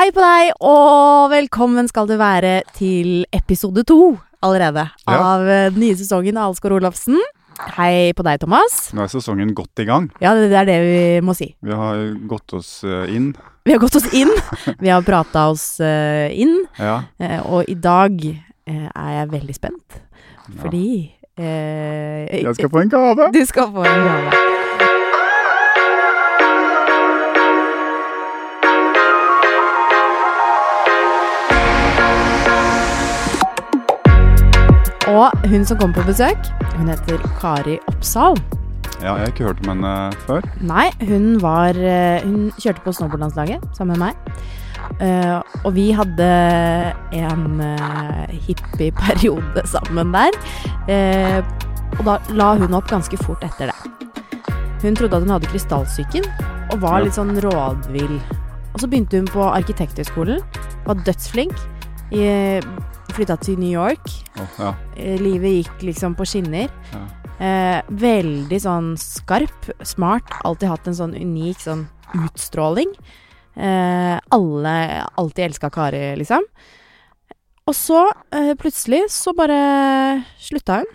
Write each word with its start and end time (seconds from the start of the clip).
Hei 0.00 0.06
på 0.16 0.22
deg, 0.24 0.54
og 0.64 1.26
velkommen 1.28 1.84
skal 1.90 2.06
du 2.08 2.14
være 2.16 2.62
til 2.72 3.26
episode 3.36 3.82
to 3.84 4.16
allerede 4.40 4.86
Ja. 5.04 5.12
av 5.12 5.42
eh, 5.44 5.68
den 5.68 5.82
nye 5.82 5.92
sesongen 5.98 6.38
av 6.40 6.54
Alsgaard 6.54 6.78
Olafsen. 6.78 7.18
Hei 7.76 8.14
på 8.16 8.24
deg, 8.24 8.40
Thomas. 8.40 8.94
Nå 8.96 9.02
er 9.04 9.10
sesongen 9.12 9.52
godt 9.52 9.76
i 9.76 9.84
gang. 9.84 10.06
Ja, 10.24 10.32
det 10.32 10.48
det 10.48 10.56
er 10.56 10.64
det 10.64 10.78
vi 10.86 11.20
må 11.20 11.34
si. 11.36 11.54
Vi 11.60 11.76
har 11.76 12.00
gått 12.32 12.54
oss 12.56 12.82
eh, 12.82 13.12
inn. 13.12 13.34
Vi 13.68 13.74
har 13.74 13.82
gått 13.82 14.00
oss 14.00 14.08
inn. 14.16 14.32
Vi 14.80 14.88
har 14.88 15.04
prata 15.04 15.50
oss 15.50 15.78
eh, 15.84 16.32
inn. 16.32 16.64
Ja. 16.78 17.02
og 17.44 17.68
i 17.68 17.74
dag 17.76 18.24
er 18.24 19.10
jeg 19.18 19.28
veldig 19.36 19.54
spent, 19.54 20.00
fordi 20.62 21.12
ja. 21.36 21.44
Jeg 22.40 22.56
skal 22.56 22.72
få 22.72 22.86
en 22.86 22.88
gave. 22.96 23.28
Du 23.36 23.44
skal 23.44 23.68
få 23.68 23.84
en 23.84 24.08
gave. 24.08 24.59
Og 35.10 35.48
hun 35.50 35.64
som 35.66 35.78
kommer 35.80 35.98
på 35.98 36.06
besøk, 36.06 36.50
hun 36.76 36.90
heter 36.90 37.18
Kari 37.40 37.78
Oppsal. 37.90 38.36
Ja, 39.00 39.14
jeg 39.16 39.24
har 39.24 39.32
ikke 39.32 39.46
hørt 39.48 39.62
om 39.64 39.72
henne 39.72 39.92
før. 40.26 40.44
Nei, 40.60 40.90
hun 41.08 41.38
var 41.42 41.78
eh, 41.78 42.20
Hun 42.22 42.50
kjørte 42.60 42.84
på 42.84 42.92
snowboardlandslaget 42.94 43.64
sammen 43.76 43.96
med 43.98 44.10
meg. 44.10 44.34
Uh, 45.00 45.40
og 45.64 45.72
vi 45.76 45.86
hadde 45.96 46.26
en 47.16 47.60
uh, 47.62 48.26
hippieperiode 48.44 49.62
sammen 49.70 50.12
der. 50.12 50.36
Uh, 50.90 51.40
og 51.96 52.02
da 52.08 52.16
la 52.36 52.50
hun 52.60 52.76
opp 52.76 52.90
ganske 52.90 53.16
fort 53.22 53.44
etter 53.46 53.70
det. 53.70 54.10
Hun 54.82 54.98
trodde 54.98 55.16
at 55.16 55.24
hun 55.24 55.32
hadde 55.32 55.48
krystallsyken, 55.52 56.26
og 56.74 56.82
var 56.84 57.00
litt 57.04 57.16
sånn 57.16 57.32
rådvill. 57.44 58.18
Og 58.74 58.82
så 58.82 58.90
begynte 58.90 59.22
hun 59.22 59.30
på 59.30 59.48
Arkitekthøgskolen, 59.48 60.44
var 60.84 61.00
dødsflink. 61.06 61.56
I- 62.12 62.60
Flytta 63.16 63.36
til 63.42 63.58
New 63.60 63.70
York. 63.72 64.06
Oh, 64.40 64.58
ja. 64.58 64.74
Eh, 64.96 65.16
Livet 65.20 65.60
gikk 65.60 65.82
liksom 65.90 66.14
på 66.18 66.26
skinner. 66.28 66.70
Ja. 66.92 67.00
Eh, 67.40 67.80
veldig 67.88 68.58
sånn 68.60 68.92
skarp, 69.00 69.70
smart. 69.86 70.28
Alltid 70.44 70.68
hatt 70.70 70.90
en 70.90 70.96
sånn 70.98 71.14
unik 71.16 71.62
sånn 71.64 71.86
utstråling. 72.26 72.92
Eh, 73.56 74.16
alle 74.36 74.74
alltid 75.18 75.46
elska 75.48 75.70
Kari, 75.72 76.16
liksom. 76.20 76.44
Og 77.66 77.74
så, 77.74 78.04
eh, 78.32 78.54
plutselig, 78.54 79.06
så 79.10 79.32
bare 79.36 80.24
slutta 80.38 80.80
hun 80.80 80.86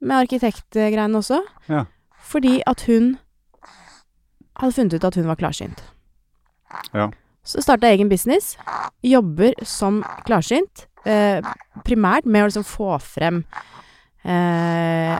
med 0.00 0.26
arkitektgreiene 0.26 1.16
også. 1.20 1.42
Ja. 1.68 1.84
Fordi 2.18 2.62
at 2.66 2.82
hun 2.88 3.18
hadde 4.56 4.74
funnet 4.74 4.94
ut 4.94 5.04
at 5.04 5.14
hun 5.14 5.26
var 5.26 5.36
klarsynt. 5.36 5.82
Ja. 6.92 7.10
Så 7.44 7.62
starta 7.62 7.90
egen 7.92 8.08
business. 8.08 8.56
Jobber 9.02 9.52
som 9.64 10.02
klarsynt. 10.24 10.86
Eh, 11.04 11.40
primært 11.84 12.24
med 12.24 12.44
å 12.44 12.48
liksom 12.48 12.64
få 12.64 12.94
frem 13.02 13.42
eh, 14.24 15.18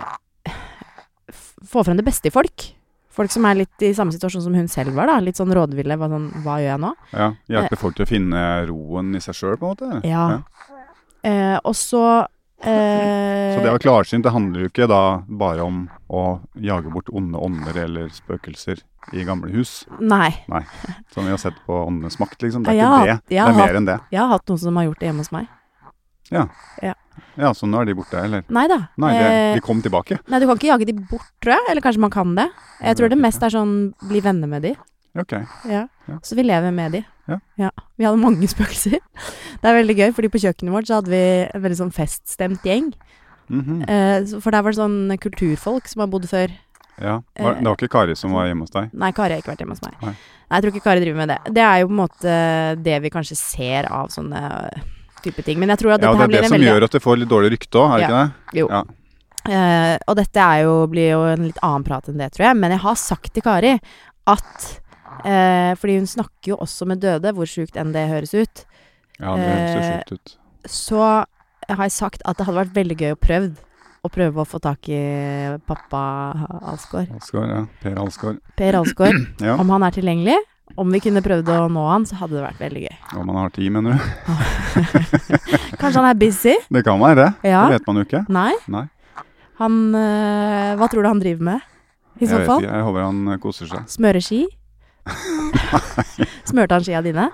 Få 1.64 1.82
frem 1.84 1.96
det 1.98 2.04
beste 2.06 2.28
i 2.28 2.32
folk. 2.34 2.70
Folk 3.14 3.30
som 3.30 3.44
er 3.46 3.54
litt 3.62 3.82
i 3.86 3.92
samme 3.94 4.12
situasjon 4.14 4.42
som 4.42 4.54
hun 4.58 4.68
selv 4.68 4.94
var. 4.96 5.06
da 5.08 5.18
Litt 5.22 5.38
sånn 5.38 5.52
rådville. 5.54 5.96
Hva, 6.00 6.08
sånn, 6.10 6.28
hva 6.44 6.58
gjør 6.60 6.72
jeg 6.74 6.82
nå? 6.82 6.92
ja. 7.14 7.28
Hjelpe 7.54 7.78
folk 7.80 7.96
til 7.98 8.04
å 8.06 8.10
finne 8.10 8.42
roen 8.68 9.14
i 9.16 9.20
seg 9.22 9.36
sjøl, 9.38 9.56
på 9.60 9.70
en 9.70 9.74
måte. 9.76 10.00
Ja. 10.08 10.24
Eh, 11.24 11.56
og 11.64 11.72
så 11.78 12.02
eh, 12.60 13.54
Så 13.54 13.62
det 13.62 13.70
å 13.70 13.76
være 13.76 13.84
klarsynt, 13.86 14.26
det 14.26 14.34
handler 14.34 14.66
jo 14.66 14.72
ikke 14.72 14.88
da 14.90 15.00
bare 15.28 15.64
om 15.64 15.84
å 16.12 16.24
jage 16.60 16.90
bort 16.92 17.08
onde 17.14 17.38
ånder 17.40 17.78
eller 17.86 18.10
spøkelser 18.12 18.82
i 19.14 19.24
gamle 19.24 19.52
hus, 19.52 19.84
Nei. 20.00 20.30
Nei. 20.48 20.62
som 21.12 21.24
vi 21.26 21.32
har 21.32 21.40
sett 21.40 21.56
på 21.66 21.76
Åndenes 21.86 22.16
makt, 22.20 22.38
liksom. 22.42 22.62
Det 22.64 22.72
er 22.72 22.78
Ja, 22.82 22.92
ikke 22.98 23.08
det. 23.10 23.18
Det 23.28 23.38
er 23.40 23.52
mer 23.52 23.66
mer 23.66 23.78
enn 23.80 23.88
det. 23.88 23.98
Jeg 24.12 24.20
har 24.20 24.30
hatt 24.32 24.48
noen 24.48 24.60
som 24.62 24.76
har 24.80 24.86
gjort 24.90 25.00
det 25.00 25.10
hjemme 25.10 25.24
hos 25.24 25.32
meg. 25.32 25.48
Ja, 26.32 27.50
så 27.54 27.66
nå 27.66 27.80
er 27.80 27.88
de 27.88 27.94
borte, 27.98 28.18
eller? 28.18 28.44
Nei 28.52 28.66
da. 28.70 28.78
Nei, 29.00 29.12
de, 29.14 29.24
Eh, 29.24 29.54
de 29.54 29.60
kom 29.64 29.82
tilbake. 29.82 30.18
nei, 30.28 30.38
du 30.40 30.46
kan 30.46 30.56
ikke 30.58 30.70
jage 30.70 30.86
de 30.86 30.94
bort, 30.94 31.30
tror 31.42 31.56
jeg. 31.56 31.70
Eller 31.70 31.82
kanskje 31.82 32.00
man 32.00 32.10
kan 32.10 32.34
det. 32.34 32.48
Jeg 32.80 32.96
tror 32.96 33.08
det 33.10 33.18
mest 33.18 33.42
er 33.42 33.50
sånn 33.54 33.94
bli 34.08 34.20
venner 34.20 34.48
med 34.50 34.62
de. 34.62 34.74
Ok. 35.18 35.32
Ja. 35.70 35.86
Ja. 36.08 36.18
Så 36.22 36.34
vi 36.34 36.42
lever 36.42 36.72
med 36.72 36.92
de. 36.92 37.04
Ja. 37.58 37.70
Vi 37.96 38.04
hadde 38.04 38.18
mange 38.18 38.48
spøkelser. 38.54 38.98
Det 38.98 39.70
er 39.70 39.78
veldig 39.78 39.96
gøy, 39.96 40.12
fordi 40.14 40.28
på 40.28 40.42
kjøkkenet 40.42 40.74
vårt 40.74 40.90
så 40.90 41.00
hadde 41.00 41.10
vi 41.10 41.22
en 41.46 41.62
veldig 41.62 41.78
sånn 41.84 41.94
feststemt 41.94 42.62
gjeng. 42.66 42.92
Mm 43.48 43.60
-hmm. 43.60 44.40
for 44.40 44.50
der 44.50 44.62
var 44.62 44.72
det 44.72 44.78
sånn 44.80 45.18
kulturfolk 45.20 45.86
som 45.86 46.00
har 46.00 46.08
bodd 46.08 46.24
før. 46.28 46.50
Ja. 47.00 47.22
Var, 47.38 47.54
det 47.54 47.64
var 47.64 47.76
ikke 47.76 47.88
Kari 47.88 48.14
som 48.16 48.32
var 48.32 48.46
hjemme 48.46 48.62
hos 48.62 48.70
deg? 48.70 48.90
Nei, 48.92 49.12
Kari 49.12 49.32
har 49.34 49.42
ikke 49.42 49.52
vært 49.52 49.58
hjemme 49.60 49.74
hos 49.74 49.82
meg. 49.82 49.94
Nei. 50.00 50.14
Nei, 50.50 50.56
jeg 50.56 50.62
tror 50.62 50.72
ikke 50.72 50.84
Kari 50.84 51.00
driver 51.00 51.16
med 51.16 51.28
det. 51.28 51.54
Det 51.54 51.62
er 51.62 51.76
jo 51.80 51.86
på 51.86 51.90
en 51.90 51.96
måte 51.96 52.82
det 52.82 53.02
vi 53.02 53.10
kanskje 53.10 53.36
ser 53.36 53.84
av 53.90 54.08
sånne 54.08 54.70
type 55.24 55.44
ting. 55.46 55.58
Men 55.62 55.72
jeg 55.74 55.82
tror 55.82 55.96
at 55.96 56.04
Ja, 56.04 56.12
dette 56.12 56.28
det 56.28 56.38
er 56.38 56.42
det 56.44 56.50
som 56.50 56.56
veldig 56.56 56.70
gjør 56.70 56.86
at 56.88 56.96
det 56.96 57.02
får 57.04 57.18
litt 57.20 57.32
dårlig 57.32 57.50
rykte 57.56 57.80
òg, 57.80 57.88
er 57.88 57.96
det 57.96 58.06
ikke 58.06 58.20
det? 58.20 58.60
Jo. 58.60 58.68
Ja. 58.70 58.84
Uh, 59.44 59.96
og 60.08 60.16
dette 60.16 60.44
jo, 60.62 60.76
blir 60.88 61.10
jo 61.10 61.20
en 61.28 61.42
litt 61.50 61.58
annen 61.60 61.84
prat 61.84 62.08
enn 62.08 62.22
det, 62.22 62.30
tror 62.36 62.48
jeg. 62.48 62.60
Men 62.62 62.76
jeg 62.76 62.84
har 62.86 62.96
sagt 63.00 63.34
til 63.34 63.44
Kari 63.44 63.74
at 64.32 64.70
uh, 65.26 65.72
Fordi 65.76 65.98
hun 65.98 66.08
snakker 66.08 66.54
jo 66.54 66.62
også 66.64 66.88
med 66.88 67.02
døde, 67.04 67.34
hvor 67.36 67.48
sjukt 67.50 67.76
enn 67.80 67.92
det 67.96 68.06
høres 68.08 68.32
ut. 68.32 68.64
Ja, 69.20 69.36
det 69.36 69.50
høres 69.50 69.76
Eh, 69.76 69.92
sjukt 69.92 70.16
ut. 70.16 70.34
Så 70.64 71.02
har 71.04 71.84
jeg 71.84 71.92
sagt 71.92 72.24
at 72.24 72.38
det 72.38 72.46
hadde 72.48 72.62
vært 72.62 72.76
veldig 72.76 72.96
gøy 73.00 73.14
å 73.14 73.20
prøve 73.20 73.52
å 74.04 74.10
prøve 74.12 74.42
å 74.42 74.48
få 74.48 74.60
tak 74.60 74.88
i 74.92 75.00
pappa 75.64 76.00
Alsgaard. 76.72 77.12
Alsgaard, 77.16 77.52
ja. 77.54 77.60
Per 77.80 78.00
Alsgaard. 78.02 78.42
Per 78.58 78.80
Alsgaard. 78.80 79.22
Ja. 79.44 79.56
Om 79.60 79.72
han 79.72 79.86
er 79.86 79.94
tilgjengelig. 79.96 80.36
Om 80.80 80.90
vi 80.90 80.98
kunne 81.04 81.20
prøvd 81.22 81.50
å 81.54 81.56
nå 81.70 81.82
han, 81.86 82.06
så 82.08 82.16
hadde 82.18 82.38
det 82.38 82.42
vært 82.46 82.60
veldig 82.64 82.82
gøy. 82.86 82.94
Om 83.20 83.28
han 83.30 83.36
har 83.38 83.50
tid, 83.54 83.68
mener 83.74 83.94
du? 83.94 83.98
Kanskje 85.80 86.00
han 86.00 86.08
er 86.08 86.16
busy? 86.18 86.54
Det 86.72 86.82
kan 86.86 86.98
være 87.02 87.18
det. 87.20 87.28
Ja. 87.52 87.66
Det 87.68 87.76
vet 87.78 87.86
man 87.90 88.00
jo 88.00 88.04
ikke. 88.08 88.22
Nei? 88.32 88.50
Nei. 88.72 88.84
Han 89.60 89.76
øh, 89.94 90.72
Hva 90.80 90.88
tror 90.90 91.04
du 91.04 91.10
han 91.12 91.20
driver 91.22 91.46
med? 91.52 91.68
I 92.18 92.24
Jeg 92.24 92.30
så 92.32 92.40
vet 92.40 92.48
fall? 92.48 92.64
ikke. 92.64 92.72
Jeg 92.74 92.86
håper 92.88 93.04
han 93.04 93.20
eh, 93.34 93.38
koser 93.42 93.70
seg. 93.70 93.84
Smører 93.92 94.24
ski? 94.24 94.40
Smørte 96.48 96.78
han 96.78 96.86
skia 96.86 97.02
dine? 97.04 97.28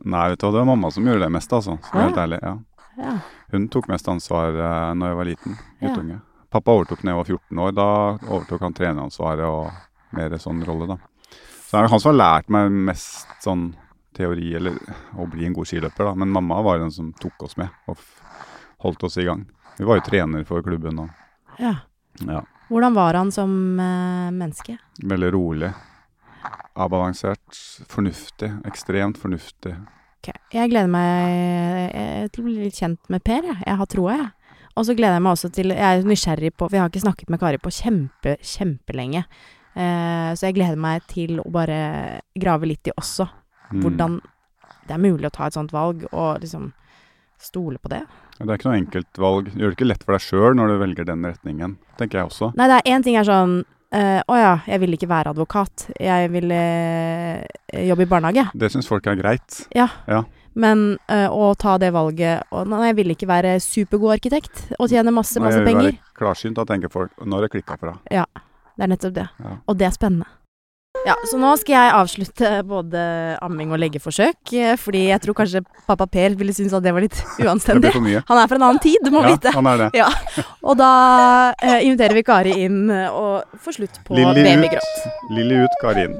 Nei, 0.00 0.24
vet 0.32 0.40
du 0.40 0.46
hva, 0.46 0.52
det 0.54 0.62
var 0.62 0.68
mamma 0.72 0.90
som 0.94 1.06
gjorde 1.06 1.26
det 1.26 1.30
mest, 1.36 1.52
altså. 1.52 1.76
Skal 1.84 2.00
Ja. 2.00 2.06
helt 2.08 2.20
ærlig. 2.24 2.40
Ja. 2.42 2.56
Ja. 3.00 3.14
Hun 3.52 3.68
tok 3.68 3.88
mest 3.88 4.08
ansvar 4.08 4.56
uh, 4.56 4.94
når 4.96 5.12
jeg 5.12 5.16
var 5.20 5.28
liten. 5.28 5.58
Ja. 5.84 5.94
Pappa 6.50 6.72
overtok 6.74 7.02
da 7.04 7.12
jeg 7.12 7.18
var 7.20 7.28
14 7.28 7.58
år. 7.66 7.72
Da 7.76 7.86
overtok 8.26 8.64
han 8.66 8.74
treneransvaret 8.74 9.46
og 9.46 9.70
mer 10.16 10.34
sånn 10.42 10.64
rolle, 10.66 10.88
da. 10.90 10.96
Så 11.70 11.76
det 11.76 11.84
er 11.84 11.92
han 11.92 12.00
som 12.02 12.10
har 12.10 12.16
lært 12.18 12.48
meg 12.50 12.72
mest 12.90 13.28
sånn 13.44 13.68
teori, 14.18 14.48
eller 14.58 14.74
å 15.14 15.22
bli 15.30 15.44
en 15.46 15.52
god 15.54 15.68
skiløper, 15.70 16.08
da. 16.08 16.14
Men 16.18 16.32
mamma 16.34 16.56
var 16.66 16.80
den 16.82 16.90
som 16.90 17.12
tok 17.14 17.44
oss 17.46 17.54
med 17.60 17.70
og 17.86 18.00
holdt 18.82 19.04
oss 19.06 19.20
i 19.22 19.26
gang. 19.28 19.44
Vi 19.76 19.86
var 19.86 20.00
jo 20.00 20.02
trener 20.08 20.42
for 20.48 20.64
klubben 20.66 20.98
og 20.98 21.60
ja. 21.62 21.76
ja, 22.26 22.40
Hvordan 22.72 22.96
var 22.96 23.14
han 23.20 23.30
som 23.30 23.52
uh, 23.78 24.32
menneske? 24.34 24.80
veldig 24.98 25.30
rolig. 25.36 25.70
Avbalansert, 26.74 27.62
fornuftig. 27.86 28.50
Ekstremt 28.66 29.22
fornuftig. 29.22 29.76
Okay. 30.18 30.42
Jeg 30.50 30.72
gleder 30.72 30.90
meg 30.90 31.94
eh, 31.94 32.26
til 32.32 32.42
å 32.42 32.48
bli 32.48 32.56
litt 32.64 32.82
kjent 32.82 33.14
med 33.14 33.22
Per. 33.22 33.46
Jeg, 33.46 33.60
jeg 33.62 33.78
har 33.78 33.90
troa, 33.94 34.18
jeg. 34.18 34.58
Og 34.74 34.90
så 34.90 34.98
gleder 34.98 35.20
jeg 35.20 35.26
meg 35.28 35.38
også 35.38 35.50
til 35.54 35.72
Jeg 35.74 35.82
er 36.00 36.04
nysgjerrig 36.06 36.52
på 36.54 36.68
For 36.68 36.78
jeg 36.78 36.84
har 36.84 36.90
ikke 36.92 37.02
snakket 37.02 37.32
med 37.32 37.40
Kari 37.42 37.58
på 37.62 37.72
kjempe, 37.74 38.36
kjempelenge. 38.42 39.24
Eh, 39.74 40.30
så 40.34 40.48
jeg 40.48 40.58
gleder 40.58 40.80
meg 40.80 41.06
til 41.10 41.38
å 41.42 41.48
bare 41.52 42.20
grave 42.38 42.68
litt 42.70 42.90
i 42.90 42.94
også. 42.96 43.28
Mm. 43.70 43.82
Hvordan 43.84 44.20
det 44.90 44.96
er 44.96 45.02
mulig 45.02 45.28
å 45.28 45.34
ta 45.34 45.46
et 45.46 45.54
sånt 45.54 45.70
valg, 45.74 46.02
og 46.10 46.40
liksom 46.42 46.72
stole 47.40 47.78
på 47.80 47.92
det. 47.92 48.02
Det 48.40 48.48
er 48.48 48.58
ikke 48.58 48.68
noe 48.68 48.80
enkelt 48.80 49.20
valg. 49.20 49.50
Gjør 49.54 49.70
det 49.70 49.76
ikke 49.78 49.86
lett 49.88 50.02
for 50.06 50.16
deg 50.16 50.24
sjøl 50.24 50.56
når 50.58 50.72
du 50.72 50.80
velger 50.80 51.06
den 51.08 51.28
retningen, 51.28 51.76
tenker 52.00 52.20
jeg 52.20 52.32
også. 52.32 52.50
Nei, 52.58 52.66
det 52.72 52.80
er 52.80 52.90
én 52.96 53.06
ting 53.06 53.16
er 53.20 53.28
sånn 53.28 53.54
eh, 53.94 54.18
Å 54.20 54.40
ja, 54.40 54.52
jeg 54.66 54.82
vil 54.82 54.96
ikke 54.96 55.10
være 55.12 55.34
advokat. 55.34 55.86
Jeg 56.00 56.32
vil 56.34 56.52
uh, 56.52 57.38
jobbe 57.92 58.06
i 58.06 58.10
barnehage. 58.10 58.48
Det 58.58 58.72
syns 58.74 58.90
folk 58.90 59.08
er 59.08 59.20
greit. 59.20 59.62
Ja 59.76 59.88
Men 60.58 60.98
uh, 61.06 61.28
å 61.30 61.54
ta 61.54 61.76
det 61.78 61.92
valget 61.94 62.50
og, 62.50 62.66
Nei, 62.68 62.88
jeg 62.90 63.00
vil 63.00 63.14
ikke 63.14 63.30
være 63.30 63.56
supergod 63.62 64.18
arkitekt 64.18 64.66
og 64.80 64.90
tjene 64.90 65.14
masse, 65.14 65.38
masse 65.40 65.62
penger. 65.62 65.64
Nei, 65.64 65.70
jeg 65.70 65.70
vil 65.70 65.70
penger. 65.70 65.98
være 66.00 66.22
klarsynt, 66.24 66.58
da 66.58 66.66
tenker 66.68 66.92
folk 66.92 67.14
Nå 67.22 67.38
har 67.38 67.46
det 67.46 67.54
klikka 67.54 67.78
fra. 67.80 67.98
Det 68.80 68.86
er 68.86 68.92
nettopp 68.94 69.12
det. 69.18 69.26
Ja. 69.44 69.56
Og 69.68 69.76
det 69.76 69.84
er 69.90 69.92
spennende. 69.92 70.24
Ja, 71.06 71.14
så 71.30 71.38
nå 71.40 71.50
skal 71.60 71.72
jeg 71.76 71.92
avslutte 71.96 72.48
både 72.66 73.00
amming 73.44 73.70
og 73.72 73.78
leggeforsøk, 73.80 74.40
eh, 74.58 74.72
fordi 74.80 75.04
jeg 75.06 75.20
tror 75.22 75.36
kanskje 75.38 75.60
pappa 75.86 76.04
Per 76.10 76.34
ville 76.40 76.52
synes 76.56 76.74
at 76.76 76.82
det 76.84 76.92
var 76.96 77.04
litt 77.04 77.14
Det 77.38 77.46
uanstendig. 77.46 77.92
for 77.94 78.04
mye. 78.04 78.22
Han 78.28 78.40
er 78.42 78.50
fra 78.50 78.58
en 78.58 78.64
annen 78.66 78.82
tid, 78.84 78.98
du 79.04 79.12
må 79.14 79.22
Ja, 79.22 79.30
vite. 79.36 79.52
han 79.54 79.68
er 79.70 79.84
det. 79.84 80.04
Og 80.64 80.76
da 80.80 80.90
eh, 81.62 81.86
inviterer 81.86 82.16
vi 82.18 82.24
Kari 82.26 82.56
inn 82.66 82.90
eh, 82.90 83.06
og 83.12 83.44
får 83.64 83.78
slutt 83.78 84.00
på 84.08 84.18
Lilly 84.18 84.44
babygråt. 84.48 84.90
ut, 85.06 85.36
Kari 85.36 85.60
ut, 85.62 85.78
Karin. 85.84 86.18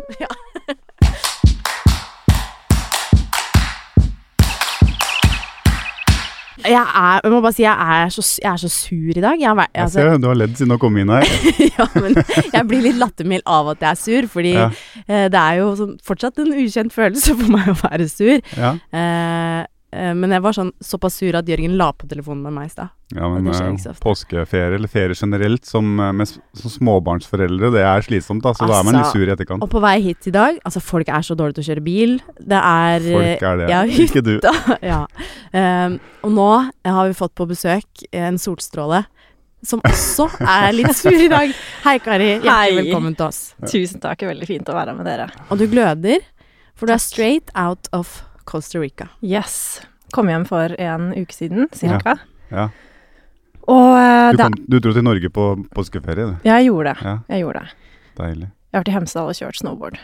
Jeg, 6.70 6.80
er, 7.02 7.20
jeg 7.24 7.32
må 7.34 7.40
bare 7.44 7.56
si 7.56 7.64
jeg 7.64 7.74
er 7.96 8.12
så, 8.14 8.22
jeg 8.42 8.50
er 8.52 8.60
så 8.62 8.70
sur 8.72 9.10
i 9.16 9.24
dag. 9.24 9.40
Jeg, 9.40 9.48
har 9.50 9.60
altså, 9.74 10.00
Jeg 10.00 10.14
ser 10.14 10.22
du 10.22 10.28
har 10.30 10.38
ledd 10.38 10.54
siden 10.58 10.74
du 10.74 10.78
kom 10.82 10.96
inn 11.02 11.10
her. 11.12 11.26
ja, 11.78 11.86
men 11.98 12.16
jeg 12.54 12.64
blir 12.70 12.84
litt 12.86 13.00
lattermild 13.00 13.42
av 13.50 13.72
at 13.74 13.82
jeg 13.86 13.90
er 13.90 14.00
sur, 14.04 14.28
fordi 14.36 14.54
Ja. 14.54 14.68
eh, 15.06 15.26
det 15.32 15.40
er 15.42 15.58
jo 15.60 15.70
sånn, 15.78 15.96
fortsatt 16.06 16.38
en 16.42 16.52
ukjent 16.54 16.94
følelse 16.94 17.34
for 17.40 17.52
meg 17.56 17.70
å 17.72 17.76
være 17.82 18.06
sur. 18.12 18.38
Ja, 18.56 18.72
eh, 18.94 19.60
men 19.90 20.30
jeg 20.30 20.42
var 20.44 20.54
sånn 20.54 20.70
såpass 20.84 21.16
sur 21.18 21.34
at 21.34 21.48
Jørgen 21.50 21.72
la 21.78 21.88
på 21.96 22.06
telefonen 22.10 22.44
med 22.46 22.54
meg 22.54 22.68
i 22.68 22.70
stad. 22.70 22.92
ja 23.16 23.26
men 23.32 23.48
eh, 23.50 23.96
påskeferie, 23.98 24.76
eller 24.78 24.88
ferie 24.88 25.16
generelt, 25.18 25.64
som, 25.66 25.88
eh, 25.98 26.12
med, 26.14 26.30
som 26.54 26.70
småbarnsforeldre, 26.70 27.72
det 27.74 27.82
er 27.82 28.06
slitsomt. 28.06 28.42
da, 28.44 28.52
Så 28.54 28.68
da 28.70 28.78
er 28.78 28.86
man 28.86 28.94
litt 28.94 29.04
Altså, 29.08 29.18
sur 29.18 29.26
i 29.26 29.34
etterkant. 29.34 29.62
Og 29.66 29.70
på 29.72 29.82
vei 29.82 29.96
hit 30.04 30.28
i 30.30 30.34
dag 30.34 30.60
Altså, 30.64 30.80
folk 30.80 31.08
er 31.08 31.26
så 31.26 31.34
dårlige 31.34 31.58
til 31.58 31.64
å 31.64 31.68
kjøre 31.72 31.84
bil. 31.88 32.14
Det 32.38 32.60
er 32.60 33.08
Folk 33.10 33.42
er 33.50 33.62
det, 33.64 33.70
ja, 33.72 33.82
ikke 34.06 34.22
du. 34.22 34.36
ja. 34.92 35.00
Um, 35.50 35.98
og 36.22 36.36
nå 36.38 36.50
har 36.86 37.10
vi 37.10 37.18
fått 37.18 37.34
på 37.34 37.48
besøk 37.50 38.06
en 38.12 38.38
solstråle 38.38 39.04
som 39.66 39.82
også 39.84 40.30
er 40.40 40.70
litt 40.72 40.94
sur 40.96 41.12
i 41.12 41.28
dag. 41.28 41.50
Hei, 41.84 41.98
Kari. 42.00 42.30
Hjertelig 42.38 42.54
Hei. 42.54 42.76
velkommen 42.78 43.16
til 43.18 43.26
oss. 43.26 43.40
Tusen 43.68 44.00
takk, 44.00 44.22
veldig 44.30 44.46
fint 44.48 44.70
å 44.72 44.76
være 44.78 44.94
med 44.96 45.04
dere. 45.04 45.26
Og 45.50 45.60
du 45.60 45.66
gløder, 45.68 46.22
for 46.78 46.88
du 46.88 46.94
er 46.94 47.02
straight 47.02 47.50
out 47.58 47.90
of 47.92 48.22
Costa 48.44 48.78
Rica. 48.80 49.08
Yes. 49.22 49.80
Kom 50.12 50.28
hjem 50.28 50.44
for 50.48 50.72
en 50.80 51.12
uke 51.14 51.32
siden, 51.34 51.68
cirka. 51.72 52.16
Ja. 52.50 52.68
Og 53.70 53.92
eh, 54.00 54.30
Du, 54.34 54.42
kom, 54.42 54.54
du 54.66 54.78
dro 54.82 54.92
til 54.96 55.04
Norge 55.06 55.30
på 55.30 55.44
påskeferie, 55.76 56.26
du. 56.32 56.36
jeg 56.48 56.66
gjorde 56.66 56.94
det. 56.94 57.04
Ja, 57.06 57.18
Jeg 57.28 57.44
gjorde 57.44 57.60
det. 57.60 57.74
deilig. 58.18 58.48
Jeg 58.70 58.78
har 58.78 58.80
vært 58.84 58.88
i 58.88 58.94
Hemsedal 58.96 59.28
og 59.30 59.34
kjørt 59.38 59.58
snowboard. 59.60 59.98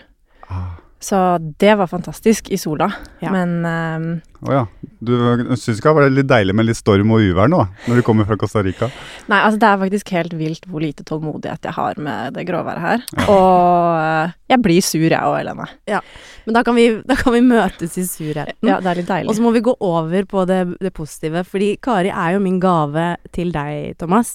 Ah. 0.50 0.76
Så 1.06 1.38
det 1.58 1.74
var 1.78 1.86
fantastisk 1.86 2.48
i 2.50 2.58
sola. 2.58 2.88
Ja. 3.22 3.30
Men 3.30 3.60
Å 3.62 3.74
um, 3.96 4.06
oh 4.48 4.54
ja. 4.54 4.62
Du 4.98 5.12
syns 5.54 5.76
ikke 5.76 5.92
det 5.92 5.98
var 5.98 6.10
litt 6.10 6.28
deilig 6.30 6.54
med 6.56 6.66
litt 6.66 6.78
storm 6.78 7.12
og 7.14 7.22
uvær 7.22 7.50
nå, 7.52 7.60
når 7.86 8.00
du 8.00 8.04
kommer 8.06 8.26
fra 8.26 8.38
Costa 8.40 8.62
Rica? 8.64 8.88
nei, 9.30 9.38
altså 9.38 9.60
det 9.62 9.68
er 9.68 9.82
faktisk 9.84 10.10
helt 10.16 10.34
vilt 10.38 10.66
hvor 10.70 10.82
lite 10.82 11.04
tålmodighet 11.06 11.68
jeg 11.68 11.76
har 11.76 12.00
med 12.02 12.34
det 12.34 12.46
gråværet 12.48 12.82
her. 12.82 13.06
Og 13.28 14.00
uh, 14.00 14.34
jeg 14.50 14.62
blir 14.64 14.82
sur, 14.82 15.06
jeg 15.06 15.20
òg, 15.20 15.36
Helene. 15.38 15.68
Men 16.48 16.58
da 16.58 16.64
kan, 16.66 16.78
vi, 16.78 16.88
da 17.06 17.18
kan 17.20 17.36
vi 17.36 17.44
møtes 17.44 17.98
i 18.00 18.06
surheten. 18.08 18.58
Ja, 18.66 18.80
det 18.82 18.90
er 18.90 19.02
litt 19.04 19.12
deilig. 19.12 19.30
Og 19.30 19.38
så 19.38 19.46
må 19.46 19.54
vi 19.54 19.64
gå 19.68 19.76
over 19.78 20.26
på 20.26 20.46
det, 20.50 20.60
det 20.82 20.94
positive, 20.96 21.46
fordi 21.46 21.74
Kari 21.82 22.10
er 22.10 22.34
jo 22.34 22.42
min 22.42 22.58
gave 22.62 23.12
til 23.36 23.54
deg, 23.54 23.94
Thomas. 24.02 24.34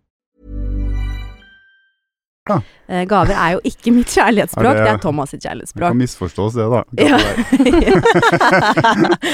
Eh, 2.49 3.03
gaver 3.05 3.35
er 3.37 3.51
jo 3.53 3.59
ikke 3.69 3.91
mitt 3.93 4.07
kjærlighetsspråk, 4.09 4.73
det- 4.73 4.85
det 4.85 4.93
er 4.95 4.97
Thomas 4.97 5.29
sitt 5.29 5.43
kjærlighetsspråk. 5.43 5.85
Det 5.85 5.91
kan 5.93 5.97
misforstås, 6.01 6.53
det, 6.57 6.65
da. 6.73 6.81
Ja. 6.97 7.17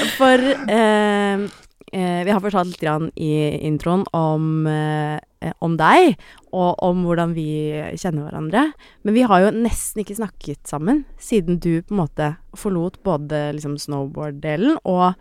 For 0.18 0.38
eh, 0.68 1.48
eh, 1.94 2.24
vi 2.28 2.32
har 2.34 2.42
fortalt 2.44 2.68
litt 2.74 2.82
grann 2.84 3.10
i 3.16 3.32
introen 3.68 4.04
om, 4.14 4.68
eh, 4.68 5.20
om 5.64 5.78
deg, 5.80 6.18
og 6.52 6.76
om 6.84 7.04
hvordan 7.06 7.34
vi 7.34 7.48
kjenner 7.96 8.28
hverandre. 8.28 8.66
Men 9.04 9.14
vi 9.16 9.22
har 9.30 9.40
jo 9.46 9.52
nesten 9.56 10.04
ikke 10.04 10.18
snakket 10.20 10.68
sammen 10.68 11.06
siden 11.18 11.60
du 11.64 11.82
på 11.82 11.96
en 11.96 12.02
måte 12.04 12.32
forlot 12.58 13.00
både 13.08 13.54
liksom 13.56 13.78
snowboard-delen 13.80 14.78
og 14.84 15.14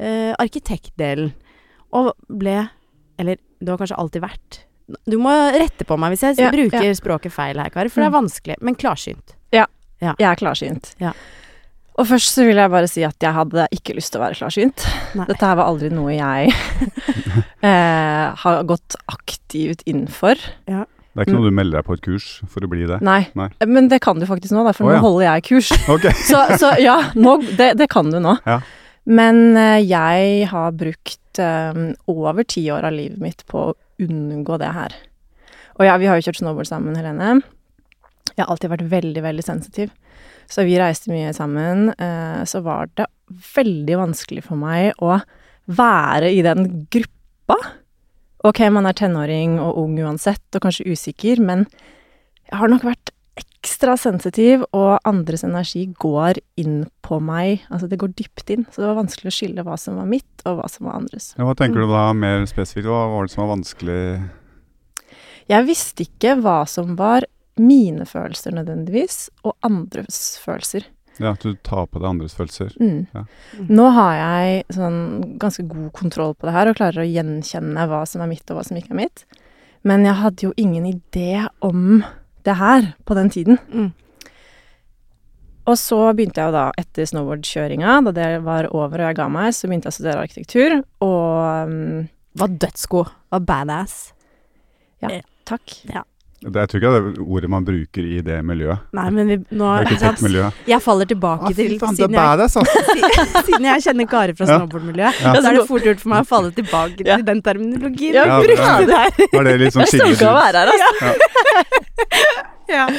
eh, 0.00 0.34
arkitektdelen. 0.38 1.32
Og 1.92 2.12
ble 2.28 2.68
Eller 3.18 3.36
du 3.62 3.72
har 3.72 3.78
kanskje 3.80 3.96
alltid 3.98 4.22
vært 4.22 4.58
Du 5.08 5.18
må 5.20 5.32
rette 5.52 5.84
på 5.84 5.98
meg 6.00 6.14
hvis 6.14 6.22
jeg 6.24 6.38
Ja, 6.40 6.50
bruker 6.54 6.84
ja. 6.86 6.94
språket 6.96 7.32
feil 7.34 7.58
her, 7.60 7.68
Kari, 7.74 7.90
for 7.92 8.00
det 8.00 8.06
er 8.08 8.14
Mm. 8.14 8.20
vanskelig. 8.22 8.56
Men 8.62 8.74
klarsynt. 8.74 9.34
Ja, 9.52 9.66
Jeg 10.00 10.14
er 10.30 10.36
klarsynt. 10.38 10.94
Ja. 11.02 11.12
Og 11.98 12.06
først 12.06 12.30
så 12.36 12.44
vil 12.46 12.54
jeg 12.56 12.70
bare 12.70 12.86
si 12.86 13.02
at 13.02 13.16
jeg 13.18 13.34
hadde 13.34 13.64
ikke 13.74 13.96
lyst 13.96 14.12
til 14.14 14.20
å 14.20 14.24
være 14.28 14.36
klarsynt. 14.38 14.84
Nei. 15.18 15.24
Dette 15.26 15.42
her 15.44 15.56
var 15.58 15.66
aldri 15.66 15.90
noe 15.90 16.12
jeg 16.14 16.52
eh, 17.62 18.34
har 18.38 18.62
gått 18.68 18.94
aktivt 19.10 19.82
inn 19.90 20.06
for. 20.06 20.38
Det 20.68 20.76
er 20.76 21.26
ikke 21.26 21.34
noe 21.34 21.50
du 21.50 21.54
melder 21.58 21.80
deg 21.80 21.88
på 21.88 21.96
et 21.98 22.04
kurs 22.04 22.26
for 22.46 22.62
å 22.62 22.70
bli 22.70 22.86
det? 22.86 23.00
Nei. 23.02 23.24
Nei. 23.38 23.48
Men 23.66 23.88
det 23.90 23.98
kan 24.04 24.20
du 24.22 24.26
faktisk 24.30 24.54
nå, 24.54 24.62
for 24.76 24.86
oh, 24.86 24.92
ja. 24.94 25.00
nå 25.00 25.06
holder 25.08 25.26
jeg 25.32 25.46
kurs. 25.50 25.72
Okay. 25.96 26.12
Så, 26.30 26.44
så 26.60 26.72
ja, 26.78 26.98
nå, 27.18 27.38
det, 27.58 27.72
det 27.80 27.88
kan 27.90 28.10
du 28.14 28.20
nå. 28.22 28.36
Ja. 28.46 28.60
Men 29.08 29.56
eh, 29.58 29.80
jeg 29.88 30.46
har 30.52 30.70
brukt 30.78 31.40
um, 31.42 31.94
over 32.06 32.44
ti 32.46 32.66
år 32.70 32.86
av 32.86 32.94
livet 32.94 33.18
mitt 33.18 33.42
på 33.50 33.70
å 33.70 33.76
unngå 34.02 34.58
det 34.60 34.72
her. 34.74 34.94
Og 35.78 35.86
ja, 35.86 35.96
vi 36.00 36.08
har 36.10 36.18
jo 36.18 36.26
kjørt 36.26 36.40
snowboard 36.40 36.70
sammen, 36.70 36.96
Helene. 36.98 37.38
Jeg 38.34 38.44
har 38.44 38.52
alltid 38.52 38.72
vært 38.72 38.88
veldig, 38.92 39.22
veldig 39.24 39.44
sensitiv. 39.44 39.92
Så 40.48 40.64
vi 40.66 40.78
reiste 40.80 41.12
mye 41.12 41.32
sammen. 41.36 41.90
Eh, 41.98 42.42
så 42.48 42.62
var 42.64 42.90
det 42.98 43.08
veldig 43.54 43.98
vanskelig 44.00 44.44
for 44.46 44.60
meg 44.60 44.96
å 45.04 45.18
være 45.68 46.32
i 46.32 46.40
den 46.46 46.86
gruppa. 46.92 47.58
Ok, 48.46 48.62
man 48.72 48.86
er 48.88 48.96
tenåring 48.96 49.58
og 49.60 49.80
ung 49.82 49.98
uansett, 49.98 50.46
og 50.54 50.64
kanskje 50.64 50.94
usikker, 50.94 51.42
men 51.42 51.66
jeg 52.48 52.60
har 52.60 52.70
nok 52.70 52.86
vært 52.86 53.12
ekstra 53.68 53.96
sensitiv, 54.00 54.64
og 54.72 54.98
andres 55.06 55.44
energi 55.44 55.84
går 56.00 56.40
inn 56.56 56.86
på 57.04 57.20
meg. 57.20 57.66
Altså, 57.68 57.88
det 57.90 58.00
går 58.00 58.14
dypt 58.16 58.50
inn. 58.54 58.64
Så 58.72 58.80
det 58.80 58.88
var 58.88 59.00
vanskelig 59.02 59.28
å 59.28 59.36
skille 59.36 59.64
hva 59.66 59.76
som 59.80 59.98
var 60.00 60.08
mitt, 60.08 60.28
og 60.46 60.58
hva 60.58 60.68
som 60.72 60.88
var 60.88 60.96
andres. 60.98 61.34
Ja, 61.36 61.44
hva 61.44 61.56
tenker 61.58 61.84
du 61.84 61.92
da 61.92 62.08
mer 62.16 62.46
spesifikt? 62.48 62.88
Hva 62.88 63.04
var 63.12 63.26
det 63.26 63.34
som 63.34 63.44
var 63.44 63.52
vanskelig? 63.56 64.02
Jeg 65.48 65.66
visste 65.68 66.06
ikke 66.06 66.36
hva 66.40 66.62
som 66.68 66.96
var 66.96 67.28
mine 67.58 68.06
følelser 68.08 68.54
nødvendigvis, 68.56 69.28
og 69.44 69.56
andres 69.66 70.38
følelser. 70.42 70.86
Ja, 71.18 71.32
At 71.32 71.42
du 71.42 71.56
tar 71.66 71.88
på 71.90 71.98
deg 71.98 72.08
andres 72.12 72.36
følelser? 72.38 72.72
Mm. 72.78 73.08
Ja. 73.12 73.24
Nå 73.66 73.88
har 73.96 74.14
jeg 74.14 74.62
sånn 74.76 75.00
ganske 75.42 75.64
god 75.66 75.90
kontroll 75.96 76.36
på 76.38 76.48
det 76.48 76.54
her, 76.54 76.70
og 76.70 76.78
klarer 76.78 77.02
å 77.02 77.10
gjenkjenne 77.10 77.88
hva 77.90 78.04
som 78.06 78.22
er 78.22 78.30
mitt, 78.30 78.46
og 78.48 78.60
hva 78.60 78.64
som 78.68 78.78
ikke 78.78 78.94
er 78.94 79.02
mitt. 79.02 79.26
Men 79.86 80.06
jeg 80.06 80.18
hadde 80.20 80.46
jo 80.46 80.54
ingen 80.58 80.86
idé 80.86 81.44
om 81.64 82.00
det 82.48 82.58
her 82.58 82.92
på 83.06 83.16
den 83.18 83.30
tiden. 83.32 83.58
Mm. 83.68 83.90
Og 85.68 85.76
så 85.76 85.98
begynte 86.16 86.40
jeg 86.40 86.48
jo 86.48 86.56
da, 86.56 86.66
etter 86.80 87.08
snowboardkjøringa, 87.10 87.98
da 88.08 88.12
det 88.16 88.28
var 88.46 88.70
over 88.72 89.02
og 89.02 89.10
jeg 89.10 89.18
ga 89.18 89.26
meg, 89.32 89.52
så 89.52 89.68
begynte 89.68 89.90
jeg 89.90 89.94
å 89.94 89.98
studere 89.98 90.22
arkitektur, 90.24 90.78
og 91.04 91.66
um, 91.68 92.06
Var 92.38 92.54
dødsgod. 92.62 93.08
Var 93.34 93.40
badass. 93.42 93.96
Ja. 95.02 95.10
takk. 95.48 95.72
Det, 95.88 96.02
jeg 96.38 96.68
tror 96.70 96.78
ikke 96.78 96.90
det 96.94 96.98
er 97.02 97.22
ordet 97.26 97.48
man 97.50 97.64
bruker 97.66 98.04
i 98.06 98.20
det 98.22 98.36
miljøet. 98.46 98.78
Nei, 98.94 99.06
men 99.10 99.26
vi, 99.32 99.36
nå 99.58 99.70
sant? 99.98 100.22
Jeg 100.70 100.80
faller 100.84 101.08
tilbake 101.10 101.48
Ah, 101.50 101.54
til 101.56 101.74
faen, 101.80 101.96
er 101.96 101.98
siden 101.98 102.14
jeg, 102.14 102.20
badass, 102.20 102.54
siden 103.48 103.66
jeg 103.66 103.82
kjenner 103.88 104.06
karer 104.12 104.36
fra 104.38 104.46
Ja. 104.46 104.58
snowboardmiljøet, 104.60 105.18
Ja. 105.24 105.34
så 105.34 105.50
er 105.50 105.58
det 105.58 105.66
fort 105.66 105.82
gjort 105.88 106.00
for 106.04 106.08
meg 106.14 106.22
å 106.22 106.28
falle 106.30 106.52
tilbake 106.54 107.02
Ja. 107.06 107.16
til 107.16 107.24
den 107.26 107.42
terminologien 107.42 108.14
Ja, 108.14 108.24
jeg 108.38 108.46
brukte 108.46 108.70
ja. 108.70 108.86
der. 108.86 109.28
Var 109.34 109.44
det 109.50 109.56
liksom 109.64 109.82
sånn 109.82 110.06
Jeg 110.06 110.16
stolt 110.16 110.30
å 110.30 110.34
være 110.38 110.56
her, 110.58 110.72
altså. 110.72 110.88
Ja. 112.68 112.88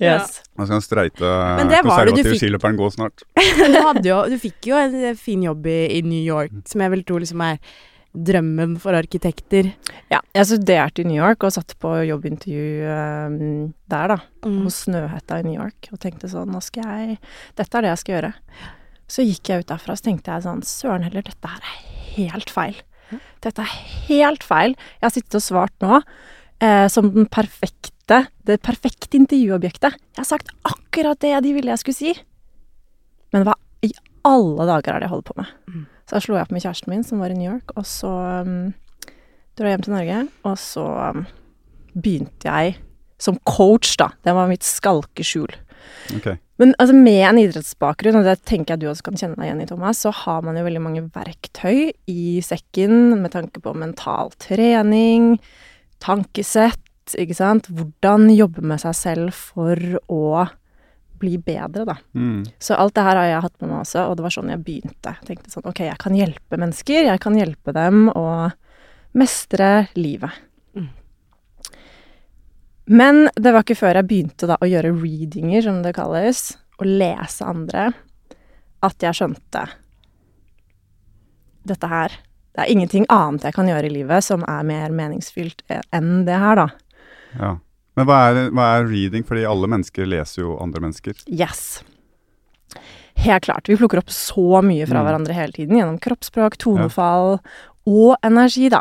Yes. 0.00 0.38
Nå 0.56 0.64
skal 0.64 0.78
den 0.78 0.84
streite 0.84 1.28
Men 1.58 1.68
det 1.68 1.82
var 1.84 2.06
konservative 2.06 2.38
skiløperen 2.40 2.76
gå 2.78 2.86
snart. 2.94 3.20
Du, 3.36 3.76
hadde 3.84 4.08
jo, 4.08 4.22
du 4.32 4.36
fikk 4.40 4.70
jo 4.70 4.78
en 4.80 4.94
fin 5.20 5.42
jobb 5.44 5.66
i, 5.68 5.98
i 5.98 6.00
New 6.06 6.22
York, 6.24 6.54
som 6.70 6.80
jeg 6.80 6.94
vil 6.94 7.02
tro 7.04 7.18
liksom 7.20 7.42
er 7.44 7.58
drømmen 8.10 8.74
for 8.82 8.96
arkitekter. 8.98 9.70
Ja, 10.10 10.18
jeg 10.34 10.48
studerte 10.48 11.04
i 11.04 11.06
New 11.06 11.18
York 11.18 11.44
og 11.46 11.54
satt 11.54 11.76
på 11.80 11.92
jobbintervju 12.08 12.90
um, 12.90 13.70
der, 13.90 14.16
da. 14.16 14.18
Mm. 14.46 14.58
Hos 14.66 14.82
Snøhetta 14.86 15.40
i 15.40 15.46
New 15.46 15.54
York. 15.54 15.90
Og 15.94 16.02
tenkte 16.02 16.30
sånn, 16.30 16.50
nå 16.50 16.62
skal 16.64 16.86
jeg 16.86 17.18
Dette 17.58 17.78
er 17.78 17.86
det 17.86 17.92
jeg 17.94 18.02
skal 18.02 18.16
gjøre. 18.16 18.32
Så 19.10 19.26
gikk 19.26 19.50
jeg 19.50 19.62
ut 19.62 19.70
derfra 19.70 19.94
og 19.94 20.04
tenkte 20.04 20.34
jeg 20.34 20.46
sånn, 20.46 20.62
søren 20.66 21.06
heller, 21.06 21.26
dette 21.26 21.54
her 21.54 21.62
er 21.62 21.78
helt 22.16 22.52
feil. 22.54 22.82
Dette 23.42 23.64
er 23.64 23.78
helt 24.10 24.44
feil. 24.46 24.76
Jeg 24.98 25.06
har 25.06 25.14
sittet 25.14 25.38
og 25.40 25.42
svart 25.42 25.74
nå 25.82 26.00
eh, 26.62 26.86
som 26.92 27.08
den 27.14 27.26
perfekte 27.30 27.86
Det 28.46 28.56
perfekte 28.66 29.14
intervjuobjektet. 29.14 29.94
Jeg 29.94 30.18
har 30.18 30.26
sagt 30.26 30.48
akkurat 30.66 31.20
det 31.22 31.36
de 31.44 31.52
ville 31.54 31.70
jeg 31.70 31.82
skulle 31.82 31.98
si. 31.98 32.14
Men 33.30 33.44
hva 33.46 33.54
i 33.86 33.92
alle 34.26 34.66
dager 34.66 34.96
er 34.96 34.98
det 34.98 35.06
jeg 35.06 35.12
holder 35.12 35.28
på 35.28 35.36
med? 35.38 35.52
Mm. 35.70 35.84
Så 36.10 36.16
da 36.16 36.24
slo 36.24 36.34
jeg 36.34 36.42
opp 36.42 36.50
med 36.50 36.64
kjæresten 36.64 36.90
min, 36.90 37.04
som 37.06 37.20
var 37.22 37.30
i 37.30 37.36
New 37.38 37.46
York, 37.46 37.70
og 37.78 37.84
så 37.86 38.08
um, 38.42 38.72
dro 39.54 39.68
jeg 39.68 39.76
hjem 39.76 39.84
til 39.86 39.92
Norge, 39.94 40.22
og 40.42 40.56
så 40.58 40.86
um, 41.14 41.20
begynte 41.94 42.48
jeg 42.50 42.72
som 43.22 43.36
coach, 43.46 43.92
da. 44.00 44.08
Det 44.26 44.34
var 44.34 44.50
mitt 44.50 44.66
skalkeskjul. 44.66 45.54
Okay. 46.16 46.40
Men 46.58 46.74
altså, 46.82 46.96
med 46.98 47.22
en 47.28 47.38
idrettsbakgrunn, 47.44 48.18
og 48.18 48.26
det 48.26 48.40
tenker 48.42 48.74
jeg 48.74 48.82
du 48.82 48.88
også 48.90 49.06
kan 49.06 49.22
kjenne 49.22 49.38
deg 49.38 49.52
igjen 49.52 49.62
i, 49.62 49.68
Thomas, 49.70 50.02
så 50.02 50.10
har 50.24 50.42
man 50.42 50.58
jo 50.58 50.66
veldig 50.66 50.82
mange 50.82 51.06
verktøy 51.14 51.92
i 52.10 52.24
sekken 52.42 53.20
med 53.22 53.30
tanke 53.36 53.62
på 53.62 53.76
mental 53.78 54.34
trening, 54.42 55.36
tankesett, 56.02 57.14
ikke 57.14 57.38
sant. 57.38 57.70
Hvordan 57.70 58.32
jobbe 58.34 58.66
med 58.66 58.82
seg 58.82 58.98
selv 58.98 59.38
for 59.54 59.78
å 60.10 60.48
bli 61.20 61.36
bedre, 61.38 61.84
da. 61.88 61.96
Mm. 62.16 62.44
Så 62.58 62.76
alt 62.80 62.94
det 62.96 63.04
her 63.06 63.18
har 63.20 63.28
jeg 63.28 63.44
hatt 63.46 63.56
med 63.60 63.70
meg 63.70 63.82
også, 63.82 64.06
og 64.08 64.16
det 64.18 64.24
var 64.26 64.34
sånn 64.34 64.52
jeg 64.52 64.64
begynte. 64.66 65.14
Jeg 65.20 65.28
tenkte 65.28 65.52
sånn 65.52 65.68
ok, 65.70 65.82
jeg 65.86 66.00
kan 66.00 66.16
hjelpe 66.16 66.60
mennesker, 66.60 67.04
jeg 67.06 67.22
kan 67.22 67.36
hjelpe 67.38 67.74
dem 67.76 68.08
å 68.16 68.24
mestre 69.20 69.70
livet. 69.98 70.38
Mm. 70.76 70.88
Men 72.90 73.22
det 73.36 73.52
var 73.54 73.66
ikke 73.66 73.78
før 73.78 74.00
jeg 74.00 74.10
begynte 74.10 74.48
da 74.50 74.58
å 74.60 74.70
gjøre 74.70 74.94
readinger, 74.96 75.62
som 75.66 75.82
det 75.84 75.94
kalles, 75.98 76.44
og 76.80 76.88
lese 76.88 77.46
andre, 77.46 77.90
at 78.80 79.04
jeg 79.04 79.18
skjønte 79.18 79.66
dette 81.68 81.90
her. 81.90 82.14
Det 82.50 82.64
er 82.64 82.72
ingenting 82.72 83.04
annet 83.12 83.44
jeg 83.46 83.54
kan 83.54 83.68
gjøre 83.68 83.86
i 83.90 83.94
livet 84.00 84.24
som 84.26 84.42
er 84.48 84.64
mer 84.66 84.94
meningsfylt 84.94 85.62
enn 85.94 86.24
det 86.26 86.38
her, 86.40 86.64
da. 86.64 86.68
Ja. 87.38 87.50
Men 88.00 88.08
hva 88.08 88.20
er, 88.30 88.38
hva 88.56 88.66
er 88.78 88.86
reading? 88.88 89.24
Fordi 89.28 89.44
alle 89.48 89.68
mennesker 89.68 90.08
leser 90.08 90.40
jo 90.46 90.56
andre 90.62 90.80
mennesker. 90.86 91.18
Yes. 91.28 91.82
Helt 93.20 93.44
klart. 93.44 93.68
Vi 93.68 93.76
plukker 93.76 94.00
opp 94.00 94.12
så 94.14 94.62
mye 94.64 94.86
fra 94.88 95.02
Mm. 95.02 95.06
hverandre 95.06 95.36
hele 95.36 95.52
tiden 95.52 95.76
gjennom 95.76 95.98
kroppsspråk, 96.00 96.56
tonefall 96.56 97.40
og 97.86 98.16
energi, 98.24 98.70
da. 98.72 98.80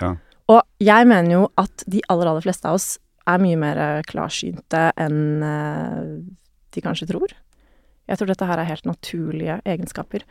Ja. 0.00 0.16
Og 0.52 0.60
jeg 0.80 1.06
mener 1.08 1.32
jo 1.32 1.48
at 1.56 1.84
de 1.88 2.02
aller, 2.08 2.28
aller 2.28 2.44
fleste 2.44 2.68
av 2.68 2.74
oss 2.74 2.98
er 3.26 3.38
mye 3.38 3.56
mer 3.56 3.78
eh, 3.78 4.02
klarsynte 4.02 4.90
enn 4.98 5.42
eh, 5.46 6.02
de 6.74 6.80
kanskje 6.84 7.08
tror. 7.08 7.32
Jeg 8.08 8.18
tror 8.18 8.28
dette 8.28 8.48
her 8.48 8.58
er 8.58 8.68
helt 8.68 8.84
naturlige 8.84 9.60
egenskaper. 9.64 10.26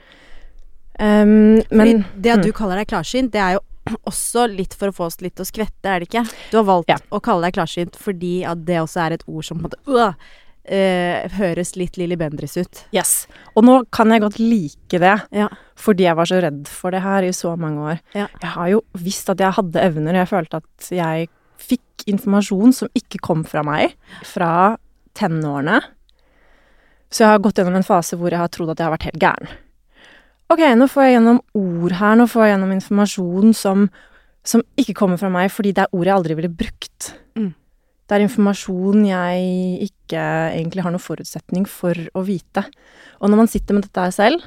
Um, 0.99 1.63
men 1.71 2.03
det 2.19 2.33
at 2.35 2.43
du 2.43 2.51
mm. 2.51 2.57
kaller 2.57 2.77
deg 2.77 2.89
klarsynt, 2.91 3.31
det 3.33 3.41
er 3.41 3.55
jo 3.55 3.61
også 4.09 4.45
litt 4.51 4.73
for 4.77 4.91
å 4.91 4.95
få 4.95 5.07
oss 5.09 5.19
litt 5.21 5.35
til 5.39 5.45
å 5.45 5.49
skvette, 5.49 5.85
er 5.89 5.99
det 6.03 6.09
ikke? 6.09 6.25
Du 6.51 6.57
har 6.61 6.67
valgt 6.69 6.89
Ja. 6.93 6.97
å 7.11 7.21
kalle 7.23 7.47
deg 7.47 7.57
klarsynt 7.57 7.97
fordi 7.99 8.43
at 8.47 8.63
det 8.67 8.79
også 8.83 9.05
er 9.07 9.17
et 9.17 9.23
ord 9.27 9.45
som 9.47 9.59
på 9.59 9.65
en 9.65 9.69
måte 9.69 9.81
øh, 9.87 10.13
eh, 10.77 11.27
høres 11.39 11.75
litt 11.75 11.97
Lilly 11.97 12.15
Bendriss 12.15 12.57
ut. 12.57 12.83
Yes. 12.93 13.27
Og 13.55 13.65
nå 13.65 13.79
kan 13.91 14.11
jeg 14.13 14.21
godt 14.21 14.39
like 14.39 14.99
det, 15.01 15.15
Ja. 15.33 15.47
fordi 15.75 16.03
jeg 16.05 16.15
var 16.15 16.25
så 16.29 16.41
redd 16.41 16.67
for 16.67 16.91
det 16.91 17.01
her 17.01 17.23
i 17.23 17.31
så 17.33 17.55
mange 17.57 17.79
år. 17.95 17.99
Ja. 18.13 18.27
Jeg 18.41 18.51
har 18.55 18.67
jo 18.69 18.83
visst 18.93 19.29
at 19.33 19.39
jeg 19.41 19.53
hadde 19.57 19.81
evner, 19.81 20.13
jeg 20.21 20.29
følte 20.29 20.61
at 20.61 20.91
jeg 20.91 21.29
fikk 21.61 22.05
informasjon 22.09 22.73
som 22.73 22.89
ikke 22.97 23.19
kom 23.21 23.43
fra 23.45 23.61
meg, 23.63 23.93
fra 24.25 24.77
tenårene. 25.17 25.81
Så 27.11 27.25
jeg 27.25 27.27
har 27.33 27.39
gått 27.43 27.55
gjennom 27.59 27.75
en 27.75 27.83
fase 27.85 28.15
hvor 28.17 28.31
jeg 28.31 28.39
har 28.39 28.47
trodd 28.53 28.69
at 28.71 28.79
jeg 28.79 28.87
har 28.87 28.93
vært 28.97 29.09
helt 29.09 29.19
gæren. 29.21 29.49
Ok, 30.51 30.61
nå 30.75 30.87
får 30.91 31.05
jeg 31.05 31.15
gjennom 31.15 31.39
ord 31.55 31.95
her, 31.95 32.17
nå 32.19 32.27
får 32.27 32.43
jeg 32.43 32.53
gjennom 32.55 32.73
informasjon 32.75 33.53
som, 33.55 33.85
som 34.43 34.63
ikke 34.79 34.95
kommer 34.97 35.19
fra 35.21 35.31
meg, 35.31 35.51
fordi 35.53 35.71
det 35.77 35.85
er 35.85 35.95
ord 35.95 36.09
jeg 36.09 36.15
aldri 36.17 36.37
ville 36.39 36.51
brukt. 36.51 37.13
Mm. 37.39 37.53
Det 38.03 38.17
er 38.17 38.25
informasjon 38.25 39.05
jeg 39.07 39.85
ikke 39.87 40.23
egentlig 40.57 40.83
har 40.83 40.91
noen 40.91 41.03
forutsetning 41.03 41.67
for 41.69 41.95
å 41.95 42.25
vite. 42.27 42.65
Og 43.21 43.31
når 43.31 43.43
man 43.45 43.51
sitter 43.51 43.77
med 43.77 43.87
dette 43.87 44.03
her 44.03 44.15
selv, 44.15 44.43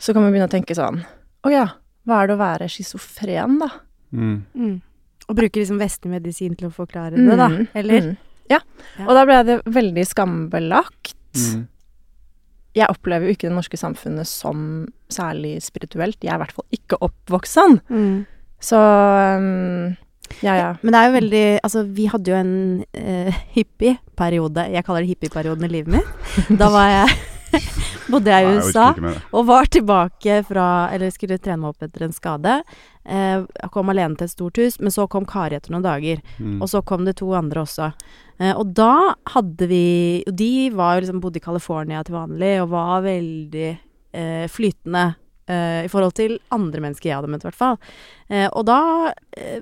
så 0.00 0.12
kan 0.12 0.24
man 0.24 0.34
begynne 0.34 0.48
å 0.48 0.52
tenke 0.52 0.72
sånn 0.76 1.02
Å 1.44 1.50
ja, 1.52 1.64
hva 2.08 2.20
er 2.20 2.28
det 2.28 2.36
å 2.36 2.40
være 2.40 2.68
schizofren, 2.72 3.58
da? 3.60 3.70
Mm. 4.12 4.36
Mm. 4.52 4.76
Og 5.30 5.38
bruke 5.38 5.60
liksom 5.60 5.80
vestlig 5.80 6.12
medisin 6.12 6.56
til 6.58 6.68
å 6.68 6.74
forklare 6.74 7.16
det, 7.16 7.36
da. 7.38 7.48
Mm, 7.48 7.66
Eller? 7.80 8.10
mm. 8.10 8.16
Ja. 8.50 8.58
Ja. 8.98 9.04
Og 9.06 9.14
da 9.14 9.24
ble 9.28 9.36
det 9.46 9.60
veldig 9.70 10.04
skambelagt. 10.10 11.14
Jeg 12.76 12.90
opplever 12.92 13.26
jo 13.26 13.34
ikke 13.34 13.48
det 13.48 13.56
norske 13.56 13.78
samfunnet 13.80 14.28
som 14.28 14.86
særlig 15.10 15.56
spirituelt. 15.64 16.20
Jeg 16.22 16.30
er 16.32 16.38
i 16.38 16.44
hvert 16.44 16.54
fall 16.54 16.76
ikke 16.76 17.00
oppvokst 17.02 17.58
sånn. 17.58 17.80
Mm. 17.90 18.20
Så 18.62 18.78
um, 18.78 19.96
ja, 20.44 20.54
ja. 20.54 20.68
Men 20.82 20.94
det 20.94 21.00
er 21.00 21.08
jo 21.08 21.16
veldig 21.16 21.44
Altså, 21.66 21.82
vi 21.96 22.06
hadde 22.12 22.30
jo 22.30 22.38
en 22.38 22.54
uh, 22.84 23.42
hippie-periode. 23.56 24.68
Jeg 24.74 24.86
kaller 24.86 25.04
det 25.04 25.14
hippie-perioden 25.14 25.66
i 25.66 25.72
livet 25.72 25.98
mitt. 25.98 26.56
Da 26.60 26.70
var 26.72 26.92
jeg 26.92 27.18
Bodde 28.10 28.30
jeg 28.30 28.46
i 28.46 28.46
Nei, 28.46 28.54
jeg 28.54 28.70
USA. 28.70 28.86
Og 29.34 29.46
var 29.48 29.66
tilbake 29.66 30.40
fra 30.46 30.66
Eller 30.94 31.10
skulle 31.14 31.40
trene 31.42 31.64
meg 31.64 31.74
opp 31.74 31.86
etter 31.86 32.06
en 32.06 32.14
skade. 32.14 32.60
Eh, 33.02 33.42
jeg 33.42 33.70
kom 33.74 33.90
alene 33.90 34.18
til 34.18 34.28
et 34.28 34.34
stort 34.34 34.60
hus, 34.60 34.78
men 34.78 34.94
så 34.94 35.08
kom 35.10 35.26
Kari 35.28 35.58
etter 35.58 35.74
noen 35.74 35.86
dager. 35.86 36.22
Mm. 36.38 36.60
Og 36.60 36.70
så 36.70 36.82
kom 36.86 37.06
det 37.08 37.18
to 37.20 37.32
andre 37.34 37.64
også. 37.64 37.90
Eh, 38.40 38.54
og 38.56 38.70
da 38.76 39.14
hadde 39.34 39.66
vi 39.68 39.84
Og 40.26 40.32
de 40.36 40.70
var 40.72 40.96
jo 40.96 41.04
liksom 41.04 41.20
bodde 41.20 41.40
i 41.40 41.44
California 41.44 42.00
til 42.06 42.16
vanlig 42.16 42.54
og 42.62 42.70
var 42.72 43.02
veldig 43.04 43.66
eh, 44.16 44.46
flytende 44.48 45.04
eh, 45.50 45.84
i 45.84 45.90
forhold 45.92 46.16
til 46.16 46.38
andre 46.54 46.80
mennesker 46.86 47.10
jeg 47.10 47.18
hadde 47.18 47.30
møtt, 47.32 47.44
i 47.44 47.50
hvert 47.50 47.60
fall. 47.60 47.78
Eh, 48.30 48.48
og 48.48 48.64
da 48.70 48.80
eh, 49.36 49.60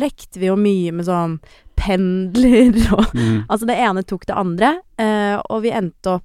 lekte 0.00 0.42
vi 0.42 0.50
jo 0.50 0.58
mye 0.58 0.92
med 0.98 1.08
sånn 1.08 1.38
pendler 1.78 2.74
og 2.96 3.14
Mm. 3.14 3.44
Altså, 3.50 3.66
det 3.66 3.78
ene 3.80 4.02
tok 4.02 4.26
det 4.26 4.36
andre, 4.36 4.74
eh, 4.98 5.36
og 5.48 5.62
vi 5.64 5.70
endte 5.74 6.18
opp 6.18 6.24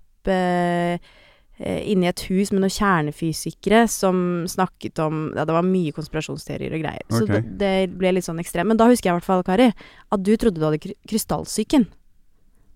inne 1.61 2.07
i 2.07 2.09
et 2.09 2.23
hus 2.29 2.51
med 2.51 2.63
noen 2.63 2.73
kjernefysikere 2.73 3.83
som 3.87 4.43
snakket 4.49 4.97
om 4.99 5.33
Ja, 5.37 5.45
det 5.45 5.53
var 5.53 5.61
mye 5.67 5.93
konspirasjonsteorier 5.93 6.73
og 6.73 6.81
greier. 6.81 7.03
Så 7.13 7.27
det, 7.29 7.43
det 7.61 7.73
ble 7.97 8.11
litt 8.15 8.25
sånn 8.25 8.39
ekstremt. 8.41 8.67
Men 8.71 8.77
da 8.81 8.87
husker 8.89 9.09
jeg 9.11 9.13
i 9.13 9.19
hvert 9.19 9.27
fall, 9.29 9.43
Kari, 9.45 9.67
at 10.11 10.23
du 10.25 10.31
trodde 10.35 10.59
du 10.59 10.65
hadde 10.65 10.81
kry 10.81 10.95
krystallsyken. 11.07 11.87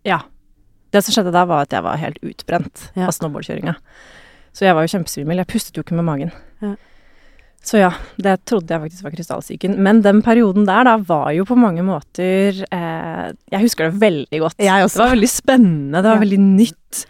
ja. 0.06 0.22
Det 0.92 1.02
som 1.04 1.12
skjedde 1.12 1.34
da, 1.36 1.42
var 1.44 1.66
at 1.66 1.74
jeg 1.76 1.84
var 1.84 1.98
helt 2.00 2.18
utbrent 2.24 2.92
Ja. 2.96 3.08
av 3.10 3.12
snowboardkjøringa. 3.12 3.74
Så 4.56 4.64
jeg 4.64 4.74
var 4.74 4.86
jo 4.86 4.94
kjempesvimmel. 4.94 5.36
Jeg 5.42 5.48
pustet 5.52 5.76
jo 5.76 5.84
ikke 5.84 5.98
med 6.00 6.06
magen. 6.08 6.32
Ja. 6.64 6.76
Så 7.68 7.82
ja, 7.82 7.90
det 8.16 8.38
trodde 8.48 8.72
jeg 8.72 8.80
faktisk 8.86 9.04
var 9.04 9.12
krystallsyken. 9.12 9.74
Men 9.84 10.00
den 10.06 10.22
perioden 10.24 10.64
der 10.70 10.86
da 10.88 10.94
var 11.04 11.34
jo 11.36 11.44
på 11.50 11.58
mange 11.60 11.84
måter 11.84 12.62
eh, 12.64 13.26
Jeg 13.52 13.64
husker 13.66 13.90
det 13.90 14.00
veldig 14.00 14.40
godt. 14.40 14.56
Det 14.96 15.04
var 15.04 15.16
veldig 15.18 15.30
spennende, 15.34 16.00
det 16.00 16.08
var 16.08 16.16
Ja. 16.16 16.24
veldig 16.24 16.40
nytt. 16.46 17.02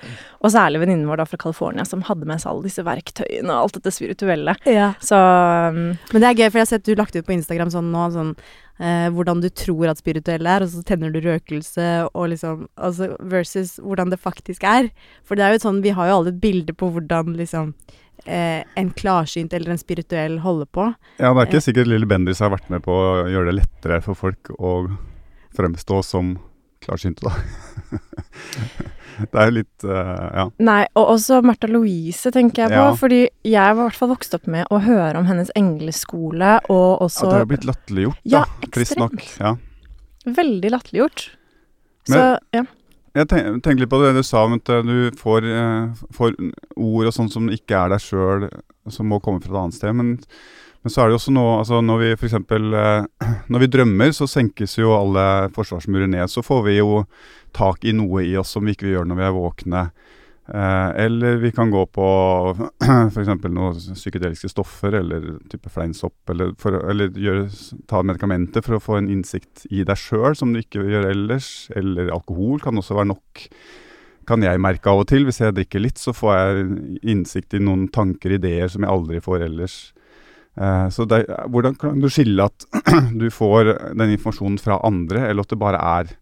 Og 0.41 0.49
særlig 0.53 0.79
venninnen 0.81 1.05
vår 1.09 1.21
da 1.21 1.25
fra 1.29 1.37
California 1.37 1.85
som 1.85 2.01
hadde 2.07 2.25
med 2.29 2.41
seg 2.41 2.49
alle 2.51 2.65
disse 2.65 2.83
verktøyene 2.85 3.53
og 3.53 3.67
alt 3.67 3.77
dette 3.77 3.93
spirituelle. 3.93 4.55
Så 5.01 5.17
um, 5.17 5.77
Men 6.13 6.23
det 6.25 6.29
er 6.31 6.39
gøy, 6.41 6.49
for 6.49 6.57
jeg 6.59 6.65
har 6.65 6.71
sett 6.73 6.85
du 6.89 6.95
lagt 6.97 7.15
ut 7.15 7.25
på 7.27 7.35
Instagram 7.37 7.69
sånn 7.73 7.91
nå 7.93 8.07
sånn 8.13 8.33
eh, 8.81 9.07
hvordan 9.13 9.41
du 9.45 9.49
tror 9.49 9.89
at 9.93 10.01
spirituell 10.01 10.45
er, 10.49 10.65
og 10.65 10.73
så 10.73 10.81
tenner 10.85 11.13
du 11.13 11.21
røkelse 11.21 11.87
og 12.13 12.29
liksom 12.33 12.65
altså 12.75 13.11
versus 13.21 13.77
hvordan 13.77 14.09
det 14.13 14.19
faktisk 14.21 14.65
er. 14.65 14.89
For 15.25 15.37
det 15.37 15.45
er 15.45 15.53
jo 15.57 15.63
sånn, 15.67 15.83
vi 15.85 15.93
har 15.93 16.09
jo 16.09 16.19
alle 16.19 16.33
et 16.33 16.41
bilde 16.41 16.73
på 16.77 16.89
hvordan 16.93 17.37
liksom 17.37 17.75
eh, 18.27 18.63
en 18.79 18.91
klarsynt 18.97 19.53
eller 19.55 19.73
en 19.73 19.81
spirituell 19.81 20.39
holder 20.43 20.69
på. 20.73 20.89
Ja, 21.17 21.31
det 21.31 21.41
er 21.41 21.49
ikke 21.49 21.63
sikkert 21.69 21.91
Lille 21.91 22.09
Bendriss 22.09 22.43
har 22.43 22.53
vært 22.53 22.69
med 22.73 22.83
på 22.85 22.93
å 22.93 23.25
gjøre 23.31 23.51
det 23.51 23.61
lettere 23.61 24.01
for 24.05 24.19
folk 24.19 24.51
å 24.57 24.77
fremstå 25.57 26.03
som 26.05 26.35
klarsynte, 26.83 27.25
da. 27.25 27.33
det 29.31 29.39
er 29.41 29.49
jo 29.49 29.55
litt 29.57 29.87
uh, 29.87 30.27
Ja. 30.37 30.45
Nei, 30.61 30.81
og 30.99 31.13
også 31.15 31.41
Märtha 31.45 31.69
Louise 31.71 32.31
tenker 32.33 32.65
jeg 32.65 32.75
på. 32.75 32.83
Ja. 32.83 32.95
Fordi 32.99 33.21
jeg 33.25 33.77
var 33.77 33.81
i 33.81 33.87
hvert 33.87 33.99
fall 33.99 34.13
vokst 34.13 34.37
opp 34.37 34.49
med 34.51 34.69
å 34.73 34.81
høre 34.83 35.17
om 35.19 35.27
hennes 35.29 35.51
engleskole, 35.57 36.57
og 36.69 37.07
også 37.07 37.25
ja, 37.25 37.33
det 37.33 37.41
har 37.41 37.51
blitt 37.53 37.67
latterliggjort, 37.67 38.21
Ja, 38.27 38.45
da. 38.45 38.71
Trist 38.75 38.99
nok. 38.99 39.17
Ja. 39.41 39.55
Veldig 40.27 40.73
latterliggjort. 40.75 41.29
Så 42.07 42.23
ja. 42.55 42.63
Jeg 43.17 43.29
tenk- 43.31 43.79
litt 43.81 43.89
på 43.89 43.97
det 44.03 44.13
du 44.13 44.21
sa 44.25 44.43
om 44.45 44.53
at 44.59 44.69
eh, 44.69 44.83
du 44.85 45.11
får, 45.17 45.45
eh, 45.49 46.05
får 46.13 46.35
ord 46.77 47.09
og 47.09 47.13
sånn 47.15 47.31
som 47.33 47.49
ikke 47.49 47.73
er 47.79 47.95
deg 47.95 48.03
sjøl, 48.03 48.47
som 48.93 49.09
må 49.09 49.17
komme 49.23 49.41
fra 49.41 49.55
et 49.55 49.61
annet 49.63 49.77
sted. 49.79 49.95
Men, 49.97 50.11
men 50.83 50.93
så 50.93 51.01
er 51.01 51.09
det 51.09 51.15
jo 51.15 51.19
også 51.21 51.33
noe 51.33 51.55
altså 51.63 51.79
Når 51.81 52.03
vi 52.03 52.11
f.eks. 52.13 52.35
Eh, 52.37 53.31
når 53.51 53.63
vi 53.63 53.71
drømmer, 53.73 54.13
så 54.13 54.29
senkes 54.29 54.77
jo 54.77 54.93
alle 54.93 55.49
forsvarsmurer 55.55 56.11
ned. 56.13 56.29
Så 56.29 56.45
får 56.45 56.61
vi 56.69 56.77
jo 56.77 57.05
tak 57.57 57.87
i 57.89 57.95
noe 57.97 58.21
i 58.27 58.35
oss 58.37 58.53
som 58.53 58.67
vi 58.67 58.75
ikke 58.75 58.85
vil 58.85 58.99
gjøre 58.99 59.09
når 59.09 59.21
vi 59.21 59.27
er 59.27 59.37
våkne. 59.39 59.83
Eh, 60.53 60.89
eller 61.05 61.35
vi 61.35 61.51
kan 61.51 61.71
gå 61.71 61.85
på 61.85 62.05
f.eks. 63.11 63.31
noen 63.51 63.79
psykedeliske 63.97 64.47
stoffer 64.53 64.95
eller 65.01 65.25
type 65.51 65.71
fleinsopp, 65.73 66.21
eller, 66.31 66.53
for, 66.61 66.77
eller 66.87 67.11
gjøre, 67.11 67.49
ta 67.91 67.99
medikamenter 68.05 68.63
for 68.63 68.77
å 68.77 68.83
få 68.83 69.01
en 69.01 69.09
innsikt 69.11 69.65
i 69.67 69.83
deg 69.87 69.99
sjøl 69.99 70.37
som 70.39 70.53
du 70.53 70.61
ikke 70.61 70.85
vil 70.85 70.95
gjøre 70.95 71.11
ellers. 71.15 71.49
Eller 71.75 72.13
alkohol 72.15 72.63
kan 72.63 72.79
også 72.79 72.95
være 72.95 73.11
nok. 73.11 73.43
Kan 74.27 74.43
jeg 74.43 74.59
merke 74.63 74.91
av 74.91 75.03
og 75.03 75.09
til. 75.11 75.27
Hvis 75.27 75.41
jeg 75.43 75.55
drikker 75.55 75.83
litt, 75.83 75.99
så 75.99 76.15
får 76.15 76.33
jeg 76.37 76.65
innsikt 77.15 77.57
i 77.59 77.63
noen 77.63 77.87
tanker, 77.91 78.37
ideer, 78.39 78.71
som 78.71 78.87
jeg 78.87 78.93
aldri 78.93 79.23
får 79.23 79.47
ellers. 79.49 79.77
Eh, 80.55 80.87
så 80.95 81.07
det, 81.11 81.25
hvordan 81.51 81.75
kan 81.79 81.99
du 81.99 82.07
skille 82.11 82.47
at 82.47 82.67
du 83.21 83.27
får 83.33 83.73
den 83.99 84.15
informasjonen 84.15 84.59
fra 84.63 84.79
andre, 84.87 85.27
eller 85.27 85.43
at 85.43 85.51
det 85.51 85.59
bare 85.59 85.83
er 85.99 86.15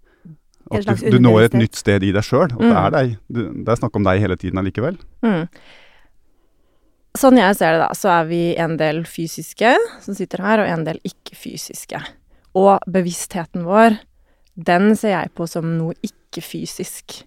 at 0.71 0.85
du, 1.01 1.09
du 1.11 1.19
når 1.21 1.43
et 1.45 1.53
nytt 1.59 1.75
sted 1.77 2.03
i 2.03 2.11
deg 2.15 2.23
sjøl. 2.25 2.47
At 2.51 2.57
det 2.57 2.69
Mm. 2.71 2.77
er 2.85 2.91
deg. 2.95 3.17
Du, 3.29 3.41
det 3.63 3.69
er 3.69 3.75
snakk 3.81 3.95
om 3.99 4.03
deg 4.07 4.19
hele 4.23 4.37
tiden 4.41 4.57
allikevel. 4.61 4.97
Mm. 5.21 5.47
Sånn 7.15 7.37
jeg 7.39 7.55
ser 7.55 7.77
det, 7.77 7.83
da, 7.85 7.89
så 7.95 8.09
er 8.11 8.25
vi 8.27 8.41
en 8.59 8.73
del 8.79 9.03
fysiske 9.07 9.75
som 10.03 10.15
sitter 10.17 10.41
her, 10.43 10.59
og 10.59 10.67
en 10.67 10.83
del 10.87 10.97
ikke-fysiske. 11.07 12.01
Og 12.59 12.83
bevisstheten 12.91 13.63
vår, 13.67 13.99
den 14.55 14.95
ser 14.99 15.13
jeg 15.15 15.31
på 15.35 15.47
som 15.47 15.69
noe 15.77 15.95
ikke-fysisk. 16.03 17.21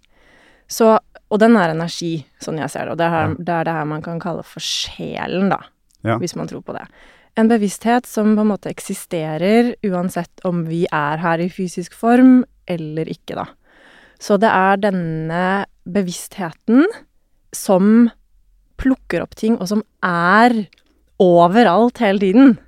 Så, 0.69 0.99
og 1.33 1.41
den 1.41 1.57
er 1.57 1.73
energi, 1.73 2.27
sånn 2.45 2.61
jeg 2.61 2.69
ser 2.75 2.85
det. 2.89 2.93
Og 2.97 3.01
det 3.01 3.09
er, 3.09 3.35
det 3.39 3.55
er 3.55 3.65
det 3.71 3.77
her 3.79 3.89
man 3.89 4.05
kan 4.05 4.21
kalle 4.21 4.45
for 4.45 4.61
sjelen, 4.65 5.49
da. 5.55 5.63
Ja. 6.05 6.19
Hvis 6.21 6.37
man 6.37 6.49
tror 6.51 6.61
på 6.65 6.77
det. 6.77 6.85
En 7.39 7.47
bevissthet 7.47 8.07
som 8.09 8.33
på 8.35 8.43
en 8.43 8.51
måte 8.51 8.71
eksisterer 8.73 9.75
uansett 9.87 10.43
om 10.49 10.65
vi 10.67 10.83
er 10.91 11.21
her 11.23 11.39
i 11.39 11.51
fysisk 11.53 11.95
form 11.95 12.43
eller 12.67 13.07
ikke, 13.11 13.39
da. 13.39 13.47
Så 14.19 14.41
det 14.43 14.51
er 14.51 14.81
denne 14.83 15.43
bevisstheten 15.87 16.89
som 17.55 18.09
plukker 18.79 19.23
opp 19.23 19.37
ting, 19.39 19.55
og 19.63 19.71
som 19.71 19.85
er 20.05 20.67
overalt 21.23 22.03
hele 22.03 22.23
tiden. 22.23 22.59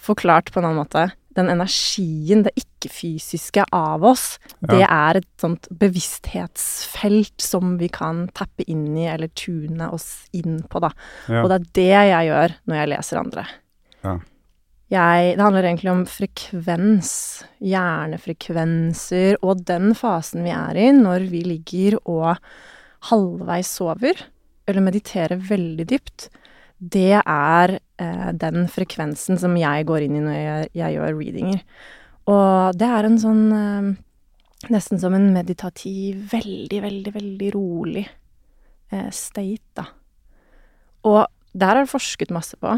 Forklart 0.00 0.50
på 0.50 0.60
en 0.60 0.66
annen 0.66 0.82
måte. 0.82 1.06
Den 1.38 1.50
energien, 1.52 2.42
det 2.42 2.52
ikke-fysiske 2.58 3.68
av 3.76 4.02
oss, 4.08 4.24
det 4.66 4.82
er 4.82 5.20
et 5.20 5.28
sånt 5.38 5.68
bevissthetsfelt 5.70 7.44
som 7.44 7.76
vi 7.78 7.86
kan 7.92 8.24
tappe 8.34 8.66
inn 8.66 8.88
i, 8.96 9.06
eller 9.12 9.30
tune 9.38 9.92
oss 9.94 10.26
inn 10.36 10.58
på, 10.66 10.82
da. 10.82 10.90
Ja. 11.30 11.44
Og 11.44 11.52
det 11.52 11.60
er 11.60 11.70
det 11.78 11.88
jeg 11.92 12.30
gjør 12.30 12.56
når 12.66 12.80
jeg 12.80 12.92
leser 12.96 13.22
andre. 13.22 13.46
Ja. 14.02 14.16
Jeg, 14.90 15.36
det 15.38 15.44
handler 15.44 15.68
egentlig 15.68 15.92
om 15.92 16.02
frekvens, 16.10 17.12
hjernefrekvenser, 17.62 19.38
og 19.38 19.62
den 19.68 19.92
fasen 19.94 20.42
vi 20.42 20.50
er 20.50 20.80
i 20.82 20.88
når 20.96 21.28
vi 21.30 21.44
ligger 21.46 22.00
og 22.10 22.40
halvveis 23.12 23.70
sover, 23.78 24.24
eller 24.66 24.82
mediterer 24.82 25.38
veldig 25.46 25.86
dypt, 25.92 26.26
det 26.80 27.20
er 27.20 27.76
den 28.40 28.68
frekvensen 28.72 29.40
som 29.40 29.56
jeg 29.60 29.86
går 29.88 30.06
inn 30.06 30.18
i 30.18 30.22
når 30.24 30.38
jeg, 30.38 30.70
jeg 30.80 30.96
gjør 30.96 31.18
readinger. 31.18 31.64
Og 32.30 32.78
det 32.78 32.88
er 32.88 33.08
en 33.08 33.20
sånn 33.20 33.44
eh, 33.56 33.90
Nesten 34.70 34.98
som 35.00 35.14
en 35.16 35.30
meditativ, 35.32 36.18
veldig, 36.34 36.82
veldig, 36.84 37.12
veldig 37.14 37.46
rolig 37.54 38.02
eh, 38.04 39.06
state, 39.08 39.72
da. 39.72 39.86
Og 41.08 41.22
der 41.56 41.78
er 41.78 41.86
det 41.86 41.92
forsket 41.94 42.34
masse 42.34 42.58
på. 42.60 42.74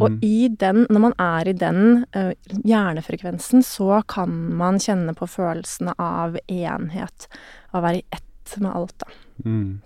Og 0.00 0.10
Mm. 0.10 0.18
i 0.22 0.48
den, 0.48 0.86
når 0.90 1.00
man 1.00 1.14
er 1.18 1.48
i 1.48 1.52
den 1.52 2.06
uh, 2.16 2.32
hjernefrekvensen, 2.64 3.62
så 3.62 4.02
kan 4.08 4.30
man 4.56 4.78
kjenne 4.78 5.14
på 5.14 5.26
følelsene 5.26 5.94
av 5.98 6.38
enhet, 6.48 7.26
av 7.72 7.82
å 7.82 7.84
være 7.84 8.00
i 8.00 8.06
ett 8.10 8.56
med 8.58 8.70
alt, 8.74 8.94
da. 8.98 9.06
Mm. 9.44 9.82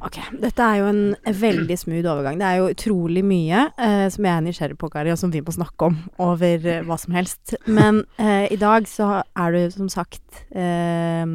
Ok, 0.00 0.16
dette 0.40 0.64
er 0.64 0.78
jo 0.80 0.86
en 0.88 1.00
veldig 1.40 1.76
smooth 1.78 2.06
overgang. 2.08 2.38
Det 2.40 2.46
er 2.48 2.56
jo 2.60 2.70
utrolig 2.72 3.22
mye 3.26 3.64
eh, 3.76 4.06
som 4.12 4.24
jeg 4.24 4.32
er 4.32 4.44
nysgjerrig 4.46 4.78
på, 4.80 4.88
Kari, 4.92 5.12
og 5.12 5.18
som 5.20 5.32
vi 5.34 5.42
må 5.44 5.52
snakke 5.54 5.88
om 5.90 5.98
over 6.24 6.64
eh, 6.70 6.80
hva 6.86 6.96
som 7.00 7.12
helst. 7.16 7.54
Men 7.66 8.02
eh, 8.16 8.46
i 8.54 8.58
dag 8.60 8.88
så 8.88 9.10
er 9.36 9.52
du 9.56 9.60
som 9.74 9.90
sagt 9.92 10.40
eh, 10.56 11.26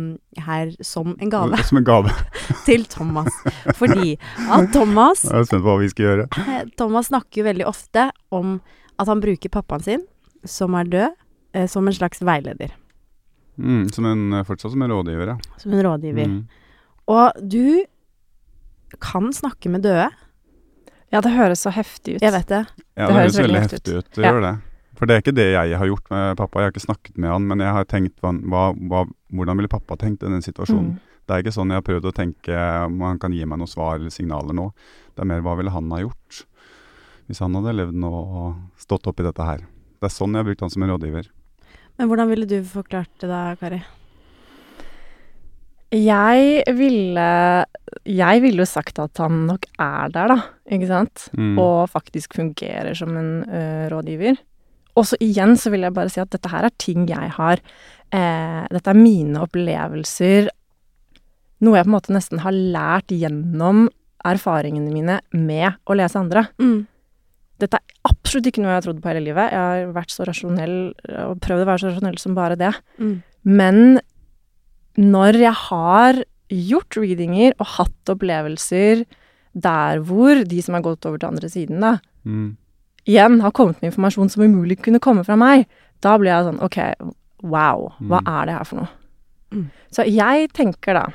her 0.49 0.73
som 0.85 1.13
en 1.19 1.29
gave 1.33 1.59
Som 1.69 1.81
en 1.81 1.87
gave. 1.87 2.13
til 2.67 2.85
Thomas. 2.89 3.29
Fordi 3.77 4.15
at 4.49 4.71
Thomas 4.73 5.23
Jeg 5.27 5.35
er 5.43 5.49
spent 5.49 5.63
på 5.63 5.69
hva 5.69 5.77
vi 5.83 5.91
skal 5.93 6.07
gjøre. 6.09 6.27
eh, 6.47 6.63
Thomas 6.79 7.11
snakker 7.11 7.41
jo 7.43 7.47
veldig 7.49 7.67
ofte 7.69 8.09
om 8.35 8.57
at 8.99 9.07
han 9.07 9.21
bruker 9.23 9.51
pappaen 9.53 9.83
sin, 9.85 10.01
som 10.43 10.73
er 10.75 10.89
død, 10.91 11.13
eh, 11.55 11.67
som 11.71 11.87
en 11.87 11.95
slags 11.95 12.19
veileder. 12.25 12.73
Mm. 13.59 13.85
Som 13.91 14.05
en, 14.07 14.25
fortsatt 14.47 14.71
som 14.73 14.81
en 14.85 14.91
rådgiver, 14.91 15.33
ja. 15.33 15.55
Som 15.59 15.73
en 15.75 15.83
rådgiver. 15.85 16.27
Mm. 16.31 16.41
Og 17.11 17.39
du 17.51 17.83
kan 18.97 19.29
snakke 19.33 19.69
med 19.69 19.83
døde. 19.83 20.09
Ja, 21.11 21.21
det 21.21 21.31
høres 21.33 21.61
så 21.65 21.71
heftig 21.73 22.15
ut. 22.17 22.21
Jeg 22.21 22.31
vet 22.33 22.47
det. 22.47 22.65
Ja, 22.97 23.07
Det 23.07 23.07
det, 23.07 23.15
høres 23.15 23.21
høres 23.23 23.37
veldig 23.37 23.53
veldig 23.53 23.61
heftig 23.69 23.97
ut. 23.97 24.09
Det 24.15 24.23
Ja. 24.25 24.31
gjør 24.31 24.41
det. 24.41 24.61
For 24.99 25.05
det 25.05 25.15
er 25.15 25.21
ikke 25.21 25.35
det 25.35 25.47
jeg 25.53 25.77
har 25.77 25.87
gjort 25.87 26.09
med 26.11 26.37
pappa. 26.37 26.59
Jeg 26.59 26.65
har 26.65 26.71
ikke 26.73 26.85
snakket 26.87 27.17
med 27.17 27.29
han, 27.31 27.47
men 27.47 27.59
jeg 27.59 27.71
har 27.71 27.85
tenkt 27.85 28.19
hva, 28.19 28.33
hva, 28.35 28.73
hva, 28.75 29.05
hvordan 29.31 29.55
ville 29.57 29.69
pappa 29.71 29.95
tenkt 29.95 30.23
i 30.23 30.27
den 30.29 30.41
situasjonen. 30.41 30.97
Mm. 30.97 30.99
Det 31.25 31.35
er 31.35 31.43
ikke 31.43 31.53
sånn 31.55 31.69
jeg 31.69 31.77
har 31.77 31.85
prøvd 31.85 32.05
å 32.09 32.13
tenke 32.13 32.85
om 32.85 32.99
han 33.01 33.19
kan 33.19 33.31
gi 33.31 33.45
meg 33.45 33.59
noen 33.61 33.69
svar 33.69 33.95
eller 33.95 34.09
signaler 34.09 34.53
nå. 34.53 34.71
Det 35.15 35.21
er 35.21 35.25
mer 35.29 35.41
hva 35.41 35.55
ville 35.57 35.69
han 35.71 35.89
ha 35.91 35.99
gjort 36.01 36.45
hvis 37.29 37.39
han 37.39 37.53
hadde 37.53 37.75
levd 37.77 37.93
nå 37.93 38.09
og 38.09 38.55
stått 38.81 39.05
opp 39.05 39.19
i 39.19 39.23
dette 39.23 39.45
her. 39.45 39.59
Det 40.01 40.09
er 40.09 40.09
sånn 40.09 40.33
jeg 40.33 40.41
har 40.41 40.47
brukt 40.49 40.61
han 40.65 40.69
som 40.73 40.81
en 40.83 40.89
rådgiver. 40.89 41.27
Men 41.99 42.07
hvordan 42.09 42.29
ville 42.31 42.47
du 42.49 42.63
forklart 42.65 43.11
det 43.21 43.29
da, 43.29 43.55
Kari? 43.59 43.83
Jeg 45.95 46.63
ville 46.77 47.25
Jeg 48.05 48.41
ville 48.43 48.61
jo 48.61 48.67
sagt 48.69 48.99
at 49.01 49.17
han 49.17 49.45
nok 49.47 49.65
er 49.81 50.11
der, 50.13 50.33
da. 50.35 50.37
Ikke 50.69 50.89
sant? 50.89 51.29
Mm. 51.33 51.57
Og 51.57 51.89
faktisk 51.89 52.35
fungerer 52.37 52.93
som 52.97 53.15
en 53.17 53.31
ø, 53.49 53.63
rådgiver. 53.89 54.37
Og 54.99 55.07
så 55.09 55.17
igjen 55.23 55.55
så 55.57 55.71
vil 55.73 55.85
jeg 55.87 55.95
bare 55.95 56.11
si 56.13 56.21
at 56.21 56.29
dette 56.33 56.51
her 56.51 56.67
er 56.67 56.75
ting 56.81 57.07
jeg 57.09 57.31
har 57.37 57.61
eh, 58.13 58.65
Dette 58.69 58.91
er 58.91 58.99
mine 58.99 59.41
opplevelser. 59.45 60.49
Noe 61.65 61.79
jeg 61.79 61.87
på 61.87 61.91
en 61.91 61.95
måte 61.97 62.13
nesten 62.15 62.43
har 62.43 62.53
lært 62.55 63.13
gjennom 63.13 63.87
erfaringene 64.27 64.91
mine 64.91 65.19
med 65.33 65.79
å 65.87 65.95
lese 65.97 66.19
andre. 66.19 66.45
Mm. 66.61 66.83
Dette 67.59 67.79
er 67.79 68.09
absolutt 68.09 68.49
ikke 68.51 68.61
noe 68.63 68.73
jeg 68.73 68.79
har 68.79 68.85
trodd 68.85 69.01
på 69.03 69.09
hele 69.11 69.23
livet. 69.25 69.51
Jeg 69.55 69.59
har 69.59 69.93
vært 69.95 70.13
så 70.13 70.27
rasjonell 70.27 70.77
og 71.25 71.39
prøvd 71.43 71.63
å 71.65 71.67
være 71.67 71.81
så 71.81 71.91
rasjonell 71.91 72.19
som 72.21 72.35
bare 72.37 72.59
det. 72.59 72.71
Mm. 72.99 73.15
Men 73.47 73.81
når 74.99 75.37
jeg 75.39 75.55
har 75.69 76.19
gjort 76.49 76.97
readinger 76.99 77.53
og 77.61 77.67
hatt 77.77 78.11
opplevelser 78.13 79.05
der 79.55 80.01
hvor 80.05 80.41
de 80.49 80.61
som 80.65 80.75
har 80.77 80.83
gått 80.85 81.05
over 81.09 81.17
til 81.21 81.29
andre 81.31 81.49
siden, 81.49 81.79
da, 81.83 81.97
Mm. 82.25 82.57
igjen 83.07 83.39
har 83.41 83.51
kommet 83.55 83.79
med 83.81 83.91
informasjon 83.93 84.29
som 84.29 84.43
umulig 84.43 84.81
kunne 84.83 84.99
komme 84.99 85.23
fra 85.25 85.37
meg, 85.39 85.65
da 86.01 86.17
blir 86.19 86.33
jeg 86.33 86.45
sånn 86.49 86.61
OK, 86.61 86.77
wow, 87.41 87.93
hva 88.01 88.19
Mm. 88.21 88.27
er 88.27 88.45
det 88.45 88.53
her 88.57 88.63
for 88.65 88.75
noe? 88.81 88.89
Mm. 89.51 89.69
Så 89.91 90.05
jeg 90.05 90.49
tenker 90.53 90.93
da, 90.93 91.05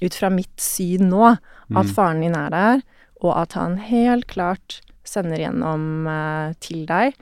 ut 0.00 0.14
fra 0.14 0.30
mitt 0.30 0.56
syn 0.60 1.10
nå, 1.10 1.32
at 1.74 1.86
Mm. 1.86 1.94
faren 1.94 2.20
din 2.22 2.34
er 2.36 2.50
der, 2.50 2.82
og 3.20 3.36
at 3.36 3.52
han 3.54 3.76
helt 3.78 4.26
klart 4.28 4.80
sender 5.04 5.36
gjennom 5.38 6.06
uh, 6.06 6.52
til 6.60 6.86
deg. 6.86 7.14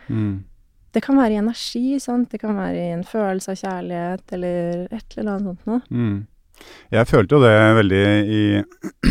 Det 0.95 1.03
kan 1.05 1.19
være 1.19 1.37
i 1.37 1.41
energi, 1.41 1.99
sant? 2.01 2.31
det 2.33 2.41
kan 2.41 2.57
være 2.57 2.81
i 2.81 2.93
en 2.95 3.05
følelse 3.05 3.53
av 3.53 3.61
kjærlighet, 3.61 4.27
eller 4.37 4.87
et 4.87 5.17
eller 5.17 5.33
annet 5.33 5.49
sånt 5.51 5.67
noe. 5.69 5.81
Mm. 5.91 6.19
Jeg 6.95 7.09
følte 7.11 7.37
jo 7.37 7.43
det 7.43 7.57
veldig 7.77 8.05
i 8.33 8.43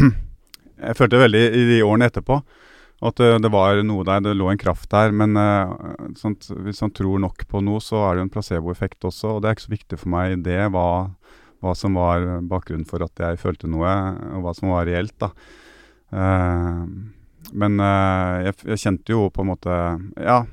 Jeg 0.86 0.98
følte 0.98 1.22
veldig 1.22 1.44
i 1.56 1.66
de 1.70 1.82
årene 1.86 2.10
etterpå. 2.10 2.40
At 3.06 3.20
det, 3.20 3.28
det 3.44 3.52
var 3.52 3.80
noe 3.84 4.06
der, 4.08 4.22
det 4.24 4.34
lå 4.38 4.50
en 4.52 4.60
kraft 4.60 4.90
der. 4.92 5.14
Men 5.16 5.36
eh, 5.40 5.74
sånt, 6.20 6.48
hvis 6.66 6.82
man 6.84 6.94
tror 6.96 7.22
nok 7.24 7.46
på 7.52 7.62
noe, 7.64 7.84
så 7.84 8.02
er 8.06 8.16
det 8.16 8.24
jo 8.24 8.28
en 8.28 8.34
placeboeffekt 8.34 9.08
også. 9.08 9.36
Og 9.36 9.44
det 9.44 9.50
er 9.50 9.58
ikke 9.58 9.68
så 9.68 9.76
viktig 9.76 10.00
for 10.02 10.14
meg 10.14 10.40
det, 10.46 10.60
hva, 10.74 10.88
hva 11.64 11.76
som 11.78 12.00
var 12.00 12.26
bakgrunnen 12.50 12.88
for 12.88 13.04
at 13.06 13.24
jeg 13.24 13.42
følte 13.42 13.72
noe, 13.72 13.94
og 14.36 14.46
hva 14.46 14.56
som 14.58 14.72
var 14.74 14.88
reelt, 14.90 15.16
da. 15.22 15.32
Uh, 16.16 16.86
men 17.58 17.80
uh, 17.82 18.46
jeg, 18.46 18.58
jeg 18.72 18.82
kjente 18.84 19.16
jo 19.16 19.26
på 19.34 19.44
en 19.44 19.50
måte 19.50 19.80
Ja. 20.22 20.44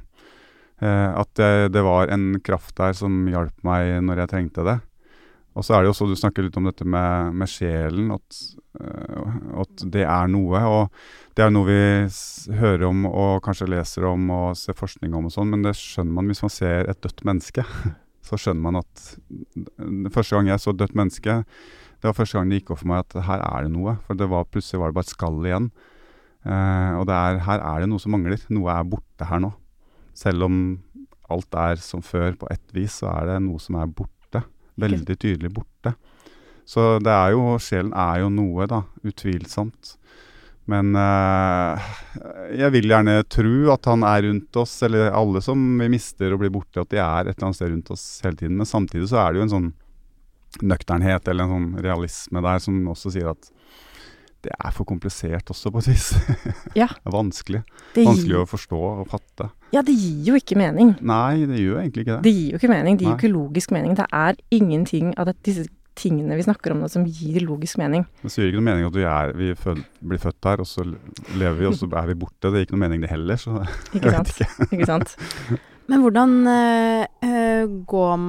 Eh, 0.82 1.10
at 1.16 1.30
det, 1.38 1.72
det 1.74 1.84
var 1.86 2.12
en 2.12 2.34
kraft 2.44 2.74
der 2.78 2.96
som 2.98 3.22
hjalp 3.30 3.54
meg 3.66 4.00
når 4.04 4.24
jeg 4.24 4.32
trengte 4.34 4.66
det. 4.66 4.80
Og 5.52 5.66
så 5.66 5.76
er 5.76 5.82
det 5.82 5.90
jo 5.90 5.96
så 5.96 6.06
du 6.08 6.14
snakker 6.16 6.46
litt 6.46 6.56
om 6.56 6.64
dette 6.64 6.84
med, 6.88 7.34
med 7.36 7.50
sjelen, 7.50 8.08
at, 8.14 8.38
øh, 8.80 9.34
at 9.60 9.84
det 9.92 10.06
er 10.08 10.30
noe. 10.32 10.62
Og 10.64 11.34
det 11.36 11.44
er 11.44 11.52
noe 11.52 11.68
vi 11.68 12.56
hører 12.56 12.86
om 12.88 13.04
og 13.10 13.42
kanskje 13.44 13.68
leser 13.68 14.08
om 14.08 14.30
og 14.32 14.56
ser 14.56 14.78
forskning 14.78 15.12
om 15.16 15.28
og 15.28 15.34
sånn, 15.34 15.52
men 15.52 15.66
det 15.66 15.74
skjønner 15.76 16.16
man 16.16 16.32
hvis 16.32 16.42
man 16.44 16.54
ser 16.54 16.88
et 16.88 17.04
dødt 17.04 17.24
menneske. 17.28 17.66
Så 18.26 18.38
skjønner 18.38 18.62
man 18.62 18.78
at 18.78 19.00
Første 20.14 20.36
gang 20.36 20.46
jeg 20.46 20.62
så 20.62 20.70
et 20.70 20.78
dødt 20.78 20.94
menneske, 20.94 21.32
det 22.02 22.06
var 22.06 22.14
første 22.14 22.38
gang 22.38 22.50
det 22.50 22.60
gikk 22.60 22.70
opp 22.70 22.80
for 22.80 22.90
meg 22.90 23.00
at 23.02 23.16
her 23.26 23.42
er 23.46 23.66
det 23.66 23.72
noe. 23.74 23.96
For 24.06 24.18
det 24.18 24.26
var, 24.30 24.46
plutselig 24.50 24.80
var 24.80 24.90
det 24.90 24.96
bare 24.96 25.06
et 25.06 25.12
skall 25.12 25.36
igjen. 25.46 25.68
Eh, 26.42 26.94
og 26.98 27.10
er, 27.14 27.38
her 27.46 27.62
er 27.62 27.82
det 27.82 27.88
noe 27.92 28.02
som 28.02 28.10
mangler. 28.14 28.42
Noe 28.50 28.74
er 28.74 28.88
borte 28.90 29.28
her 29.28 29.42
nå. 29.42 29.52
Selv 30.16 30.48
om 30.48 30.56
alt 31.32 31.56
er 31.56 31.80
som 31.80 32.02
før 32.04 32.36
på 32.38 32.48
ett 32.52 32.74
vis, 32.76 33.00
så 33.00 33.10
er 33.14 33.32
det 33.32 33.38
noe 33.46 33.62
som 33.62 33.78
er 33.80 33.88
borte. 33.88 34.42
Veldig 34.80 35.16
tydelig 35.16 35.52
borte. 35.54 35.94
Så 36.68 36.96
det 37.02 37.12
er 37.12 37.34
jo 37.34 37.56
Sjelen 37.60 37.92
er 37.96 38.22
jo 38.22 38.30
noe, 38.32 38.68
da. 38.70 38.82
Utvilsomt. 39.06 39.96
Men 40.70 40.94
øh, 40.94 41.86
jeg 42.54 42.70
vil 42.76 42.92
gjerne 42.92 43.16
tro 43.26 43.54
at 43.74 43.88
han 43.90 44.04
er 44.06 44.28
rundt 44.28 44.58
oss, 44.62 44.76
eller 44.86 45.10
alle 45.10 45.42
som 45.42 45.58
vi 45.80 45.88
mister 45.90 46.34
og 46.34 46.42
blir 46.44 46.52
borte, 46.54 46.84
at 46.84 46.92
de 46.92 47.00
er 47.02 47.26
et 47.26 47.34
eller 47.34 47.48
annet 47.48 47.58
sted 47.58 47.72
rundt 47.72 47.90
oss 47.94 48.04
hele 48.24 48.38
tiden. 48.38 48.60
Men 48.60 48.68
samtidig 48.68 49.10
så 49.10 49.24
er 49.24 49.32
det 49.32 49.42
jo 49.42 49.48
en 49.48 49.56
sånn 49.56 49.72
nøkternhet 50.62 51.28
eller 51.32 51.48
en 51.48 51.54
sånn 51.56 51.82
realisme 51.82 52.42
der 52.44 52.62
som 52.62 52.78
også 52.92 53.14
sier 53.14 53.32
at 53.32 53.50
det 54.42 54.52
er 54.58 54.72
for 54.74 54.84
komplisert 54.88 55.50
også, 55.54 55.70
på 55.74 55.82
et 55.82 55.88
vis. 55.92 56.08
Ja. 56.80 56.86
det 56.88 57.10
er 57.10 57.14
vanskelig. 57.14 57.60
Det 57.94 58.06
Vanskelig 58.08 58.32
gir, 58.32 58.40
å 58.42 58.48
forstå 58.48 58.78
og 58.88 59.04
fatte. 59.12 59.50
ja, 59.74 59.82
det 59.86 59.94
gir 59.94 60.32
jo 60.32 60.38
ikke 60.40 60.56
mening. 60.58 60.94
Nei, 61.04 61.44
det 61.46 61.60
gjør 61.60 61.82
egentlig 61.82 62.06
ikke 62.06 62.16
det. 62.16 62.22
Det 62.26 62.32
gir 62.36 62.48
jo 62.56 62.60
ikke 62.62 62.72
mening. 62.72 62.96
Det 62.98 63.06
gir 63.06 63.12
jo 63.12 63.18
ikke 63.20 63.32
logisk 63.36 63.74
mening. 63.76 63.94
Det 63.98 64.06
er 64.12 64.40
ingenting 64.58 65.12
av 65.18 65.28
det, 65.30 65.36
disse 65.46 65.68
tingene 65.94 66.38
vi 66.38 66.44
snakker 66.46 66.72
om 66.72 66.78
nå 66.80 66.88
som 66.88 67.02
gir 67.04 67.42
logisk 67.44 67.76
mening. 67.82 68.06
Det 68.24 68.32
gir 68.32 68.48
ikke 68.48 68.62
noe 68.62 68.68
mening 68.70 68.86
at 68.88 68.94
vi, 68.96 69.02
er, 69.04 69.34
vi 69.36 69.50
fød, 69.60 69.82
blir 70.08 70.22
født 70.22 70.48
her, 70.48 70.62
og 70.64 70.68
så 70.70 70.86
lever 70.88 71.58
vi, 71.60 71.66
og 71.68 71.76
så 71.76 71.90
er 72.00 72.08
vi 72.08 72.16
borte. 72.22 72.48
Det 72.48 72.62
gir 72.62 72.66
ikke 72.70 72.78
noe 72.78 72.84
mening 72.86 73.04
det 73.04 73.10
heller, 73.12 73.36
så 73.40 73.58
Ikke 73.94 74.06
jeg 74.08 74.16
sant? 74.16 74.32
vet 74.32 74.46
ikke. 74.46 74.70
Ikke 74.78 74.88
sant? 74.88 75.16
Men 75.92 76.00
hvordan 76.04 76.32
eh, 76.48 77.04
eh, 77.26 77.64
går, 77.90 78.26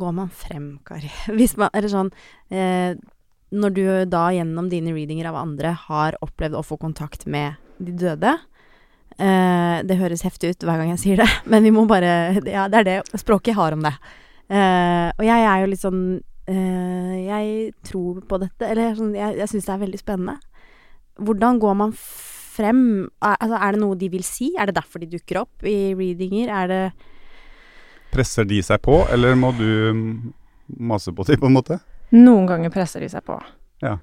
går 0.00 0.14
man 0.16 0.30
frem, 0.34 0.70
Kari? 0.88 1.10
Hvis 1.36 1.52
man 1.60 1.68
Eller 1.76 1.92
sånn 1.92 2.08
eh, 2.50 2.96
når 3.56 3.74
du 3.76 3.86
da 4.10 4.26
gjennom 4.34 4.68
dine 4.72 4.92
readinger 4.94 5.30
av 5.30 5.40
andre 5.40 5.72
har 5.86 6.18
opplevd 6.24 6.58
å 6.58 6.64
få 6.66 6.78
kontakt 6.80 7.26
med 7.30 7.56
de 7.78 7.92
døde 7.96 8.32
eh, 9.18 9.82
Det 9.84 9.98
høres 10.00 10.24
heftig 10.24 10.54
ut 10.54 10.64
hver 10.64 10.80
gang 10.80 10.92
jeg 10.94 11.02
sier 11.02 11.22
det, 11.22 11.28
men 11.50 11.66
vi 11.66 11.74
må 11.74 11.86
bare 11.88 12.38
Ja, 12.44 12.68
det 12.72 12.82
er 12.82 12.88
det 12.88 12.96
språket 13.20 13.54
jeg 13.54 13.60
har 13.60 13.76
om 13.76 13.84
det. 13.84 13.94
Eh, 14.46 15.08
og 15.16 15.24
jeg 15.26 15.48
er 15.50 15.62
jo 15.62 15.70
litt 15.72 15.82
sånn 15.82 16.04
eh, 16.46 17.16
Jeg 17.26 17.74
tror 17.88 18.22
på 18.28 18.40
dette, 18.42 18.70
eller 18.70 18.94
sånn, 18.98 19.16
jeg, 19.16 19.40
jeg 19.42 19.52
syns 19.52 19.68
det 19.68 19.74
er 19.74 19.84
veldig 19.84 20.02
spennende. 20.02 20.38
Hvordan 21.16 21.60
går 21.62 21.76
man 21.80 21.92
frem? 21.96 22.80
Altså, 23.24 23.58
er 23.58 23.74
det 23.74 23.82
noe 23.82 23.98
de 23.98 24.08
vil 24.12 24.24
si? 24.26 24.52
Er 24.56 24.68
det 24.68 24.76
derfor 24.78 25.02
de 25.02 25.10
dukker 25.16 25.42
opp 25.42 25.66
i 25.66 25.94
readinger? 25.96 26.52
Er 26.52 26.72
det 26.72 26.82
Presser 28.12 28.46
de 28.48 28.60
seg 28.64 28.80
på, 28.84 29.00
eller 29.12 29.34
må 29.36 29.50
du 29.56 29.66
mm, 29.92 30.10
mase 30.88 31.12
på 31.12 31.26
dem, 31.26 31.40
på 31.42 31.48
en 31.50 31.56
måte? 31.56 31.80
Noen 32.14 32.46
ganger 32.46 32.74
presser 32.74 33.02
de 33.02 33.10
seg 33.10 33.24
på. 33.26 33.38
Ja. 33.82 33.96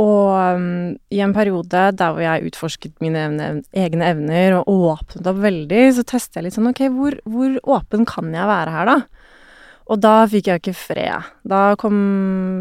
Og 0.00 0.56
um, 0.58 0.94
i 1.14 1.20
en 1.22 1.34
periode 1.36 1.84
der 1.94 2.14
hvor 2.14 2.22
jeg 2.24 2.48
utforsket 2.48 2.96
mine 3.04 3.28
evne, 3.28 3.48
egne 3.78 4.08
evner 4.10 4.56
og 4.58 4.88
åpnet 4.90 5.28
opp 5.30 5.42
veldig, 5.44 5.82
så 5.94 6.06
testet 6.08 6.40
jeg 6.40 6.48
litt 6.48 6.56
sånn 6.56 6.72
OK, 6.72 6.82
hvor, 6.96 7.18
hvor 7.30 7.60
åpen 7.76 8.02
kan 8.08 8.32
jeg 8.34 8.50
være 8.50 8.74
her, 8.74 8.90
da? 8.90 9.30
Og 9.92 10.00
da 10.00 10.14
fikk 10.30 10.48
jeg 10.48 10.62
ikke 10.62 10.76
fred. 10.78 11.30
Da 11.44 11.60
kom 11.78 11.96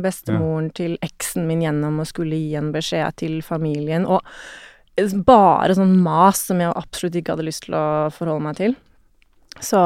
bestemoren 0.03 0.67
til 0.75 0.97
eksen 1.05 1.47
min 1.47 1.63
gjennom 1.63 2.01
og 2.03 2.09
skulle 2.09 2.35
gi 2.35 2.57
en 2.59 2.73
beskjed 2.75 3.15
til 3.23 3.37
familien, 3.45 4.05
og 4.05 4.21
bare 5.25 5.73
sånn 5.77 5.95
mas 6.03 6.43
som 6.49 6.59
jeg 6.61 6.75
absolutt 6.75 7.15
ikke 7.17 7.33
hadde 7.33 7.47
lyst 7.47 7.65
til 7.65 7.77
å 7.79 7.85
forholde 8.13 8.45
meg 8.45 8.59
til. 8.59 8.75
Så 9.61 9.77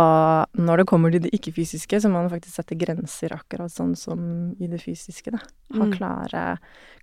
når 0.55 0.77
det 0.77 0.85
kommer 0.87 1.11
til 1.11 1.21
det 1.25 1.31
ikke-fysiske, 1.35 1.99
så 2.01 2.09
må 2.09 2.21
man 2.21 2.31
faktisk 2.31 2.55
sette 2.55 2.77
grenser, 2.79 3.33
akkurat 3.35 3.71
sånn 3.73 3.95
som 3.99 4.21
i 4.63 4.67
det 4.71 4.79
fysiske, 4.81 5.31
da. 5.35 5.41
Ha 5.75 5.83
Mm. 5.85 5.91
klare, 5.97 6.43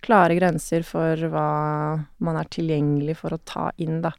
klare 0.01 0.35
grenser 0.35 0.83
for 0.83 1.15
hva 1.15 2.05
man 2.19 2.35
er 2.37 2.49
tilgjengelig 2.49 3.17
for 3.17 3.29
å 3.29 3.39
ta 3.45 3.71
inn, 3.77 4.01
da. 4.01 4.11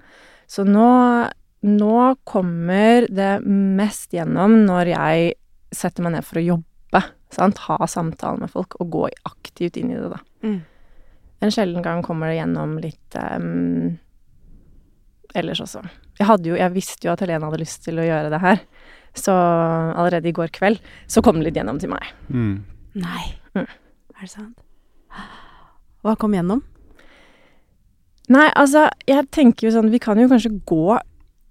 Så 0.47 0.65
nå, 0.65 1.31
nå 1.65 2.17
kommer 2.25 3.09
det 3.11 3.43
mest 3.45 4.11
gjennom 4.13 4.65
når 4.65 4.87
jeg 4.95 5.35
setter 5.73 6.03
meg 6.07 6.13
ned 6.13 6.25
for 6.25 6.39
å 6.39 6.47
jobbe, 6.47 7.03
sant. 7.31 7.59
Ha 7.67 7.79
samtaler 7.87 8.39
med 8.47 8.51
folk 8.51 8.79
og 8.81 8.91
gå 8.91 9.09
aktivt 9.27 9.77
inn 9.77 9.91
i 9.91 9.95
det, 9.99 10.11
da. 10.15 10.21
Mm. 10.47 10.63
En 11.43 11.51
sjelden 11.51 11.83
gang 11.83 12.03
kommer 12.03 12.29
det 12.31 12.39
gjennom 12.39 12.79
litt 12.81 13.17
um, 13.21 13.99
ellers 15.35 15.61
også. 15.61 15.83
Jeg 16.19 16.27
hadde 16.31 16.49
jo, 16.49 16.57
jeg 16.57 16.73
visste 16.75 17.07
jo 17.09 17.13
at 17.13 17.21
Helene 17.25 17.45
hadde 17.45 17.61
lyst 17.61 17.83
til 17.85 17.99
å 18.01 18.07
gjøre 18.07 18.31
det 18.33 18.41
her, 18.41 18.61
så 19.17 19.33
allerede 19.97 20.29
i 20.31 20.33
går 20.37 20.49
kveld 20.53 20.81
så 21.09 21.23
kom 21.25 21.39
det 21.41 21.51
litt 21.51 21.59
gjennom 21.61 21.79
til 21.81 21.91
meg. 21.93 22.07
Mm. 22.33 22.55
Nei. 23.03 23.25
Mm. 23.57 23.67
Er 24.17 24.23
det 24.25 24.31
sant? 24.33 24.57
Hva 26.07 26.15
kom 26.21 26.33
gjennom? 26.37 26.63
Nei, 28.33 28.49
altså, 28.59 28.89
jeg 29.07 29.29
tenker 29.35 29.69
jo 29.69 29.75
sånn, 29.77 29.91
vi 29.93 30.01
kan 30.03 30.19
jo 30.19 30.27
kanskje 30.31 30.51
gå 30.67 30.97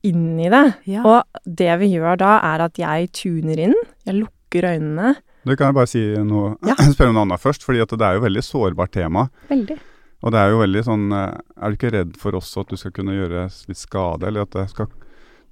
inn 0.06 0.40
i 0.44 0.50
det, 0.52 0.64
Ja. 0.86 1.02
og 1.08 1.24
det 1.48 1.72
vi 1.82 1.94
gjør 1.96 2.18
da 2.22 2.34
er 2.44 2.62
at 2.68 2.78
jeg 2.78 3.12
tuner 3.16 3.58
inn, 3.70 3.76
jeg 4.06 4.20
lukker 4.24 4.68
øynene, 4.76 5.16
Du 5.46 5.56
kan 5.56 5.68
jeg 5.68 5.76
bare 5.76 5.88
si 5.88 6.00
noe, 6.26 6.56
Ja. 6.66 6.74
spørre 6.94 7.10
om 7.10 7.16
noe 7.16 7.26
annet 7.28 7.40
først, 7.42 7.62
for 7.64 7.74
det 7.74 7.86
er 8.02 8.16
jo 8.18 8.22
veldig 8.26 8.42
sårbart 8.44 8.92
tema. 8.92 9.30
veldig. 9.50 9.78
Og 10.26 10.34
det 10.34 10.42
er 10.42 10.52
jo 10.52 10.62
veldig 10.64 10.82
sånn 10.88 11.10
eh, 11.14 11.34
Er 11.62 11.72
du 11.72 11.78
ikke 11.78 11.94
redd 11.94 12.16
for 12.18 12.38
også 12.38 12.66
at 12.66 12.72
du 12.74 12.80
skal 12.82 12.94
kunne 12.96 13.16
gjøre 13.16 13.46
litt 13.70 13.80
skade, 13.80 14.26
eller 14.28 14.48
at 14.48 14.56
det 14.58 14.66
skal, 14.72 14.90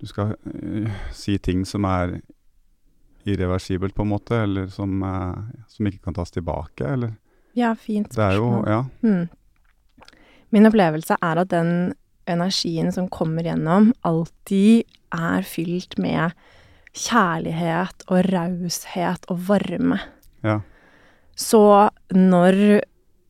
du 0.01 0.07
skal 0.09 0.33
eh, 0.33 1.03
si 1.13 1.37
ting 1.37 1.61
som 1.69 1.85
er 1.89 2.17
irreversibelt, 3.23 3.95
på 3.95 4.03
en 4.03 4.11
måte, 4.11 4.41
eller 4.43 4.67
som, 4.73 4.97
eh, 5.07 5.61
som 5.71 5.87
ikke 5.87 6.09
kan 6.09 6.17
tas 6.17 6.33
tilbake, 6.33 6.87
eller? 6.89 7.13
Ja, 7.55 7.75
fint 7.77 8.11
Det 8.15 8.23
er 8.25 8.39
jo 8.39 8.49
spørsmål. 8.49 8.71
Ja. 8.73 8.81
Mm. 9.05 10.09
Min 10.53 10.69
opplevelse 10.69 11.17
er 11.21 11.41
at 11.41 11.53
den 11.53 11.93
energien 12.29 12.91
som 12.93 13.07
kommer 13.13 13.45
gjennom, 13.45 13.91
alltid 14.05 14.89
er 15.13 15.45
fylt 15.45 15.97
med 16.01 16.33
kjærlighet 16.93 18.05
og 18.09 18.27
raushet 18.29 19.25
og 19.33 19.41
varme. 19.47 19.99
Ja. 20.45 20.59
Så 21.37 21.89
når 22.13 22.83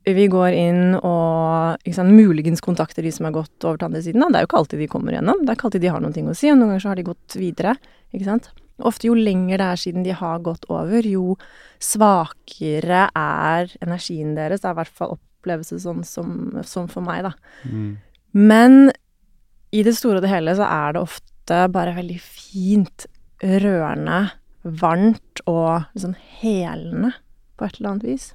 vi 0.04 0.26
går 0.28 0.56
inn 0.58 0.98
og 1.00 1.94
sant, 1.96 2.12
muligens 2.12 2.64
kontakter 2.64 3.06
de 3.06 3.12
som 3.14 3.28
har 3.30 3.36
gått 3.38 3.64
over 3.64 3.80
til 3.80 3.88
andre 3.88 4.02
siden, 4.04 4.24
da, 4.24 4.28
det 4.32 4.40
er 4.40 4.46
jo 4.46 4.50
ikke 4.50 4.60
alltid 4.60 4.84
de 4.84 4.90
kommer 4.92 5.16
gjennom, 5.16 5.44
det 5.44 5.54
er 5.54 5.60
ikke 5.60 5.70
alltid 5.70 5.86
de 5.86 5.94
har 5.94 6.04
noen 6.04 6.16
ting 6.16 6.28
å 6.28 6.36
si, 6.36 6.52
og 6.52 6.60
noen 6.60 6.74
ganger 6.74 6.84
så 6.84 6.92
har 6.92 7.00
de 7.00 7.06
gått 7.08 7.38
videre, 7.40 7.76
ikke 8.12 8.28
sant. 8.28 8.50
Ofte 8.84 9.08
jo 9.08 9.16
lenger 9.16 9.62
det 9.62 9.68
er 9.70 9.80
siden 9.80 10.04
de 10.04 10.16
har 10.18 10.42
gått 10.44 10.66
over, 10.72 11.06
jo 11.06 11.38
svakere 11.84 13.06
er 13.16 13.76
energien 13.84 14.34
deres. 14.36 14.64
Det 14.64 14.70
er 14.70 14.76
i 14.76 14.80
hvert 14.82 14.98
fall 14.98 15.16
opplevelse 15.16 15.78
sånn 15.84 16.02
som, 16.08 16.34
som 16.66 16.90
for 16.92 17.06
meg, 17.06 17.28
da. 17.28 17.34
Mm. 17.70 17.92
Men 18.34 18.92
i 19.74 19.84
det 19.86 19.96
store 19.98 20.20
og 20.20 20.26
det 20.26 20.34
hele 20.34 20.56
så 20.58 20.66
er 20.68 20.96
det 20.96 21.04
ofte 21.06 21.60
bare 21.74 21.96
veldig 21.96 22.20
fint, 22.24 23.08
rørende, 23.44 24.22
varmt 24.64 25.44
og 25.50 25.90
liksom 25.94 26.16
helende 26.40 27.12
på 27.60 27.68
et 27.68 27.78
eller 27.78 27.94
annet 27.94 28.08
vis. 28.08 28.32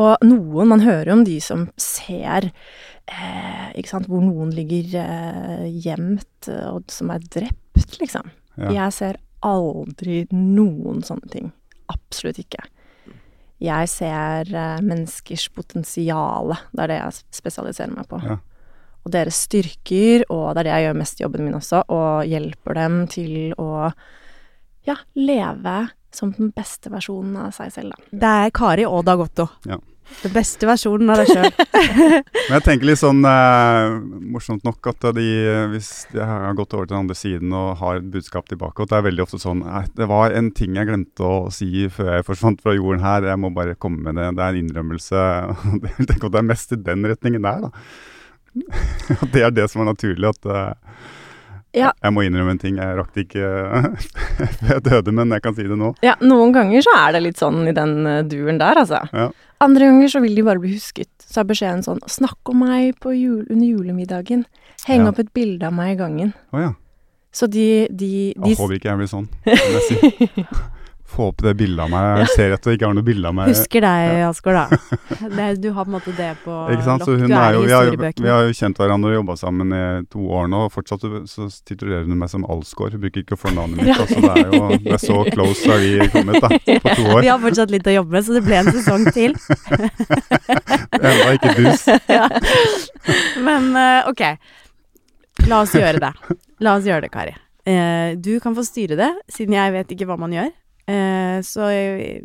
Og 0.00 0.24
noen, 0.26 0.70
man 0.72 0.82
hører 0.82 1.10
jo 1.10 1.18
om 1.20 1.26
de 1.26 1.36
som 1.42 1.68
ser 1.80 2.48
eh, 2.50 3.68
ikke 3.78 3.92
sant, 3.92 4.08
hvor 4.10 4.24
noen 4.24 4.50
ligger 4.54 4.96
eh, 5.04 5.66
gjemt 5.84 6.48
eh, 6.50 6.66
og 6.72 6.90
som 6.90 7.12
er 7.14 7.22
drept, 7.30 7.98
liksom. 8.00 8.32
Ja. 8.58 8.72
Jeg 8.74 8.96
ser 8.96 9.20
aldri 9.44 10.24
noen 10.32 11.04
sånne 11.06 11.30
ting. 11.30 11.52
Absolutt 11.92 12.40
ikke. 12.42 12.64
Jeg 13.62 13.90
ser 13.92 14.50
eh, 14.50 14.82
menneskers 14.82 15.46
potensiale. 15.54 16.58
Det 16.72 16.84
er 16.84 16.92
det 16.92 16.98
jeg 16.98 17.38
spesialiserer 17.38 17.94
meg 17.94 18.10
på. 18.10 18.18
Ja. 18.24 18.40
Og 19.04 19.12
deres 19.12 19.44
styrker, 19.46 20.24
og 20.32 20.54
det 20.54 20.64
er 20.64 20.66
det 20.66 20.74
jeg 20.74 20.86
gjør 20.86 21.00
mest 21.02 21.20
i 21.20 21.24
jobben 21.26 21.44
min 21.44 21.58
også, 21.58 21.82
og 21.92 22.28
hjelper 22.28 22.78
dem 22.78 23.02
til 23.12 23.34
å 23.60 23.68
ja, 24.88 24.96
leve 25.16 25.76
som 26.16 26.32
den 26.36 26.52
beste 26.54 26.92
versjonen 26.92 27.36
av 27.46 27.50
seg 27.56 27.72
selv, 27.74 27.94
da. 27.94 28.14
Det 28.24 28.36
er 28.44 28.54
Kari 28.54 28.86
og 28.88 29.04
Dag 29.08 29.22
Otto. 29.24 29.48
Ja. 29.68 29.80
Den 30.20 30.34
beste 30.34 30.68
versjonen 30.68 31.08
av 31.10 31.20
deg 31.22 31.30
sjøl. 31.32 31.46
Men 32.34 32.52
jeg 32.58 32.64
tenker 32.66 32.88
litt 32.90 33.00
sånn 33.00 33.24
eh, 33.24 33.94
morsomt 34.34 34.66
nok 34.66 34.90
at 34.92 35.06
de, 35.16 35.24
hvis 35.72 35.88
de 36.12 36.20
har 36.20 36.56
gått 36.58 36.76
over 36.76 36.84
til 36.86 36.92
den 36.92 37.06
andre 37.06 37.16
siden 37.16 37.54
og 37.56 37.78
har 37.80 37.98
et 37.98 38.10
budskap 38.12 38.50
tilbake, 38.50 38.84
at 38.84 38.92
det 38.92 38.98
er 38.98 39.06
veldig 39.08 39.24
ofte 39.24 39.40
sånn 39.42 39.64
«Nei, 39.64 39.84
Det 39.96 40.08
var 40.10 40.36
en 40.36 40.52
ting 40.54 40.76
jeg 40.76 40.90
glemte 40.90 41.24
å 41.24 41.48
si 41.54 41.88
før 41.92 42.18
jeg 42.18 42.28
forsvant 42.28 42.60
fra 42.64 42.76
jorden 42.76 43.04
her, 43.04 43.30
jeg 43.32 43.40
må 43.40 43.52
bare 43.56 43.78
komme 43.80 44.04
med 44.04 44.20
det. 44.20 44.28
Det 44.36 44.44
er 44.44 44.52
en 44.52 44.60
innrømmelse. 44.60 45.24
Jeg 45.94 46.08
tenker 46.10 46.28
at 46.28 46.36
det 46.36 46.40
er 46.40 46.50
mest 46.52 46.72
i 46.74 46.82
den 46.84 47.08
retningen 47.08 47.44
der, 47.48 47.64
da. 47.64 47.72
At 49.24 49.30
det 49.34 49.42
er 49.42 49.52
det 49.54 49.66
som 49.70 49.82
er 49.82 49.90
naturlig. 49.90 50.30
At 50.30 50.46
eh, 50.46 50.98
Ja. 51.74 51.90
jeg 52.02 52.12
må 52.14 52.22
innrømme 52.22 52.52
en 52.54 52.60
ting. 52.62 52.76
Jeg 52.78 52.96
rakk 52.98 53.10
det 53.16 53.24
ikke 53.26 53.48
før 54.60 54.68
jeg 54.76 54.84
døde, 54.86 55.12
men 55.16 55.34
jeg 55.34 55.42
kan 55.42 55.54
si 55.56 55.64
det 55.66 55.78
nå. 55.80 55.88
Ja, 56.06 56.14
noen 56.22 56.52
ganger 56.54 56.84
så 56.86 56.92
er 57.00 57.16
det 57.16 57.22
litt 57.24 57.40
sånn 57.40 57.64
i 57.66 57.74
den 57.76 57.96
eh, 58.06 58.20
duren 58.30 58.60
der, 58.62 58.78
altså. 58.84 59.00
Ja. 59.12 59.30
Andre 59.64 59.88
ganger 59.90 60.12
så 60.12 60.20
vil 60.22 60.34
de 60.38 60.44
bare 60.46 60.60
bli 60.62 60.74
husket. 60.76 61.10
Så 61.24 61.40
er 61.42 61.48
beskjeden 61.48 61.82
sånn 61.86 62.00
Snakk 62.10 62.50
om 62.52 62.62
meg 62.62 62.98
på 63.02 63.14
jul, 63.16 63.42
under 63.48 63.66
julemiddagen. 63.66 64.44
Heng 64.86 65.04
Ja. 65.06 65.10
opp 65.10 65.18
et 65.22 65.32
bilde 65.34 65.66
av 65.66 65.72
meg 65.74 65.94
i 65.94 65.98
gangen. 66.02 66.32
Oh, 66.52 66.60
ja. 66.60 66.72
Så 67.34 67.48
de, 67.50 67.88
de, 67.90 68.10
de 68.38 68.50
Jeg 68.52 68.58
håper 68.60 68.76
ikke 68.78 68.90
jeg 68.92 69.00
blir 69.00 69.10
sånn. 69.10 69.28
vil 69.44 69.78
jeg. 69.80 70.46
Få 71.14 71.28
opp 71.30 71.42
det 71.46 71.52
bildet 71.54 71.78
av 71.84 71.90
meg. 71.92 72.20
Jeg 72.24 72.30
ser 72.34 72.52
at 72.56 72.66
jeg 72.66 72.78
ikke 72.78 72.88
har 72.90 72.94
noe 72.98 73.06
bilde 73.06 73.28
av 73.30 73.34
meg. 73.38 73.50
Husker 73.52 73.84
deg, 73.84 74.14
Asgaard, 74.26 74.56
da. 74.74 74.78
Det, 75.34 75.44
du 75.62 75.68
har 75.76 75.86
på 75.86 75.90
en 75.92 75.94
måte 75.94 76.14
det 76.16 76.30
på 76.42 76.50
lokk. 76.50 77.04
Du 77.06 77.34
er 77.34 77.54
jo, 77.54 77.60
i 77.62 77.66
vi, 77.68 77.74
har, 77.74 77.90
jo- 77.92 78.24
vi 78.24 78.32
har 78.32 78.48
jo 78.48 78.56
kjent 78.58 78.80
hverandre 78.82 79.12
og 79.12 79.16
jobba 79.20 79.36
sammen 79.38 79.70
i 79.76 79.82
to 80.10 80.24
år 80.34 80.48
nå, 80.50 80.64
og 80.66 80.72
fortsatt 80.74 81.06
så 81.30 81.46
titulerer 81.70 82.02
hun 82.08 82.18
meg 82.18 82.32
som 82.32 82.42
Alsgaard. 82.50 82.96
Hun 82.96 83.04
bruker 83.06 83.22
ikke 83.22 83.38
fornavnet 83.38 83.78
mitt. 83.84 83.94
Altså, 83.94 84.18
det 84.24 84.32
er 84.34 84.50
jo 84.50 84.80
det 84.88 84.96
er 84.98 85.02
så 85.04 85.20
close 85.30 85.70
har 85.70 85.78
vi 85.84 86.08
kommet 86.16 86.40
da, 86.42 86.50
på 86.88 86.96
to 86.98 87.06
år. 87.14 87.20
Vi 87.22 87.30
har 87.30 87.40
fortsatt 87.46 87.74
litt 87.76 87.86
å 87.86 87.96
jobbe 88.00 88.16
med, 88.18 88.26
så 88.26 88.36
det 88.40 88.44
ble 88.48 88.58
en 88.64 88.72
sesong 88.74 89.06
til. 89.14 89.38
Enda 90.98 91.30
ikke 91.36 91.54
dus. 91.58 91.86
ja. 92.10 92.26
Men 93.44 93.70
eh, 93.76 94.10
ok, 94.10 94.22
la 95.50 95.62
oss 95.64 95.74
gjøre 95.76 96.00
det. 96.02 96.12
La 96.64 96.76
oss 96.78 96.86
gjøre 96.88 97.06
det, 97.06 97.12
Kari. 97.14 97.34
Eh, 97.64 98.14
du 98.20 98.34
kan 98.44 98.54
få 98.56 98.64
styre 98.66 98.98
det, 98.98 99.10
siden 99.32 99.56
jeg 99.56 99.72
vet 99.78 99.94
ikke 99.94 100.08
hva 100.10 100.18
man 100.20 100.34
gjør. 100.34 100.50
Eh, 100.84 101.38
så 101.40 101.70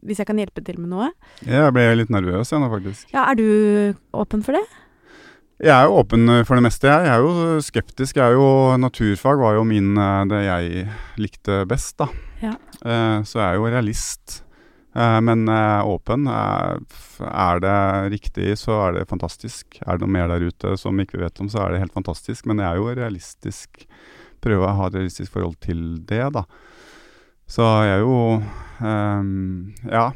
hvis 0.03 0.19
jeg 0.19 0.27
kan 0.27 0.39
hjelpe 0.39 0.59
til 0.67 0.81
med 0.81 0.91
noe 0.91 1.05
Jeg 1.47 1.71
ble 1.71 1.85
litt 1.95 2.09
nervøs 2.11 2.51
jeg 2.51 2.59
nå, 2.59 2.67
faktisk. 2.73 3.07
Ja, 3.13 3.29
er 3.31 3.39
du 3.39 3.95
åpen 4.11 4.43
for 4.43 4.57
det? 4.57 4.65
Jeg 5.63 5.75
er 5.75 5.87
jo 5.87 5.99
åpen 5.99 6.27
for 6.47 6.59
det 6.59 6.65
meste, 6.65 6.87
jeg. 6.87 7.07
Jeg 7.07 7.13
er 7.13 7.23
jo 7.23 7.63
skeptisk. 7.63 8.19
Jeg 8.19 8.31
er 8.31 8.35
jo, 8.35 8.49
naturfag 8.79 9.39
var 9.39 9.57
jo 9.57 9.63
min, 9.67 9.95
eh, 9.99 10.27
det 10.31 10.43
jeg 10.45 10.85
likte 11.19 11.63
best, 11.71 11.97
da. 11.99 12.09
Ja. 12.43 12.53
Eh, 12.83 13.17
så 13.27 13.41
jeg 13.41 13.47
er 13.47 13.59
jo 13.59 13.71
realist. 13.71 14.43
Men 14.99 15.45
åpen. 15.85 16.25
Er 16.27 17.59
det 17.61 17.75
riktig, 18.11 18.55
så 18.57 18.73
er 18.87 18.95
det 18.97 19.03
fantastisk. 19.07 19.77
Er 19.85 19.95
det 19.95 20.03
noe 20.03 20.11
mer 20.11 20.27
der 20.27 20.43
ute 20.49 20.73
som 20.81 20.97
ikke 20.99 21.19
vi 21.19 21.23
vet 21.23 21.39
om, 21.39 21.47
så 21.47 21.61
er 21.61 21.71
det 21.71 21.83
helt 21.83 21.95
fantastisk. 21.95 22.49
Men 22.49 22.59
jeg 22.59 22.67
er 22.67 22.81
jo 22.81 22.95
realistisk. 22.97 23.85
Prøver 24.43 24.65
å 24.65 24.73
ha 24.75 24.87
et 24.89 24.97
realistisk 24.97 25.37
forhold 25.37 25.55
til 25.63 26.01
det, 26.09 26.25
da. 26.35 26.43
Så 27.49 27.65
jeg 27.83 27.95
er 27.97 28.03
jo 28.03 28.17
um, 28.85 29.73
Ja, 29.89 30.11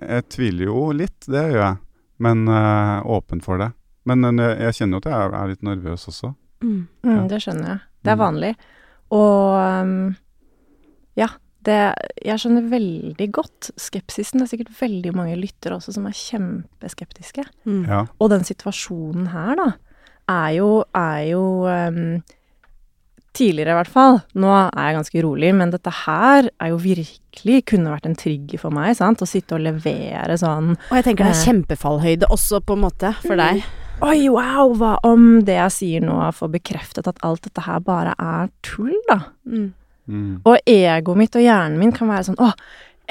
jeg 0.00 0.28
tviler 0.32 0.70
jo 0.70 0.86
litt, 0.96 1.18
det 1.28 1.42
gjør 1.52 1.60
jeg. 1.62 1.76
Men 2.24 2.46
uh, 2.48 3.04
åpen 3.12 3.42
for 3.44 3.60
det. 3.60 3.70
Men 4.08 4.24
uh, 4.24 4.54
jeg 4.56 4.78
kjenner 4.78 4.96
jo 4.96 5.02
at 5.04 5.10
jeg 5.12 5.26
er, 5.36 5.50
litt 5.52 5.66
nervøs 5.66 6.06
også. 6.08 6.32
Mm. 6.64 6.78
Mm, 7.04 7.10
Ja. 7.12 7.26
det 7.28 7.42
skjønner 7.44 7.68
jeg. 7.74 7.80
Det 8.06 8.12
er 8.14 8.16
Mm. 8.16 8.22
vanlig. 8.24 8.54
Og 9.10 9.82
um, 9.82 10.16
ja, 11.16 11.28
det 11.66 11.76
Jeg 12.24 12.38
skjønner 12.40 12.70
veldig 12.70 13.26
godt 13.34 13.70
skepsisen. 13.76 14.38
Det 14.40 14.46
er 14.46 14.52
sikkert 14.56 14.80
veldig 14.80 15.12
mange 15.14 15.36
lyttere 15.36 15.76
også 15.76 15.92
som 15.94 16.06
er 16.08 16.14
kjempeskeptiske. 16.16 17.44
Mm. 17.66 17.84
Ja. 17.90 18.04
Og 18.18 18.30
den 18.30 18.44
situasjonen 18.46 19.28
her, 19.34 19.54
da, 19.58 19.68
er 20.32 20.50
jo, 20.56 20.84
er 20.94 21.20
jo 21.30 21.42
um, 21.66 22.22
Tidligere, 23.36 23.74
i 23.74 23.76
hvert 23.76 23.92
fall. 23.92 24.20
Nå 24.40 24.48
er 24.56 24.86
jeg 24.88 24.96
ganske 24.96 25.22
rolig, 25.26 25.50
men 25.58 25.72
dette 25.74 25.92
her 25.92 26.48
er 26.56 26.70
jo 26.72 26.78
virkelig 26.80 27.58
kunne 27.68 27.92
vært 27.92 28.06
en 28.08 28.16
trigger 28.16 28.62
for 28.62 28.72
meg, 28.72 28.94
sant. 28.96 29.20
Å 29.20 29.28
sitte 29.28 29.58
og 29.58 29.64
levere 29.66 30.38
sånn 30.40 30.70
Og 30.76 30.94
jeg 30.96 31.04
tenker 31.10 31.26
det 31.28 31.34
er 31.34 31.40
Eh. 31.40 31.44
kjempefallhøyde 31.50 32.30
også, 32.32 32.62
på 32.64 32.72
en 32.78 32.84
måte, 32.86 33.12
for 33.26 33.36
deg. 33.36 33.60
Oi, 34.04 34.28
wow, 34.28 34.72
hva 34.76 34.94
om 35.08 35.40
det 35.44 35.54
jeg 35.56 35.72
sier 35.72 36.00
nå 36.04 36.16
får 36.36 36.50
bekreftet 36.52 37.06
at 37.08 37.20
alt 37.24 37.42
dette 37.48 37.62
her 37.64 37.78
bare 37.80 38.12
er 38.18 38.50
tull, 38.62 38.92
da? 39.08 39.20
Mm. 39.48 39.70
Mm. 40.08 40.40
Og 40.44 40.58
egoet 40.68 41.16
mitt 41.16 41.34
og 41.36 41.42
hjernen 41.42 41.78
min 41.80 41.92
kan 41.92 42.06
være 42.08 42.28
sånn 42.28 42.36
Å, 42.38 42.52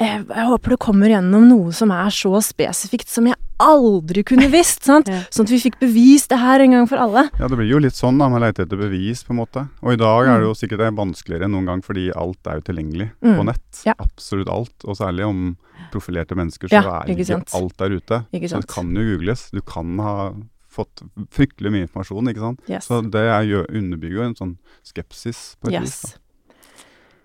jeg, 0.00 0.22
jeg 0.30 0.46
håper 0.48 0.70
det 0.72 0.78
kommer 0.80 1.10
gjennom 1.10 1.44
noe 1.50 1.72
som 1.76 1.90
er 1.92 2.08
så 2.14 2.38
spesifikt 2.40 3.08
som 3.12 3.26
jeg 3.28 3.36
aldri 3.58 4.22
kunne 4.24 4.48
visst, 4.52 4.82
sant? 4.84 5.08
Ja. 5.08 5.22
Sånn 5.30 5.46
at 5.46 5.52
vi 5.54 5.58
fikk 5.62 5.78
bevist 5.80 6.28
det 6.28 6.38
her 6.38 6.60
en 6.60 6.70
gang 6.76 6.86
for 6.88 6.96
alle. 6.98 7.28
Ja, 7.38 7.48
det 7.48 7.56
blir 7.56 7.68
jo 7.70 7.78
litt 7.78 7.94
sånn 7.96 8.18
da, 8.18 8.28
man 8.28 8.40
leter 8.42 8.66
etter 8.66 8.76
bevis, 8.80 9.22
på 9.24 9.30
en 9.32 9.40
måte. 9.40 9.68
Og 9.82 9.92
i 9.94 9.96
dag 10.00 10.26
er 10.28 10.38
det 10.40 10.46
jo 10.48 10.54
sikkert 10.54 10.78
det 10.84 10.90
vanskeligere 10.96 11.44
enn 11.48 11.52
noen 11.56 11.66
gang, 11.66 11.82
fordi 11.82 12.10
alt 12.14 12.46
er 12.46 12.60
jo 12.60 12.66
tilgjengelig 12.72 13.10
Mm. 13.22 13.36
på 13.38 13.44
nett. 13.46 13.82
Ja. 13.86 13.94
Absolutt 13.98 14.48
alt. 14.48 14.84
Og 14.84 14.96
særlig 14.96 15.26
om 15.26 15.56
profilerte 15.92 16.34
mennesker, 16.36 16.68
så 16.68 16.72
Ja, 16.82 17.00
er 17.02 17.08
ikke 17.08 17.20
ikke 17.24 17.26
sant. 17.26 17.54
alt 17.54 17.76
der 17.78 17.90
ute. 17.96 18.26
Ikke 18.32 18.48
Så 18.48 18.60
det 18.60 18.68
kan 18.68 18.94
jo 18.94 19.02
googles. 19.18 19.50
Du 19.50 19.60
kan 19.62 19.98
ha 19.98 20.32
fått 20.70 21.02
fryktelig 21.30 21.70
mye 21.72 21.86
informasjon, 21.88 22.28
ikke 22.28 22.40
sant. 22.40 22.60
Yes. 22.68 22.86
Så 22.86 23.00
det 23.10 23.20
er, 23.24 23.42
jo- 23.44 23.64
underbygger 23.70 24.12
jo 24.20 24.22
en 24.22 24.34
sånn 24.34 24.56
skepsis 24.84 25.56
på 25.62 25.72
et 25.72 25.80
vis. 25.80 26.04
yes. 26.04 26.18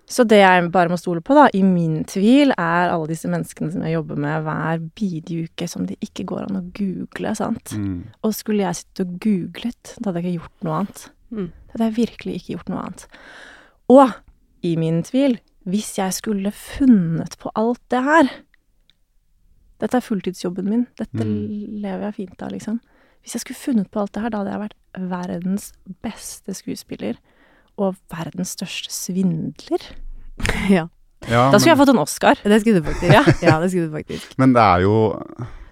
Så 0.06 0.24
det 0.28 0.40
jeg 0.42 0.70
bare 0.74 0.90
må 0.92 0.96
stole 1.00 1.22
på, 1.24 1.32
da, 1.34 1.46
i 1.54 1.62
min 1.64 2.02
tvil, 2.04 2.50
er 2.58 2.90
alle 2.92 3.06
disse 3.08 3.28
menneskene 3.30 3.70
som 3.72 3.82
jeg 3.86 3.94
jobber 3.94 4.18
med 4.20 4.42
hver 4.44 4.82
bidige 4.98 5.46
uke, 5.48 5.68
som 5.70 5.86
det 5.88 5.96
ikke 6.04 6.26
går 6.28 6.48
an 6.50 6.58
å 6.58 6.64
google, 6.76 7.32
sant. 7.38 7.72
Mm. 7.78 8.02
Og 8.22 8.34
skulle 8.36 8.64
jeg 8.66 8.76
sittet 8.82 9.06
og 9.06 9.14
googlet, 9.24 9.94
da 9.98 10.10
hadde 10.10 10.20
jeg 10.22 10.34
ikke 10.34 10.42
gjort 10.42 10.66
noe 10.68 10.78
annet. 10.82 11.04
Mm. 11.30 11.46
Da 11.54 11.72
hadde 11.78 11.88
jeg 11.88 11.96
virkelig 12.02 12.34
ikke 12.40 12.52
gjort 12.56 12.68
noe 12.74 12.82
annet. 12.82 13.06
Og 13.88 14.12
i 14.62 14.74
min 14.76 15.00
tvil, 15.06 15.38
hvis 15.64 15.94
jeg 15.98 16.12
skulle 16.18 16.50
funnet 16.52 17.38
på 17.38 17.50
alt 17.54 17.80
det 17.94 18.02
her 18.02 18.28
Dette 19.82 19.96
er 19.98 20.04
fulltidsjobben 20.04 20.68
min. 20.70 20.84
Dette 20.98 21.24
Mm. 21.24 21.80
lever 21.82 22.04
jeg 22.06 22.14
fint 22.14 22.42
av, 22.42 22.52
liksom. 22.52 22.76
Hvis 23.22 23.32
jeg 23.34 23.40
skulle 23.42 23.58
funnet 23.58 23.90
på 23.90 23.98
alt 24.00 24.12
det 24.12 24.22
her, 24.22 24.30
da 24.30 24.38
hadde 24.38 24.52
jeg 24.52 24.60
vært 24.60 25.10
verdens 25.10 25.72
beste 26.02 26.54
skuespiller. 26.54 27.16
Og 27.82 27.96
verdens 28.12 28.54
største 28.58 28.92
svindler. 28.94 29.88
Ja. 30.70 30.88
Ja, 31.28 31.50
Da 31.52 31.58
skulle 31.60 31.68
men, 31.68 31.68
jeg 31.68 31.78
fått 31.78 31.90
en 31.92 31.98
Oscar. 32.02 32.38
Det 32.42 32.56
skulle 32.62 32.80
du 32.80 32.86
faktisk. 32.88 33.12
Ja, 33.14 33.20
ja 33.46 33.58
det 33.62 33.68
skulle 33.70 33.86
du 33.86 33.92
faktisk. 33.94 34.32
men 34.42 34.54
det 34.56 34.62
er 34.62 34.80
jo 34.82 34.94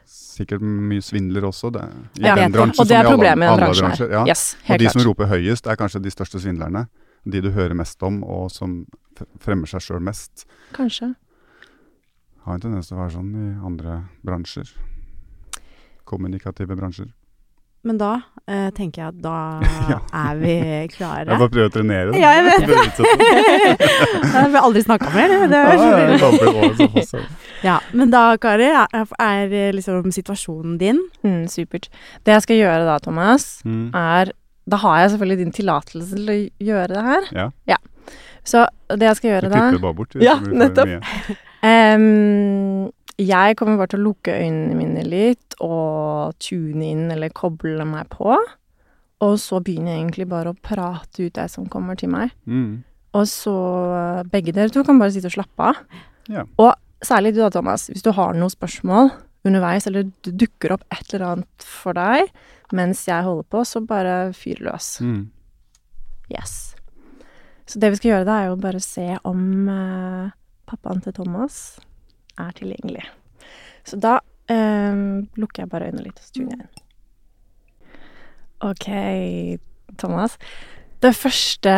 sikkert 0.07 0.63
mye 0.63 1.03
svindler 1.03 1.47
også, 1.49 1.73
det. 1.75 1.83
I 2.21 2.27
Ja, 2.29 2.37
den 2.39 2.55
bransjen 2.55 2.85
Og 2.85 2.89
det 2.89 2.97
er 3.01 3.09
problemet 3.09 3.49
i 3.49 3.51
den 3.51 3.59
bransjen 3.65 3.91
her. 3.91 4.13
Ja. 4.15 4.23
Yes, 4.31 4.45
Og 4.63 4.79
de 4.79 4.87
klart. 4.87 4.95
som 4.95 5.03
roper 5.09 5.31
høyest, 5.33 5.67
er 5.67 5.81
kanskje 5.81 6.03
de 6.05 6.13
største 6.15 6.39
svindlerne. 6.43 6.85
De 7.27 7.43
du 7.43 7.51
hører 7.51 7.75
mest 7.75 8.01
om, 8.07 8.23
og 8.23 8.47
som 8.55 8.85
fremmer 9.43 9.69
seg 9.69 9.83
sjøl 9.85 10.01
mest. 10.07 10.47
Kanskje. 10.77 11.11
Har 12.47 12.55
en 12.57 12.63
tendens 12.63 12.89
til 12.89 12.97
å 12.97 13.03
være 13.03 13.17
sånn 13.19 13.35
i 13.37 13.49
andre 13.67 13.99
bransjer. 14.25 14.71
Kommunikative 16.09 16.79
bransjer. 16.79 17.11
Men 17.83 17.97
da 17.97 18.11
eh, 18.47 18.67
tenker 18.77 19.01
jeg 19.01 19.09
at 19.09 19.21
da 19.25 19.37
Ja. 19.93 19.99
er 20.13 20.35
vi 20.41 20.55
klare. 20.93 21.25
Jeg 21.31 21.39
bare 21.41 21.53
prøver 21.55 21.71
å 21.71 21.73
trenere. 21.73 22.13
Ja, 22.21 22.33
jeg 22.37 22.45
vet. 22.45 22.67
det. 22.69 23.07
Det 24.31 24.35
har 24.37 24.49
vi 24.53 24.61
aldri 24.61 24.83
snakka 24.85 25.09
mer, 25.15 25.29
det. 25.33 25.39
det 25.51 25.61
Ja, 25.61 25.71
er 25.71 25.79
ja, 25.81 26.19
det 26.19 26.77
som 26.77 26.93
passer. 26.95 27.25
ja, 27.65 27.79
men 27.97 28.11
da, 28.13 28.25
Kari, 28.41 28.69
er, 28.69 29.55
eh, 29.57 29.73
liksom 29.77 30.13
situasjonen 30.13 30.77
din 30.81 31.01
Mm, 31.25 31.47
supert. 31.49 31.89
Det 32.25 32.33
jeg 32.37 32.43
skal 32.47 32.57
gjøre 32.61 32.85
da, 32.89 32.99
Thomas, 32.99 33.63
Mm. 33.65 33.91
er 33.95 34.33
Da 34.71 34.77
har 34.77 35.01
jeg 35.01 35.11
selvfølgelig 35.17 35.39
din 35.41 35.53
tillatelse 35.57 36.15
til 36.15 36.29
å 36.31 36.37
gjøre 36.63 36.89
det 36.95 37.03
her. 37.03 37.23
Ja. 37.35 37.47
ja. 37.67 37.77
Så 38.45 38.67
det 38.93 39.09
jeg 39.09 39.17
skal 39.17 39.31
gjøre 39.31 39.49
da 39.51 39.57
klipper 39.57 39.73
det 39.73 39.81
bare 39.83 39.95
bort. 39.99 40.15
Ja, 40.21 40.37
det 40.39 40.53
nettopp. 40.61 40.87
mye. 40.87 41.37
Jeg 43.21 43.57
kommer 43.59 43.77
bare 43.77 43.93
til 43.93 44.01
å 44.01 44.09
lukke 44.09 44.33
øynene 44.33 44.77
mine 44.79 45.03
litt 45.05 45.57
og 45.61 46.39
tune 46.41 46.87
inn 46.87 47.11
eller 47.13 47.33
koble 47.37 47.85
meg 47.89 48.09
på. 48.13 48.37
Og 49.21 49.35
så 49.43 49.61
begynner 49.61 49.93
jeg 49.93 50.05
egentlig 50.05 50.29
bare 50.31 50.55
å 50.55 50.57
prate 50.57 51.27
ut 51.27 51.35
det 51.37 51.49
som 51.53 51.67
kommer 51.69 51.99
til 52.01 52.13
meg. 52.13 52.33
Mm. 52.49 52.81
Og 53.19 53.27
så 53.29 53.57
eh, 53.99 54.23
begge 54.33 54.55
dere 54.57 54.73
to 54.73 54.85
kan 54.87 55.01
bare 55.01 55.13
sitte 55.13 55.29
og 55.29 55.37
slappe 55.37 55.73
av. 55.73 55.83
Ja. 56.33 56.47
Og 56.63 56.73
særlig 57.05 57.35
du 57.35 57.43
da, 57.43 57.51
Thomas. 57.53 57.89
Hvis 57.93 58.07
du 58.07 58.13
har 58.17 58.33
noen 58.39 58.53
spørsmål 58.53 59.13
underveis, 59.49 59.89
eller 59.89 60.09
det 60.25 60.35
dukker 60.41 60.77
opp 60.77 60.87
et 60.95 61.13
eller 61.13 61.27
annet 61.35 61.67
for 61.67 61.97
deg 61.97 62.31
mens 62.77 63.03
jeg 63.09 63.27
holder 63.27 63.49
på, 63.51 63.65
så 63.67 63.83
bare 63.83 64.17
fyr 64.37 64.61
løs. 64.63 64.95
Mm. 65.03 65.25
Yes. 66.31 66.77
Så 67.67 67.81
det 67.83 67.91
vi 67.91 67.99
skal 68.01 68.13
gjøre 68.13 68.29
da, 68.29 68.37
er 68.39 68.51
jo 68.53 68.59
bare 68.63 68.83
se 68.85 69.07
om 69.27 69.43
eh, 69.75 70.35
pappaen 70.71 71.03
til 71.03 71.17
Thomas 71.19 71.81
er 72.39 72.53
tilgjengelig. 72.59 73.07
Så 73.87 73.99
da 74.01 74.19
eh, 74.51 75.01
lukker 75.41 75.65
jeg 75.65 75.73
bare 75.73 75.91
øynene 75.91 76.07
litt, 76.07 76.21
og 76.21 76.27
så 76.27 76.37
tuner 76.37 76.57
jeg 76.57 76.67
inn. 76.67 76.87
Ok, 78.61 78.87
Thomas. 80.01 80.37
Det 81.01 81.15
første 81.17 81.73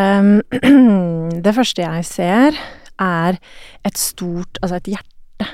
Det 1.46 1.54
første 1.54 1.84
jeg 1.84 2.06
ser, 2.08 2.58
er 2.98 3.38
et 3.86 3.98
stort 3.98 4.58
Altså 4.62 4.80
et 4.80 4.90
hjerte. 4.96 5.46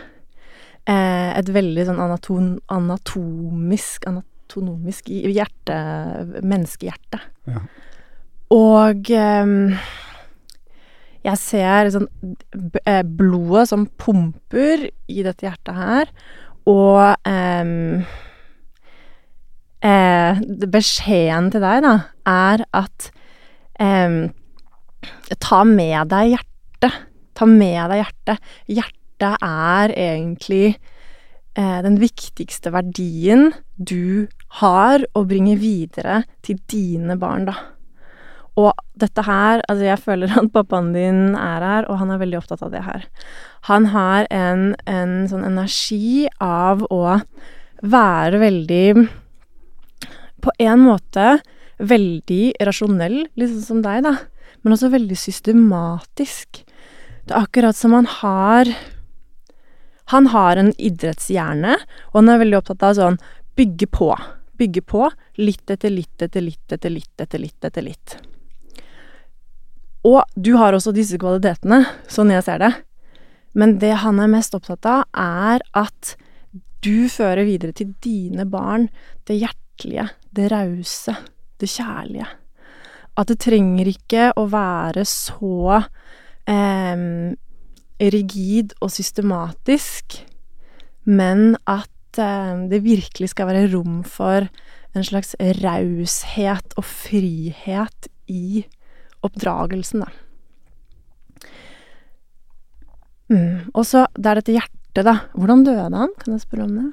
Eh, 0.88 1.30
et 1.36 1.52
veldig 1.52 1.84
sånn 1.90 2.00
anaton, 2.00 2.48
anatomisk 2.72 4.08
Anatonomisk 4.08 5.10
hjerte 5.12 5.76
Menneskehjerte. 6.40 7.20
Ja. 7.48 7.60
Og 8.56 9.10
ehm, 9.12 9.74
jeg 11.26 11.40
ser 11.40 11.90
sånn 11.94 12.08
eh, 12.84 13.02
blodet 13.02 13.68
som 13.70 13.86
pumper 14.00 14.88
i 15.10 15.24
dette 15.26 15.46
hjertet 15.46 15.78
her, 15.78 16.12
og 16.68 17.28
um, 17.28 18.02
eh, 19.84 20.42
Beskjeden 20.68 21.50
til 21.54 21.64
deg, 21.64 21.82
da, 21.86 21.94
er 22.28 22.66
at 22.76 23.08
ehm, 23.80 24.28
Ta 25.38 25.62
med 25.62 26.10
deg 26.10 26.32
hjertet. 26.34 26.94
Ta 27.38 27.46
med 27.46 27.92
deg 27.92 28.00
hjertet. 28.00 28.48
Hjertet 28.66 29.44
er 29.46 29.92
egentlig 29.94 30.64
eh, 31.54 31.78
den 31.86 31.98
viktigste 32.02 32.72
verdien 32.74 33.52
du 33.76 34.26
har 34.58 35.06
å 35.14 35.22
bringe 35.28 35.54
videre 35.60 36.24
til 36.42 36.58
dine 36.70 37.18
barn, 37.20 37.46
da. 37.46 37.54
Og 38.58 38.74
dette 38.98 39.22
her 39.26 39.62
Altså, 39.68 39.84
jeg 39.86 40.02
føler 40.02 40.34
at 40.40 40.50
pappaen 40.54 40.92
din 40.96 41.36
er 41.38 41.64
her, 41.64 41.88
og 41.88 42.00
han 42.02 42.12
er 42.12 42.22
veldig 42.22 42.40
opptatt 42.40 42.64
av 42.66 42.74
det 42.74 42.84
her. 42.86 43.06
Han 43.70 43.90
har 43.94 44.28
en, 44.34 44.72
en 44.86 45.20
sånn 45.30 45.46
energi 45.46 46.26
av 46.42 46.84
å 46.90 47.20
være 47.78 48.40
veldig 48.42 48.86
På 50.42 50.54
en 50.62 50.82
måte 50.82 51.38
veldig 51.78 52.58
rasjonell, 52.66 53.20
sånn 53.38 53.62
som 53.62 53.82
deg, 53.84 54.02
da. 54.02 54.16
Men 54.62 54.74
også 54.74 54.90
veldig 54.90 55.18
systematisk. 55.18 56.64
Det 57.28 57.34
er 57.34 57.44
akkurat 57.44 57.76
som 57.78 57.94
han 57.94 58.08
har 58.18 58.70
Han 60.10 60.30
har 60.32 60.56
en 60.56 60.72
idrettshjerne, 60.80 61.76
og 62.10 62.16
han 62.16 62.32
er 62.32 62.40
veldig 62.40 62.58
opptatt 62.62 62.86
av 62.88 62.96
sånn 62.96 63.20
bygge 63.58 63.90
på. 63.92 64.08
Bygge 64.58 64.82
på. 64.88 65.04
Litt 65.36 65.70
etter 65.70 65.92
litt 65.92 66.24
etter 66.24 66.42
litt 66.42 66.72
etter 66.72 66.94
litt 66.94 67.26
etter 67.26 67.42
litt 67.44 67.68
etter 67.68 67.84
litt. 67.84 68.16
Og 70.06 70.22
du 70.36 70.54
har 70.58 70.76
også 70.76 70.94
disse 70.94 71.18
kvalitetene, 71.20 71.82
sånn 72.10 72.30
jeg 72.32 72.44
ser 72.46 72.62
det. 72.62 72.72
Men 73.58 73.78
det 73.82 73.94
han 74.04 74.20
er 74.22 74.30
mest 74.30 74.54
opptatt 74.54 74.86
av, 74.86 75.06
er 75.16 75.64
at 75.78 76.14
du 76.84 77.08
fører 77.10 77.42
videre 77.48 77.74
til 77.74 77.94
dine 78.04 78.46
barn 78.48 78.86
det 79.26 79.40
hjertelige, 79.40 80.06
det 80.30 80.50
rause, 80.52 81.16
det 81.58 81.70
kjærlige. 81.72 82.28
At 83.18 83.32
det 83.32 83.40
trenger 83.42 83.90
ikke 83.90 84.30
å 84.38 84.46
være 84.52 85.02
så 85.08 85.80
eh, 86.46 87.04
rigid 87.98 88.76
og 88.78 88.94
systematisk, 88.94 90.20
men 91.08 91.56
at 91.66 92.22
eh, 92.22 92.64
det 92.70 92.84
virkelig 92.86 93.32
skal 93.34 93.50
være 93.50 93.66
rom 93.74 94.04
for 94.06 94.46
en 94.94 95.04
slags 95.04 95.34
raushet 95.64 96.78
og 96.78 96.86
frihet 96.86 98.08
i 98.30 98.62
oppdragelsen, 99.26 100.04
da. 100.04 100.10
Mm. 103.28 103.68
Og 103.76 103.84
så 103.86 104.06
det 104.16 104.30
er 104.30 104.40
dette 104.40 104.54
hjertet, 104.56 105.04
da. 105.06 105.16
Hvordan 105.36 105.64
døde 105.66 105.90
han? 105.92 106.14
Kan 106.22 106.34
jeg 106.36 106.44
spørre 106.46 106.64
om 106.68 106.76
det? 106.78 106.86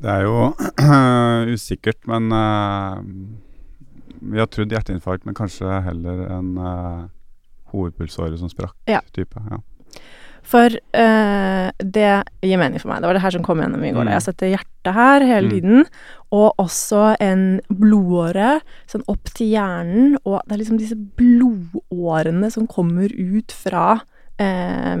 Det 0.00 0.10
er 0.16 0.24
jo 0.26 0.50
usikkert, 1.54 2.00
men 2.10 2.30
uh, 2.32 3.00
vi 4.32 4.40
har 4.40 4.48
trodd 4.50 4.72
hjerteinfarkt, 4.72 5.26
men 5.28 5.36
kanskje 5.38 5.80
heller 5.86 6.24
en 6.32 6.54
uh, 6.58 7.04
hovedpulsåre 7.74 8.38
som 8.40 8.50
sprakk. 8.52 8.74
Ja. 8.90 9.02
type, 9.14 9.40
ja. 9.50 9.60
For 10.50 10.72
eh, 10.72 11.66
det 11.84 12.06
gir 12.42 12.58
mening 12.58 12.80
for 12.80 12.88
meg. 12.90 13.02
Det 13.04 13.06
var 13.10 13.14
det 13.14 13.22
her 13.22 13.34
som 13.36 13.42
kom 13.46 13.60
gjennom 13.60 13.82
i 13.86 13.90
går. 13.92 14.06
Mm. 14.08 14.12
Jeg 14.16 14.24
setter 14.24 14.48
hjertet 14.50 14.96
her 14.96 15.22
hele 15.28 15.46
Mm. 15.46 15.52
tiden, 15.52 15.84
og 16.32 16.56
også 16.58 17.02
en 17.22 17.42
blodåre 17.68 18.56
sånn 18.90 19.04
opp 19.12 19.30
til 19.36 19.52
hjernen. 19.52 20.16
Og 20.24 20.40
det 20.48 20.56
er 20.56 20.62
liksom 20.62 20.80
disse 20.80 20.96
blodårene 20.96 21.29
som 22.54 22.66
kommer 22.70 23.12
ut 23.12 23.52
fra 23.52 24.00
eh, 24.40 24.96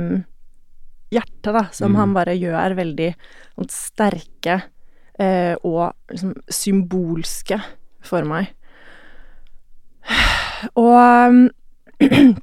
hjertet, 1.10 1.52
da, 1.54 1.64
som 1.72 1.92
Mm. 1.92 1.96
han 2.00 2.14
bare 2.14 2.34
gjør 2.38 2.76
veldig 2.76 3.14
sånn 3.56 3.70
sterke 3.72 4.62
eh, 5.18 5.56
og 5.64 5.92
liksom 6.10 6.34
symbolske 6.48 7.60
for 8.00 8.22
meg. 8.24 8.52
Og 10.76 11.50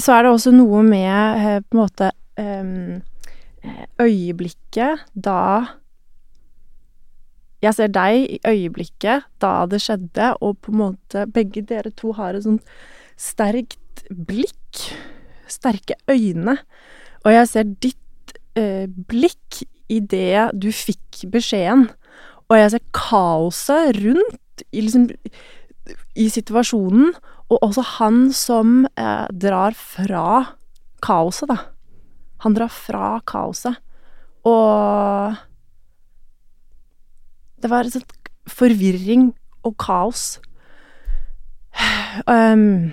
så 0.00 0.14
er 0.16 0.22
det 0.24 0.32
også 0.32 0.52
noe 0.54 0.82
med 0.86 1.40
eh, 1.40 1.60
på 1.60 1.76
en 1.76 1.82
måte 1.82 2.10
eh, 2.40 3.00
øyeblikket 4.00 5.04
da 5.14 5.40
Jeg 7.60 7.76
ser 7.76 7.90
deg 7.92 8.24
i 8.24 8.38
øyeblikket 8.48 9.26
da 9.42 9.52
det 9.68 9.82
skjedde, 9.84 10.32
og 10.40 10.58
på 10.64 10.72
en 10.72 10.80
måte 10.80 11.26
begge 11.28 11.62
dere 11.68 11.92
to 11.92 12.14
har 12.16 12.36
et 12.36 12.46
sånt 12.46 12.64
sterkt 13.20 14.04
blikk. 14.08 14.86
Sterke 15.50 15.98
øyne. 16.08 16.56
Og 17.26 17.34
jeg 17.34 17.48
ser 17.50 17.72
ditt 17.82 18.36
eh, 18.56 18.86
blikk 18.88 19.60
idet 19.90 20.50
du 20.56 20.70
fikk 20.72 21.26
beskjeden. 21.32 21.88
Og 22.48 22.56
jeg 22.58 22.72
ser 22.72 22.86
kaoset 22.96 23.98
rundt 24.00 24.64
i, 24.70 24.80
liksom, 24.80 25.10
i 26.16 26.26
situasjonen, 26.32 27.12
og 27.50 27.66
også 27.66 27.84
han 27.98 28.24
som 28.34 28.86
eh, 28.94 29.26
drar 29.42 29.76
fra 29.76 30.24
kaoset, 31.02 31.50
da. 31.50 31.58
Han 32.46 32.56
drar 32.56 32.72
fra 32.72 33.12
kaoset. 33.28 33.76
Og 34.48 35.36
det 37.60 37.70
var 37.70 37.86
en 37.86 37.94
sånn 37.94 38.06
forvirring 38.50 39.30
og 39.66 39.76
kaos. 39.80 40.38
Um, 42.26 42.92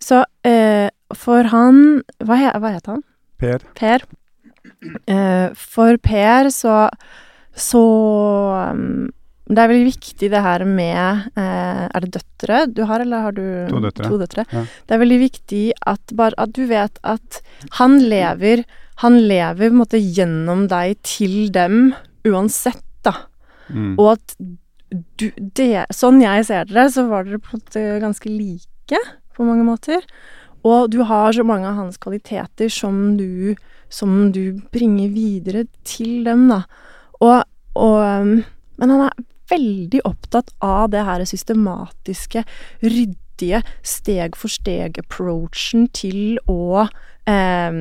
så 0.00 0.22
uh, 0.46 0.88
for 1.16 1.48
han 1.50 1.80
hva, 2.22 2.36
he, 2.38 2.50
hva 2.62 2.74
het 2.76 2.90
han? 2.90 3.02
Per, 3.40 3.64
Per. 3.78 4.04
Uh, 5.08 5.50
for 5.56 5.98
Per 6.04 6.50
så 6.54 6.84
så 7.56 7.80
um, 8.70 9.08
Det 9.50 9.58
er 9.58 9.70
veldig 9.72 9.88
viktig 9.88 10.28
det 10.30 10.40
her 10.44 10.62
med 10.64 11.24
eh, 11.34 11.80
Er 11.90 12.04
det 12.04 12.12
døtre 12.14 12.60
du 12.70 12.84
har, 12.86 13.02
eller 13.02 13.24
har 13.26 13.34
du 13.34 13.42
To 13.68 13.80
døtre. 13.82 14.10
døtre? 14.20 14.44
Ja. 14.54 14.62
Det 14.86 14.94
er 14.94 15.00
veldig 15.02 15.18
viktig 15.24 15.62
at 15.90 16.14
bare 16.14 16.38
at 16.38 16.52
du 16.54 16.62
vet 16.70 17.00
at 17.02 17.40
han 17.80 17.98
lever 17.98 18.62
Han 19.02 19.18
lever 19.18 19.66
på 19.66 19.72
en 19.74 19.80
måte 19.80 19.98
gjennom 19.98 20.68
deg 20.70 21.00
til 21.02 21.50
dem 21.50 21.96
uansett. 22.28 22.84
Mm. 23.70 23.94
Og 23.98 24.12
at 24.16 24.34
du 24.90 25.30
det, 25.36 25.86
Sånn 25.94 26.20
jeg 26.22 26.46
ser 26.48 26.68
dere, 26.68 26.88
så 26.90 27.06
var 27.10 27.26
dere 27.26 27.40
på 27.42 27.54
en 27.54 27.62
måte 27.62 27.82
ganske 28.02 28.30
like 28.30 29.00
på 29.36 29.46
mange 29.46 29.64
måter. 29.66 30.04
Og 30.66 30.90
du 30.92 31.00
har 31.08 31.32
så 31.32 31.44
mange 31.46 31.68
av 31.68 31.78
hans 31.78 31.98
kvaliteter 32.00 32.68
som 32.72 33.16
du, 33.16 33.54
som 33.88 34.30
du 34.34 34.60
bringer 34.74 35.12
videre 35.14 35.64
til 35.88 36.26
dem, 36.26 36.48
da. 36.50 36.64
Og, 37.20 37.44
og 37.78 37.98
um, 38.00 38.34
Men 38.80 38.92
han 38.94 39.06
er 39.06 39.24
veldig 39.50 40.02
opptatt 40.08 40.52
av 40.64 40.90
det 40.92 41.02
her 41.04 41.24
systematiske, 41.28 42.44
ryddige, 42.84 43.62
steg 43.82 44.36
for 44.38 44.52
steg-approachen 44.52 45.88
til 45.96 46.38
å 46.48 46.86
eh, 47.28 47.80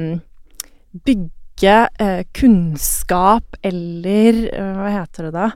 bygge 1.08 1.76
eh, 2.02 2.24
kunnskap 2.36 3.60
eller 3.64 4.42
eh, 4.50 4.74
Hva 4.80 4.94
heter 4.98 5.30
det 5.30 5.34
da? 5.38 5.52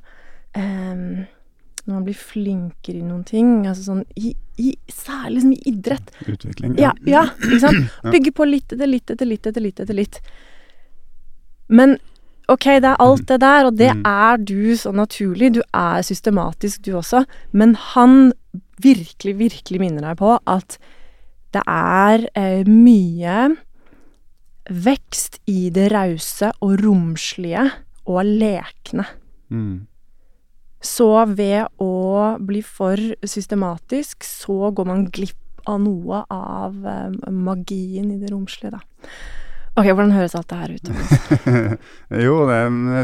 Em, 0.56 1.26
når 1.86 1.94
man 1.98 2.04
blir 2.06 2.16
flinkere 2.16 3.00
i 3.00 3.04
noen 3.04 3.24
ting. 3.28 3.66
Altså 3.68 3.84
sånn 3.90 4.04
i, 4.16 4.36
i 4.62 4.76
Særlig 4.88 5.36
liksom 5.42 5.54
i 5.56 5.62
idrett. 5.74 6.12
Utvikling. 6.30 6.78
Ja, 6.80 6.94
ja, 7.10 7.26
ikke 7.42 7.60
sant? 7.60 7.92
Bygge 8.14 8.32
på 8.38 8.46
litt 8.48 8.72
etter 8.76 8.88
litt 8.88 9.12
etter 9.12 9.28
litt 9.28 9.48
etter 9.50 9.62
litt 9.66 9.80
etter 9.84 9.98
litt. 9.98 10.20
Men 11.74 11.98
ok, 12.52 12.68
det 12.84 12.92
er 12.94 13.02
alt 13.04 13.26
det 13.28 13.40
der, 13.42 13.66
og 13.68 13.78
det 13.80 13.92
Mm. 13.96 14.04
er 14.06 14.38
du 14.38 14.76
så 14.78 14.92
naturlig. 14.96 15.54
Du 15.58 15.62
er 15.74 16.02
systematisk, 16.04 16.82
du 16.86 16.94
også. 17.00 17.26
Men 17.52 17.74
han 17.76 18.34
virkelig, 18.84 19.38
virkelig 19.40 19.80
minner 19.80 20.02
deg 20.10 20.18
på 20.20 20.38
at 20.48 20.78
det 21.54 21.62
er 21.68 22.28
eh, 22.36 22.64
mye 22.68 23.56
vekst 24.70 25.40
i 25.52 25.70
det 25.74 25.90
rause 25.92 26.52
og 26.64 26.78
romslige 26.84 27.66
og 28.08 28.24
lekne. 28.26 29.06
Mm. 29.52 29.88
Så 30.84 31.08
ved 31.32 31.70
å 31.82 31.92
bli 32.44 32.60
for 32.66 33.00
systematisk, 33.24 34.24
så 34.28 34.70
går 34.76 34.86
man 34.90 35.06
glipp 35.16 35.40
av 35.72 35.80
noe 35.80 36.26
av 36.34 36.74
eh, 36.86 37.14
magien 37.32 38.10
i 38.12 38.18
det 38.20 38.34
romslige, 38.34 38.74
da. 38.76 38.82
Ok, 39.80 39.88
hvordan 39.88 40.12
høres 40.14 40.36
alt 40.36 40.52
det 40.52 40.58
her 40.60 40.74
ut? 40.76 40.90
Jo, 42.26 42.34
det 42.46 42.60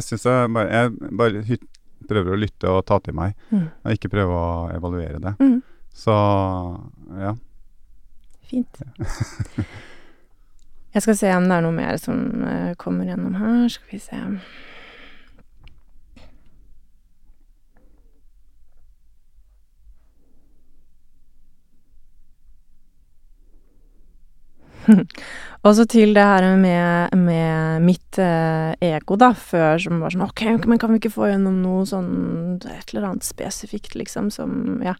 syns 0.06 0.26
jeg 0.28 0.52
bare 0.54 0.68
Jeg 0.76 1.16
bare 1.18 1.42
hyt, 1.48 1.64
prøver 2.10 2.36
å 2.36 2.40
lytte 2.42 2.70
og 2.70 2.84
ta 2.90 3.00
til 3.02 3.16
meg, 3.18 3.34
Mm. 3.50 3.64
og 3.86 3.96
ikke 3.96 4.12
prøve 4.12 4.36
å 4.36 4.52
evaluere 4.76 5.22
det. 5.24 5.34
Mm. 5.40 5.62
Så 5.96 6.14
ja. 7.24 7.32
Fint. 8.50 8.84
Jeg 10.94 11.02
skal 11.06 11.18
se 11.20 11.32
om 11.38 11.46
det 11.50 11.58
er 11.58 11.66
noe 11.66 11.76
mer 11.76 11.98
som 12.02 12.22
eh, 12.50 12.72
kommer 12.82 13.06
gjennom 13.10 13.36
her. 13.38 13.68
Skal 13.70 13.92
vi 13.96 14.00
se. 14.02 14.22
Og 25.68 25.76
så 25.76 25.84
til 25.92 26.14
det 26.16 26.24
her 26.24 26.46
med, 26.60 27.16
med 27.20 27.84
mitt 27.84 28.20
eh, 28.22 28.72
ego, 28.90 29.18
da, 29.20 29.34
før 29.36 29.82
som 29.84 30.00
var 30.00 30.14
sånn 30.14 30.24
Ok, 30.28 30.46
men 30.66 30.80
kan 30.80 30.94
vi 30.94 31.02
ikke 31.02 31.14
få 31.18 31.28
gjennom 31.32 31.58
noe 31.64 31.84
sånn 31.90 32.62
Et 32.64 32.94
eller 32.94 33.10
annet 33.10 33.28
spesifikt, 33.28 33.98
liksom, 34.00 34.30
som 34.32 34.80
ja, 34.86 34.96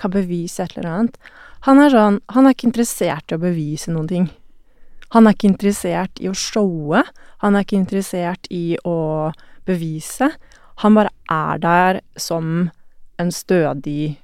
kan 0.00 0.14
bevise 0.14 0.64
et 0.64 0.76
eller 0.78 0.90
annet. 0.94 1.18
Han 1.68 1.82
er 1.82 1.92
sånn 1.92 2.20
Han 2.34 2.48
er 2.48 2.56
ikke 2.56 2.70
interessert 2.70 3.32
i 3.32 3.36
å 3.36 3.42
bevise 3.42 3.92
noen 3.92 4.10
ting. 4.10 4.28
Han 5.16 5.26
er 5.26 5.36
ikke 5.36 5.52
interessert 5.52 6.20
i 6.20 6.28
å 6.28 6.36
showe. 6.36 7.02
Han 7.44 7.56
er 7.56 7.64
ikke 7.64 7.78
interessert 7.80 8.48
i 8.52 8.76
å 8.84 8.98
bevise. 9.68 10.30
Han 10.84 10.96
bare 10.96 11.12
er 11.32 11.62
der 11.62 12.00
som 12.20 12.68
en 13.18 13.32
stødig 13.34 14.18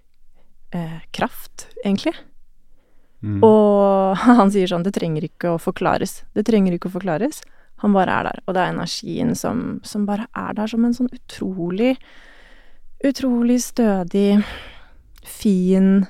eh, 0.77 1.01
kraft, 1.17 1.69
egentlig. 1.85 2.15
Mm. 3.25 3.41
Og 3.47 4.21
han 4.41 4.51
sier 4.53 4.69
sånn 4.69 4.85
Det 4.85 4.93
trenger 4.97 5.25
ikke 5.25 5.55
å 5.55 5.61
forklares. 5.63 6.23
Det 6.37 6.45
trenger 6.47 6.77
ikke 6.77 6.91
å 6.91 6.97
forklares. 6.99 7.41
Han 7.85 7.97
bare 7.97 8.13
er 8.13 8.29
der. 8.29 8.43
Og 8.45 8.57
det 8.57 8.63
er 8.63 8.75
energien 8.75 9.35
som, 9.39 9.65
som 9.87 10.05
bare 10.09 10.29
er 10.37 10.57
der 10.57 10.71
som 10.71 10.85
en 10.85 10.97
sånn 10.97 11.13
utrolig 11.15 11.97
Utrolig 13.05 13.59
stødig, 13.61 14.39
fin 15.29 16.07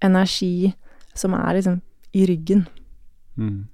energi 0.00 0.70
som 1.12 1.34
er 1.36 1.58
liksom 1.58 1.74
i 2.16 2.22
ryggen. 2.24 2.62
Mm. 3.36 3.66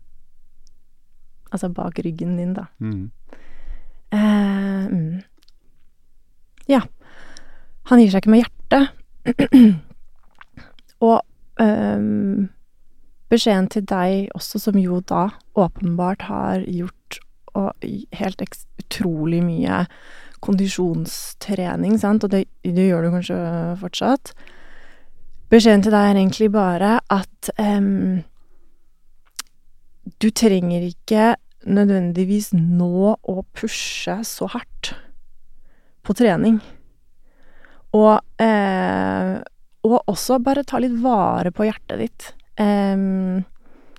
Altså 1.52 1.68
bak 1.70 2.00
ryggen 2.02 2.34
din, 2.34 2.56
da. 2.56 2.64
Mm. 2.82 3.12
Uh. 4.10 5.22
Ja. 6.68 6.82
Han 7.88 8.02
gir 8.02 8.12
seg 8.12 8.24
ikke 8.24 8.34
med 8.34 8.42
hjertet. 8.42 8.90
Og 11.08 11.20
ehm, 11.62 12.48
beskjeden 13.32 13.68
til 13.72 13.84
deg 13.88 14.30
også, 14.36 14.60
som 14.62 14.78
jo 14.80 15.00
da 15.08 15.28
åpenbart 15.58 16.26
har 16.28 16.64
gjort 16.66 17.20
helt 18.14 18.42
utrolig 18.78 19.40
mye 19.42 19.82
kondisjonstrening, 20.44 21.98
sant, 21.98 22.24
og 22.24 22.30
det, 22.30 22.44
det 22.62 22.86
gjør 22.86 23.08
du 23.08 23.10
kanskje 23.16 23.38
fortsatt. 23.80 24.32
Beskjeden 25.50 25.82
til 25.84 25.94
deg 25.96 26.10
er 26.10 26.20
egentlig 26.20 26.50
bare 26.54 26.98
at 27.10 27.50
um, 27.58 28.20
du 30.22 30.28
trenger 30.30 30.84
ikke 30.86 31.34
nødvendigvis 31.68 32.52
nå 32.54 33.14
å 33.18 33.36
pushe 33.56 34.18
så 34.24 34.48
hardt 34.52 34.92
på 36.06 36.14
trening. 36.16 36.60
Og, 37.96 38.20
eh, 38.40 39.34
og 39.88 40.12
også 40.12 40.38
bare 40.44 40.64
ta 40.68 40.80
litt 40.80 40.96
vare 41.02 41.52
på 41.52 41.66
hjertet 41.66 42.02
ditt. 42.02 42.28
Em, 42.58 43.44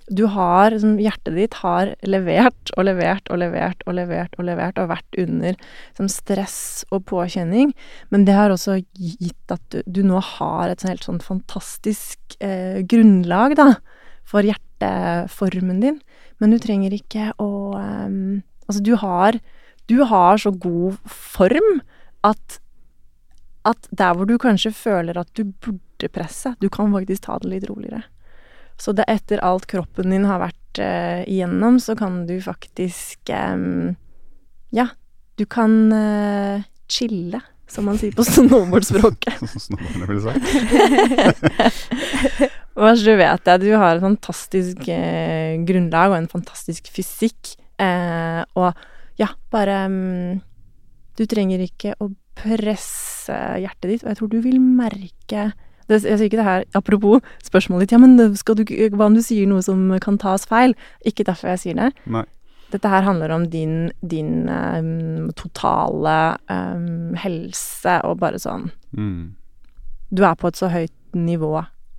Du 0.09 0.23
har 0.25 0.71
liksom, 0.73 0.95
Hjertet 0.97 1.35
ditt 1.37 1.53
har 1.61 1.91
levert 2.01 2.71
og 2.73 2.85
levert 2.87 3.29
og 3.29 3.37
levert 3.37 3.83
og 3.85 3.93
levert 3.93 4.33
og 4.39 4.47
levert 4.47 4.79
og 4.81 4.87
vært 4.89 5.19
under 5.21 5.53
liksom, 5.53 6.09
stress 6.09 6.85
og 6.89 7.03
påkjenning, 7.05 7.75
men 8.09 8.25
det 8.25 8.33
har 8.33 8.49
også 8.49 8.79
gitt 8.97 9.53
at 9.53 9.61
du, 9.69 9.83
du 9.85 10.01
nå 10.07 10.17
har 10.17 10.69
et 10.71 10.81
sånn 10.81 10.89
helt 10.95 11.05
sånn 11.05 11.21
fantastisk 11.21 12.17
eh, 12.41 12.81
grunnlag, 12.89 13.53
da, 13.59 13.75
for 14.25 14.41
hjerteformen 14.41 15.79
din. 15.85 16.01
Men 16.41 16.55
du 16.55 16.57
trenger 16.57 16.95
ikke 16.95 17.31
å 17.37 17.51
eh, 17.77 18.41
Altså, 18.69 18.81
du 18.85 18.95
har 19.01 19.39
Du 19.89 20.03
har 20.05 20.37
så 20.37 20.51
god 20.53 20.97
form 21.05 21.81
at 22.23 22.59
at 23.67 23.87
der 23.91 24.13
hvor 24.15 24.25
du 24.25 24.37
kanskje 24.39 24.71
føler 24.73 25.17
at 25.19 25.29
du 25.35 25.43
burde 25.43 26.07
presse, 26.13 26.55
du 26.61 26.69
kan 26.69 26.93
faktisk 26.93 27.25
ta 27.25 27.37
det 27.43 27.49
litt 27.51 27.65
roligere. 27.69 28.03
Så 28.79 28.93
det 28.95 29.05
etter 29.11 29.41
alt 29.43 29.67
kroppen 29.69 30.13
din 30.13 30.25
har 30.29 30.39
vært 30.41 30.79
eh, 30.79 31.21
igjennom, 31.27 31.79
så 31.83 31.95
kan 31.99 32.25
du 32.29 32.37
faktisk 32.43 33.29
eh, 33.29 33.57
Ja, 34.75 34.87
du 35.39 35.45
kan 35.45 35.91
eh, 35.95 36.63
chille, 36.89 37.41
som 37.69 37.85
man 37.89 37.99
sier 37.99 38.15
på 38.15 38.23
snowboardspråket. 38.33 39.43
Snowboardene 39.67 40.07
ville 40.09 40.23
sagt. 40.25 40.41
Og 42.79 42.95
så 42.95 43.11
du 43.11 43.15
vet 43.19 43.49
jeg 43.51 43.63
du 43.65 43.69
har 43.75 43.97
et 43.97 44.03
fantastisk 44.03 44.87
eh, 44.93 45.59
grunnlag 45.67 46.13
og 46.13 46.21
en 46.21 46.31
fantastisk 46.31 46.87
fysikk. 46.95 47.55
Eh, 47.79 48.41
og 48.59 48.71
ja, 49.19 49.29
bare 49.51 49.85
um, 49.87 50.39
Du 51.19 51.25
trenger 51.27 51.59
ikke 51.63 51.93
å 51.99 52.09
presse 52.39 53.35
hjertet 53.59 53.89
ditt, 53.91 54.03
og 54.05 54.11
jeg 54.11 54.19
tror 54.19 54.29
du 54.31 54.39
vil 54.43 54.59
merke 54.63 55.49
det, 55.89 56.03
Jeg 56.05 56.19
sier 56.19 56.29
ikke 56.29 56.39
det 56.39 56.47
her 56.47 56.65
apropos 56.77 57.23
spørsmålet 57.45 57.87
ditt, 57.87 57.95
ja, 57.97 58.01
men 58.01 58.35
skal 58.37 58.59
du, 58.59 58.65
hva 58.95 59.09
om 59.09 59.17
du 59.17 59.23
sier 59.25 59.49
noe 59.49 59.63
som 59.65 59.87
kan 60.03 60.19
tas 60.21 60.45
feil? 60.49 60.75
Ikke 61.05 61.25
derfor 61.27 61.53
jeg 61.53 61.63
sier 61.63 61.79
det. 61.79 61.91
Nei. 62.05 62.25
Dette 62.69 62.89
her 62.89 63.01
handler 63.01 63.31
om 63.33 63.47
din, 63.49 63.89
din 64.05 64.49
um, 64.49 65.31
totale 65.33 66.37
um, 66.49 67.15
helse 67.17 67.99
og 68.05 68.19
bare 68.21 68.41
sånn 68.41 68.69
Mm. 68.89 69.35
Du 70.09 70.23
er 70.25 70.33
på 70.33 70.49
et 70.49 70.57
så 70.57 70.65
høyt 70.73 71.13
nivå 71.13 71.51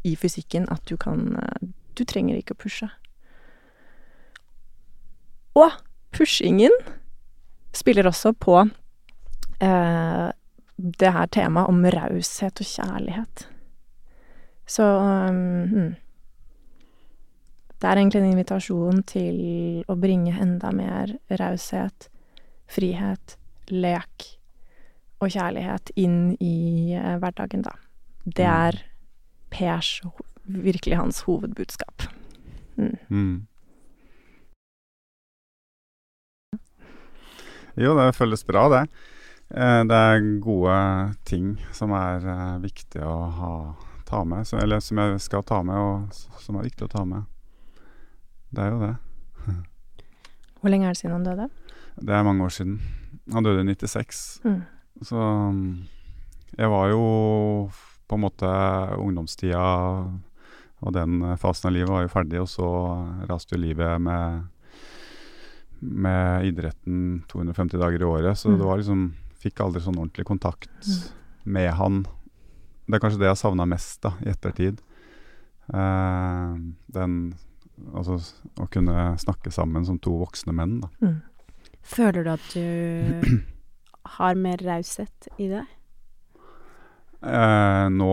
i 0.02 0.16
fysikken 0.18 0.64
at 0.74 0.82
du 0.90 0.96
kan 0.98 1.36
uh, 1.38 1.68
Du 1.94 2.02
trenger 2.02 2.34
ikke 2.34 2.56
å 2.56 2.58
pushe. 2.58 2.88
Og 5.54 5.76
pushingen 6.10 6.74
spiller 7.70 8.08
også 8.10 8.32
på 8.34 8.56
uh, 8.64 10.26
det 10.80 11.12
her 11.14 11.30
temaet 11.30 11.70
om 11.70 11.84
raushet 11.94 12.62
og 12.62 12.66
kjærlighet. 12.66 13.46
Så 14.70 14.84
um, 14.86 15.36
mm. 15.72 15.90
Det 17.80 17.88
er 17.88 17.96
egentlig 17.96 18.20
en 18.20 18.30
invitasjon 18.34 18.98
til 19.08 19.38
å 19.88 19.94
bringe 19.96 20.34
enda 20.36 20.68
mer 20.76 21.14
raushet, 21.40 22.10
frihet, 22.68 23.38
lek 23.72 24.26
og 25.20 25.32
kjærlighet 25.32 25.90
inn 26.00 26.34
i 26.44 26.92
eh, 26.92 27.16
hverdagen, 27.22 27.62
da. 27.64 27.72
Det 28.24 28.44
Mm. 28.44 28.52
er 28.68 28.82
Pers 29.50 29.88
virkelig 30.46 30.96
hans 31.00 31.22
hovedbudskap. 31.26 32.04
Mm. 32.76 32.94
Mm. 33.10 33.46
Jo, 37.80 37.94
det 37.96 38.10
føles 38.16 38.44
bra, 38.46 38.68
det. 38.72 38.82
Eh, 39.56 39.82
Det 39.88 39.96
er 39.96 40.20
gode 40.44 40.76
ting 41.24 41.56
som 41.72 41.92
er 41.96 42.26
eh, 42.28 42.58
viktig 42.62 43.02
å 43.02 43.16
ha, 43.40 43.52
ta 44.10 44.24
med, 44.26 44.46
så, 44.48 44.58
eller 44.60 44.82
som 44.84 44.98
jeg 45.00 45.20
skal 45.22 45.44
ta 45.46 45.62
med, 45.66 45.76
og 45.78 46.42
som 46.42 46.58
er 46.60 46.66
viktig 46.68 46.88
å 46.88 46.92
ta 46.92 47.04
med. 47.06 47.24
Det 48.50 48.64
er 48.66 48.74
jo 48.74 48.80
det. 48.82 48.94
Hvor 50.60 50.72
lenge 50.74 50.88
er 50.90 50.96
det 50.96 51.00
siden 51.00 51.14
han 51.18 51.24
døde? 51.28 51.46
Det 52.00 52.14
er 52.16 52.26
mange 52.26 52.44
år 52.44 52.52
siden. 52.54 52.78
Han 53.32 53.46
døde 53.46 53.62
i 53.62 53.68
96. 53.74 54.24
Mm. 54.44 54.60
Så 55.06 55.16
mm, 55.54 55.62
jeg 56.58 56.72
var 56.72 56.90
jo 56.90 57.04
på 58.10 58.18
en 58.18 58.24
måte 58.24 58.50
ungdomstida 58.98 59.60
og 60.80 60.94
den 60.96 61.20
eh, 61.28 61.36
fasen 61.38 61.68
av 61.70 61.74
livet 61.76 61.92
var 61.92 62.02
jo 62.06 62.10
ferdig, 62.12 62.40
og 62.42 62.48
så 62.50 62.66
raste 63.28 63.54
jo 63.54 63.60
livet 63.62 64.00
med, 64.02 64.46
med 65.80 66.46
idretten 66.48 67.22
250 67.30 67.78
dager 67.80 68.00
i 68.02 68.08
året. 68.08 68.38
Så 68.40 68.48
Mm. 68.50 68.58
det 68.58 68.66
var 68.66 68.78
liksom 68.82 69.10
Fikk 69.40 69.60
aldri 69.64 69.80
sånn 69.80 69.96
ordentlig 69.96 70.26
kontakt 70.28 70.68
Mm. 70.84 71.04
med 71.44 71.70
han. 71.72 72.06
Det 72.90 72.98
er 72.98 73.04
kanskje 73.04 73.22
det 73.22 73.30
jeg 73.30 73.40
savna 73.40 73.66
mest 73.68 74.02
da, 74.04 74.14
i 74.24 74.32
ettertid. 74.32 74.82
Uh, 75.70 76.58
den 76.90 77.22
Altså 77.96 78.18
å 78.60 78.66
kunne 78.68 79.14
snakke 79.20 79.52
sammen 79.54 79.86
som 79.88 79.98
to 80.02 80.12
voksne 80.20 80.52
menn, 80.52 80.80
da. 80.82 80.90
Mm. 81.00 81.14
Føler 81.90 82.26
du 82.26 82.32
at 82.34 82.48
du 82.52 83.36
har 84.16 84.40
mer 84.40 84.60
raushet 84.64 85.30
i 85.40 85.48
deg? 85.52 85.76
Uh, 87.20 87.88
nå 87.92 88.12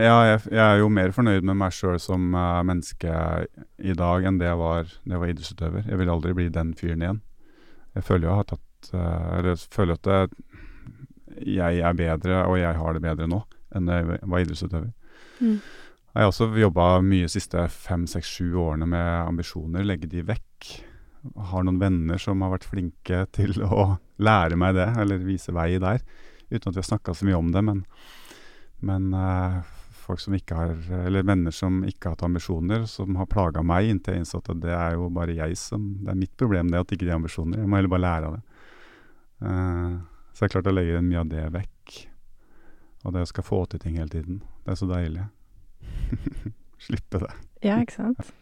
Ja, 0.00 0.16
jeg, 0.26 0.38
jeg 0.50 0.62
er 0.64 0.80
jo 0.80 0.88
mer 0.90 1.12
fornøyd 1.14 1.44
med 1.46 1.58
meg 1.60 1.74
sjøl 1.76 1.98
som 2.02 2.32
uh, 2.34 2.62
menneske 2.66 3.10
i 3.78 3.94
dag 3.94 4.26
enn 4.26 4.40
det 4.40 4.48
jeg 4.48 4.58
var 4.58 4.88
da 4.88 5.14
jeg 5.14 5.22
var 5.22 5.32
idrettsutøver. 5.34 5.86
Jeg 5.90 6.00
vil 6.00 6.12
aldri 6.14 6.36
bli 6.38 6.48
den 6.54 6.72
fyren 6.78 7.04
igjen. 7.04 7.20
Jeg 7.98 8.06
føler 8.06 8.26
jo 8.26 8.32
jeg 8.32 8.40
har 8.40 8.50
tatt 8.54 8.90
uh, 8.94 9.26
Eller 9.38 9.66
føler 9.74 9.98
at 9.98 10.08
det, 10.08 10.20
jeg 11.46 11.82
er 11.84 11.96
bedre, 11.96 12.44
og 12.46 12.58
jeg 12.58 12.78
har 12.80 12.96
det 12.96 13.04
bedre 13.04 13.28
nå, 13.30 13.42
enn 13.74 13.88
da 13.88 14.00
jeg 14.00 14.18
var 14.22 14.44
idrettsutøver. 14.44 14.90
Mm. 15.40 15.58
Jeg 16.10 16.24
har 16.24 16.32
også 16.32 16.48
jobba 16.58 16.86
mye 17.06 17.28
de 17.28 17.30
siste 17.30 17.64
fem, 17.70 18.06
seks, 18.10 18.30
sju 18.34 18.56
årene 18.58 18.88
med 18.90 19.10
ambisjoner. 19.28 19.86
Legge 19.86 20.10
de 20.10 20.24
vekk. 20.26 20.70
Har 21.52 21.66
noen 21.66 21.78
venner 21.78 22.18
som 22.18 22.42
har 22.42 22.50
vært 22.56 22.66
flinke 22.66 23.22
til 23.36 23.60
å 23.62 23.92
lære 24.18 24.58
meg 24.58 24.74
det, 24.78 24.88
eller 24.98 25.22
vise 25.22 25.54
vei 25.54 25.76
der. 25.78 26.02
Uten 26.50 26.72
at 26.72 26.74
vi 26.74 26.82
har 26.82 26.88
snakka 26.88 27.14
så 27.14 27.28
mye 27.28 27.38
om 27.38 27.52
det, 27.54 27.62
men, 27.62 27.84
men 28.82 29.14
uh, 29.14 29.60
folk 30.02 30.22
som 30.24 30.34
ikke 30.34 30.56
har 30.58 30.72
Eller 31.04 31.22
venner 31.22 31.54
som 31.54 31.84
ikke 31.86 32.08
har 32.08 32.16
hatt 32.16 32.26
ambisjoner, 32.26 32.88
som 32.90 33.14
har 33.20 33.30
plaga 33.30 33.62
meg 33.62 33.92
inntil 33.92 34.16
jeg 34.16 34.24
innså 34.24 34.42
at 34.42 34.50
det 34.64 34.74
er 34.74 34.96
jo 34.98 35.10
bare 35.14 35.36
jeg 35.36 35.58
som 35.60 35.92
Det 36.00 36.10
er 36.10 36.22
mitt 36.24 36.34
problem 36.40 36.72
det 36.72 36.82
at 36.82 36.94
ikke 36.96 37.06
de 37.06 37.12
har 37.14 37.22
ambisjoner. 37.22 37.62
Jeg 37.62 37.70
må 37.70 37.78
heller 37.78 37.94
bare 37.94 38.06
lære 38.08 38.30
av 38.32 38.38
det. 38.38 38.64
Uh, 39.40 40.00
så 40.34 40.42
jeg 40.42 40.48
har 40.48 40.56
klart 40.58 40.72
å 40.72 40.74
legge 40.74 41.04
mye 41.06 41.22
av 41.22 41.30
det 41.30 41.46
vekk. 41.54 42.00
Og 43.04 43.14
det 43.14 43.24
å 43.24 43.30
skal 43.30 43.46
få 43.46 43.62
til 43.70 43.80
ting 43.82 43.96
hele 43.96 44.12
tiden. 44.12 44.42
Det 44.64 44.74
er 44.74 44.80
så 44.80 44.88
deilig. 44.90 45.24
Slippe 46.86 47.22
det. 47.22 47.32
Ja, 47.64 47.80
ikke 47.80 47.98
sant? 47.98 48.34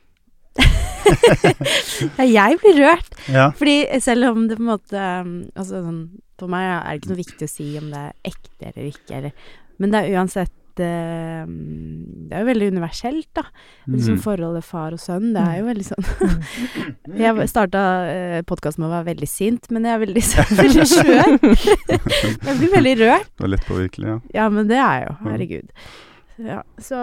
Ja, 2.19 2.25
jeg 2.27 2.59
blir 2.61 2.77
rørt. 2.83 3.15
Ja. 3.31 3.49
Fordi 3.57 4.01
selv 4.03 4.33
om 4.33 4.49
det 4.49 4.59
på 4.59 4.65
en 4.65 4.71
måte 4.73 5.03
um, 5.23 5.31
Altså 5.55 5.81
sånn 5.85 6.01
For 6.41 6.51
meg 6.51 6.67
er 6.67 6.83
det 6.89 6.99
ikke 6.99 7.13
noe 7.13 7.21
viktig 7.21 7.47
å 7.47 7.53
si 7.53 7.69
om 7.81 7.87
det 7.93 8.03
er 8.09 8.33
ekte 8.33 8.69
eller 8.73 8.89
ikke, 8.91 9.21
eller 9.21 9.55
Men 9.79 9.95
det 9.95 10.01
er 10.03 10.19
uansett 10.19 10.53
Det 10.79 12.35
er 12.37 12.43
jo 12.43 12.49
veldig 12.49 12.69
universelt, 12.73 13.29
da. 13.37 13.45
Liksom 13.89 14.15
Mhm. 14.17 14.23
forholdet 14.25 14.65
far 14.65 14.93
og 14.97 15.01
sønn. 15.03 15.33
Det 15.35 15.43
er 15.43 15.59
jo 15.61 15.67
veldig 15.69 15.87
sånn 15.89 16.05
Jeg 17.23 17.49
starta 17.51 17.83
eh, 18.13 18.43
podkasten 18.49 18.83
med 18.85 18.91
å 18.91 18.95
være 18.97 19.09
veldig 19.15 19.29
sint, 19.29 19.71
men 19.75 19.85
jeg 19.89 19.95
er 19.97 20.03
veldig, 20.07 20.25
veldig 20.63 20.87
skjør. 20.95 21.33
jeg 22.49 22.59
blir 22.63 22.75
veldig 22.77 22.95
rørt. 23.05 23.31
Det 23.37 23.45
var 23.47 23.53
lett 23.55 23.67
påvirkelig, 23.69 24.09
ja. 24.13 24.19
Ja, 24.43 24.49
men 24.53 24.69
det 24.71 24.79
er 24.79 25.01
jeg 25.01 25.09
jo. 25.09 25.15
Mm. 25.19 25.31
Herregud. 25.33 25.73
Ja, 26.39 26.61
så 26.79 26.99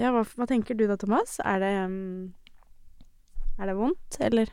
Ja, 0.00 0.10
hva, 0.14 0.22
hva 0.24 0.46
tenker 0.48 0.76
du 0.78 0.86
da, 0.88 0.96
Thomas? 0.96 1.36
Er 1.44 1.60
det 1.60 1.72
Er 3.58 3.66
det 3.70 3.76
vondt, 3.76 4.16
eller? 4.20 4.48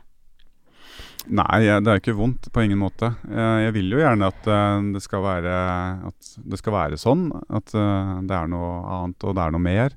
Nei, 1.32 1.62
det 1.64 1.88
er 1.88 2.02
ikke 2.02 2.18
vondt 2.18 2.50
på 2.52 2.66
ingen 2.66 2.82
måte. 2.82 3.14
Eh, 3.32 3.60
Jeg 3.64 3.76
vil 3.78 3.94
jo 3.96 4.02
gjerne 4.02 4.28
at 4.28 4.50
eh, 4.52 4.90
det 4.92 5.02
skal 5.06 5.24
være, 5.24 5.54
det 6.52 6.60
skal 6.60 6.76
være 6.76 7.00
sånn. 7.00 7.30
At 7.48 7.72
eh, 7.72 8.12
det 8.28 8.36
er 8.36 8.52
noe 8.52 8.74
annet, 8.98 9.24
og 9.24 9.38
det 9.38 9.46
er 9.46 9.56
noe 9.56 9.64
mer. 9.64 9.96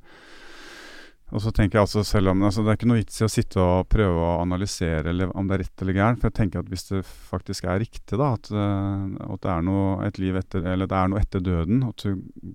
Og 1.35 1.43
så 1.43 1.51
tenker 1.51 1.81
jeg 1.81 1.89
altså 1.89 2.05
selv 2.07 2.31
om 2.31 2.45
altså 2.47 2.63
Det 2.63 2.71
er 2.71 2.77
ikke 2.79 2.87
noe 2.87 3.01
vits 3.01 3.19
i 3.19 3.25
å 3.27 3.31
sitte 3.33 3.59
og 3.59 3.89
prøve 3.91 4.21
å 4.23 4.37
analysere 4.45 5.11
om 5.35 5.49
det 5.49 5.57
er 5.57 5.63
rett 5.65 5.83
eller 5.83 5.99
gærent. 5.99 6.21
For 6.23 6.31
jeg 6.31 6.39
tenker 6.39 6.63
at 6.63 6.71
hvis 6.71 6.87
det 6.93 7.03
faktisk 7.03 7.67
er 7.67 7.83
riktig, 7.83 8.21
da, 8.21 8.29
at, 8.39 8.53
at 8.55 9.43
det 9.43 9.51
er 9.51 9.67
noe 9.67 10.07
et 10.07 10.21
liv 10.23 10.39
etter 10.39 10.63
Eller 10.63 10.87
det 10.87 11.01
er 11.01 11.11
noe 11.11 11.25
etter 11.25 11.43
døden, 11.43 11.83
at 11.89 12.07
du 12.07 12.55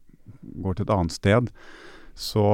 går 0.64 0.80
til 0.80 0.88
et 0.88 0.96
annet 0.96 1.18
sted, 1.18 1.52
så 2.16 2.46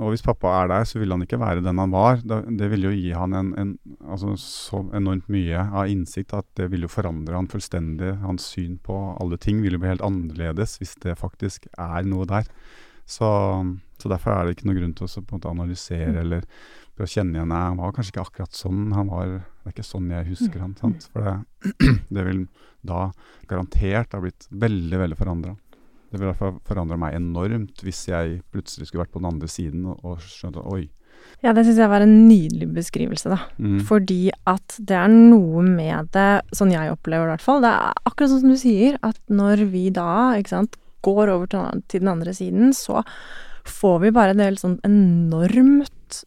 og 0.00 0.14
hvis 0.14 0.24
pappa 0.24 0.52
er 0.62 0.70
der, 0.72 0.86
så 0.88 1.00
vil 1.00 1.12
han 1.12 1.22
ikke 1.24 1.38
være 1.40 1.62
den 1.64 1.80
han 1.80 1.92
var. 1.92 2.22
Det 2.24 2.68
vil 2.72 2.86
jo 2.88 2.92
gi 2.94 3.10
han 3.12 3.36
en, 3.36 3.50
en, 3.60 3.72
altså 4.00 4.32
så 4.40 4.82
enormt 4.96 5.28
mye 5.32 5.60
av 5.60 5.90
innsikt 5.92 6.32
at 6.36 6.48
det 6.58 6.70
vil 6.72 6.86
jo 6.86 6.92
forandre 6.92 7.36
han 7.36 7.50
fullstendig. 7.50 8.14
Hans 8.24 8.48
syn 8.54 8.78
på 8.82 8.96
alle 9.20 9.38
ting 9.40 9.60
vil 9.64 9.76
jo 9.76 9.82
bli 9.82 9.92
helt 9.92 10.04
annerledes 10.06 10.78
hvis 10.80 10.96
det 11.04 11.18
faktisk 11.20 11.68
er 11.76 12.08
noe 12.08 12.28
der. 12.30 12.48
Så, 13.10 13.28
så 13.98 14.10
derfor 14.12 14.32
er 14.32 14.46
det 14.46 14.56
ikke 14.56 14.70
noen 14.70 14.80
grunn 14.80 14.96
til 14.96 15.08
å 15.08 15.12
på 15.20 15.34
en 15.34 15.40
måte 15.40 15.52
analysere 15.52 16.22
eller 16.22 16.44
prøve 16.94 17.08
å 17.08 17.14
kjenne 17.14 17.38
igjen 17.38 17.50
Nei, 17.50 17.62
han 17.64 17.80
var 17.80 17.94
kanskje 17.96 18.14
ikke 18.14 18.26
akkurat 18.26 18.56
sånn. 18.56 18.84
Han 18.96 19.10
var, 19.12 19.32
det 19.40 19.68
er 19.68 19.74
ikke 19.74 19.88
sånn 19.88 20.12
jeg 20.14 20.28
husker 20.30 20.62
han. 20.62 20.76
Sant? 20.80 21.08
For 21.12 21.26
det, 21.26 21.34
det 22.16 22.26
vil 22.28 22.44
da 22.86 23.10
garantert 23.50 24.14
ha 24.16 24.22
blitt 24.22 24.46
veldig, 24.48 25.02
veldig 25.04 25.18
forandra. 25.18 25.56
Det 26.10 26.18
ville 26.18 26.30
i 26.30 26.32
hvert 26.32 26.40
fall 26.42 26.56
forandra 26.66 26.98
meg 26.98 27.14
enormt 27.18 27.84
hvis 27.86 28.08
jeg 28.10 28.40
plutselig 28.50 28.88
skulle 28.88 29.04
vært 29.04 29.14
på 29.14 29.22
den 29.22 29.30
andre 29.30 29.50
siden 29.50 29.84
og, 29.92 30.00
og 30.02 30.24
skjønt 30.24 30.58
oi, 30.64 30.88
Ja, 31.44 31.52
det 31.56 31.64
syns 31.66 31.78
jeg 31.80 31.92
var 31.92 32.02
en 32.04 32.16
nydelig 32.26 32.66
beskrivelse, 32.74 33.30
da. 33.30 33.38
Mm. 33.62 33.78
Fordi 33.86 34.32
at 34.50 34.76
det 34.76 34.96
er 34.98 35.12
noe 35.12 35.62
med 35.64 36.10
det, 36.16 36.42
sånn 36.56 36.74
jeg 36.74 36.92
opplever 36.92 37.28
det 37.28 37.30
i 37.30 37.36
hvert 37.36 37.46
fall, 37.46 37.62
det 37.64 37.70
er 37.70 38.02
akkurat 38.10 38.32
sånn 38.32 38.42
som 38.42 38.54
du 38.56 38.60
sier, 38.60 38.98
at 39.06 39.20
når 39.30 39.64
vi 39.70 39.86
da, 39.94 40.10
ikke 40.40 40.54
sant, 40.56 40.80
går 41.06 41.32
over 41.32 41.48
til 41.88 42.02
den 42.02 42.10
andre 42.12 42.34
siden, 42.36 42.74
så 42.76 43.04
får 43.68 44.02
vi 44.02 44.12
bare 44.16 44.34
et 44.34 44.42
helt 44.42 44.60
sånn 44.60 44.80
enormt 44.84 46.24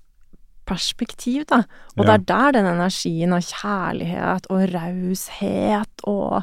perspektiv, 0.69 1.43
da. 1.49 1.63
Og 1.97 2.05
det 2.07 2.13
er 2.13 2.23
der 2.29 2.55
den 2.55 2.69
energien 2.71 3.35
av 3.35 3.43
kjærlighet 3.45 4.47
og 4.53 4.63
raushet 4.71 6.05
og 6.09 6.41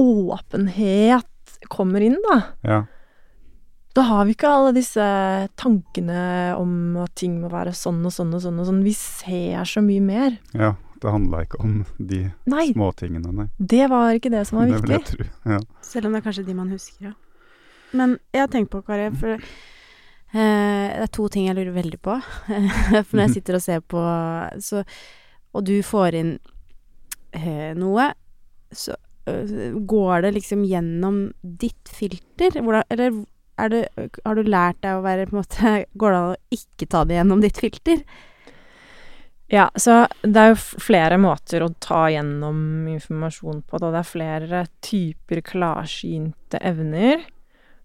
åpenhet 0.00 1.28
kommer 1.68 2.00
inn, 2.00 2.16
da. 2.30 2.38
Ja. 2.66 2.80
Da 3.94 4.02
har 4.08 4.24
vi 4.24 4.32
ikke 4.32 4.48
alle 4.48 4.72
disse 4.72 5.04
tankene 5.60 6.56
om 6.56 6.96
at 7.02 7.12
ting 7.20 7.34
må 7.42 7.50
være 7.52 7.74
sånn 7.76 8.00
og 8.08 8.12
sånn 8.14 8.32
og 8.34 8.40
sånn 8.40 8.58
og 8.62 8.66
sånn. 8.70 8.82
Vi 8.86 8.94
ser 8.96 9.66
så 9.68 9.82
mye 9.84 10.00
mer. 10.00 10.38
ja. 10.56 10.74
Det 11.02 11.10
handla 11.10 11.40
ikke 11.42 11.58
om 11.58 11.80
de 11.98 12.18
Nei, 12.46 12.68
småtingene, 12.76 13.32
nei. 13.34 13.48
det 13.58 13.88
var 13.90 14.12
ikke 14.14 14.30
det 14.30 14.44
som 14.46 14.60
var 14.60 14.68
Det 14.70 14.76
vil 14.84 14.92
jeg 14.92 15.00
viktig. 15.00 15.16
tro. 15.18 15.50
Ja. 15.50 15.56
Selv 15.82 16.06
om 16.06 16.12
det 16.14 16.20
er 16.20 16.24
kanskje 16.28 16.44
de 16.46 16.54
man 16.54 16.68
husker, 16.70 17.08
ja. 17.08 17.12
Men 17.92 18.12
jeg 18.30 18.40
har 18.44 18.46
tenkt 18.52 18.70
på, 18.70 18.84
Kari, 18.86 19.08
for 19.18 19.32
eh, 19.34 19.40
det 20.94 21.02
er 21.02 21.10
to 21.10 21.26
ting 21.26 21.48
jeg 21.48 21.56
lurer 21.58 21.74
veldig 21.74 21.98
på. 22.06 22.14
for 23.02 23.16
når 23.18 23.24
jeg 23.26 23.34
sitter 23.34 23.58
og 23.58 23.64
ser 23.64 23.80
på 23.82 24.04
så, 24.62 24.84
Og 25.58 25.64
du 25.66 25.74
får 25.82 26.14
inn 26.20 26.30
eh, 27.34 27.74
noe, 27.74 28.12
så 28.70 28.94
går 29.24 30.22
det 30.24 30.32
liksom 30.38 30.64
gjennom 30.66 31.22
ditt 31.40 31.88
filter? 31.92 32.58
Hvordan, 32.58 32.84
eller 32.90 33.22
er 33.60 33.70
det, 33.70 33.82
har 34.24 34.36
du 34.38 34.48
lært 34.48 34.80
deg 34.82 34.98
å 34.98 35.04
være 35.04 35.28
på 35.28 35.36
en 35.36 35.42
måte 35.42 35.72
Går 36.00 36.14
det 36.14 36.20
an 36.20 36.30
å 36.32 36.58
ikke 36.58 36.88
ta 36.90 37.04
det 37.06 37.18
gjennom 37.20 37.42
ditt 37.44 37.60
filter? 37.62 38.04
Ja, 39.52 39.66
så 39.76 40.06
det 40.24 40.40
er 40.40 40.54
jo 40.54 40.80
flere 40.80 41.18
måter 41.20 41.60
å 41.60 41.74
ta 41.82 42.06
gjennom 42.08 42.86
informasjon 42.88 43.60
på, 43.68 43.80
da. 43.82 43.90
Det 43.92 44.00
er 44.00 44.08
flere 44.08 44.62
typer 44.80 45.42
klarsynte 45.44 46.56
evner. 46.64 47.26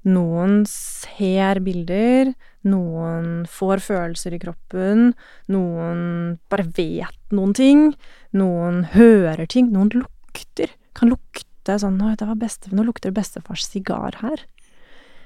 Noen 0.07 0.61
ser 0.71 1.59
bilder, 1.65 2.31
noen 2.63 3.43
får 3.51 3.83
følelser 3.83 4.37
i 4.37 4.39
kroppen, 4.39 5.09
noen 5.51 6.37
bare 6.47 6.69
vet 6.77 7.35
noen 7.35 7.51
ting, 7.57 7.89
noen 8.31 8.85
hører 8.93 9.43
ting, 9.51 9.67
noen 9.75 9.91
lukter. 9.97 10.71
Kan 10.97 11.13
lukte 11.13 11.77
sånn 11.81 11.97
nå 11.99 12.13
lukter 12.87 13.11
det 13.11 13.17
bestefars 13.17 13.65
sigar 13.67 14.15
her. 14.21 14.43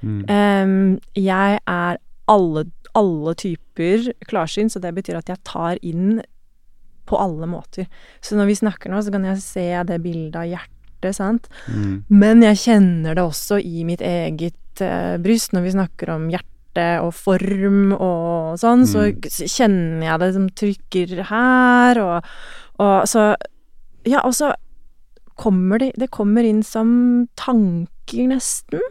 Mm. 0.01 0.21
Um, 0.25 0.99
jeg 1.13 1.59
er 1.69 1.99
alle, 2.31 2.63
alle 2.97 3.33
typer 3.37 4.11
klarsyn, 4.29 4.71
så 4.71 4.81
det 4.81 4.93
betyr 4.97 5.19
at 5.19 5.29
jeg 5.29 5.43
tar 5.45 5.77
inn 5.85 6.21
på 7.09 7.19
alle 7.19 7.47
måter. 7.49 7.89
Så 8.23 8.37
når 8.39 8.49
vi 8.49 8.59
snakker 8.61 8.91
nå, 8.91 9.01
så 9.03 9.13
kan 9.13 9.27
jeg 9.27 9.43
se 9.43 9.67
det 9.87 9.99
bildet 10.03 10.39
av 10.39 10.47
hjertet, 10.49 11.15
sant. 11.17 11.49
Mm. 11.67 12.03
Men 12.09 12.41
jeg 12.45 12.61
kjenner 12.63 13.17
det 13.17 13.25
også 13.25 13.59
i 13.61 13.85
mitt 13.87 14.01
eget 14.05 14.81
uh, 14.81 15.17
bryst 15.21 15.53
når 15.53 15.67
vi 15.67 15.75
snakker 15.75 16.13
om 16.13 16.29
hjerte 16.31 16.87
og 17.03 17.11
form 17.17 17.91
og 17.97 18.57
sånn, 18.61 18.85
så 18.87 19.09
Mm. 19.11 19.25
så 19.27 19.47
kjenner 19.51 20.05
jeg 20.07 20.19
det 20.21 20.33
som 20.37 20.49
trykker 20.49 21.23
her, 21.27 21.99
og, 21.99 22.29
og 22.79 23.07
så 23.11 23.35
Ja, 24.07 24.23
og 24.25 24.33
så 24.33 24.53
kommer 25.41 25.81
det 25.81 25.91
Det 25.99 26.11
kommer 26.13 26.45
inn 26.47 26.61
som 26.63 26.91
tanker, 27.39 28.27
nesten. 28.29 28.83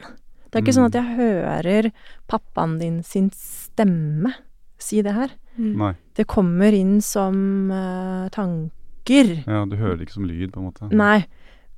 Det 0.50 0.58
er 0.58 0.64
ikke 0.64 0.74
sånn 0.74 0.88
at 0.90 0.96
jeg 0.98 1.16
hører 1.20 1.90
pappaen 2.30 2.78
din 2.80 3.00
sin 3.06 3.28
stemme 3.36 4.32
si 4.80 4.98
det 5.06 5.12
her. 5.14 5.30
Nei. 5.60 5.92
Det 6.16 6.24
kommer 6.26 6.74
inn 6.74 6.98
som 7.04 7.70
uh, 7.70 8.26
tanker. 8.34 9.34
Ja, 9.46 9.62
du 9.68 9.76
hører 9.78 9.98
det 10.00 10.08
ikke 10.08 10.16
som 10.18 10.26
lyd, 10.26 10.50
på 10.54 10.60
en 10.62 10.66
måte. 10.70 10.88
Nei, 10.90 11.20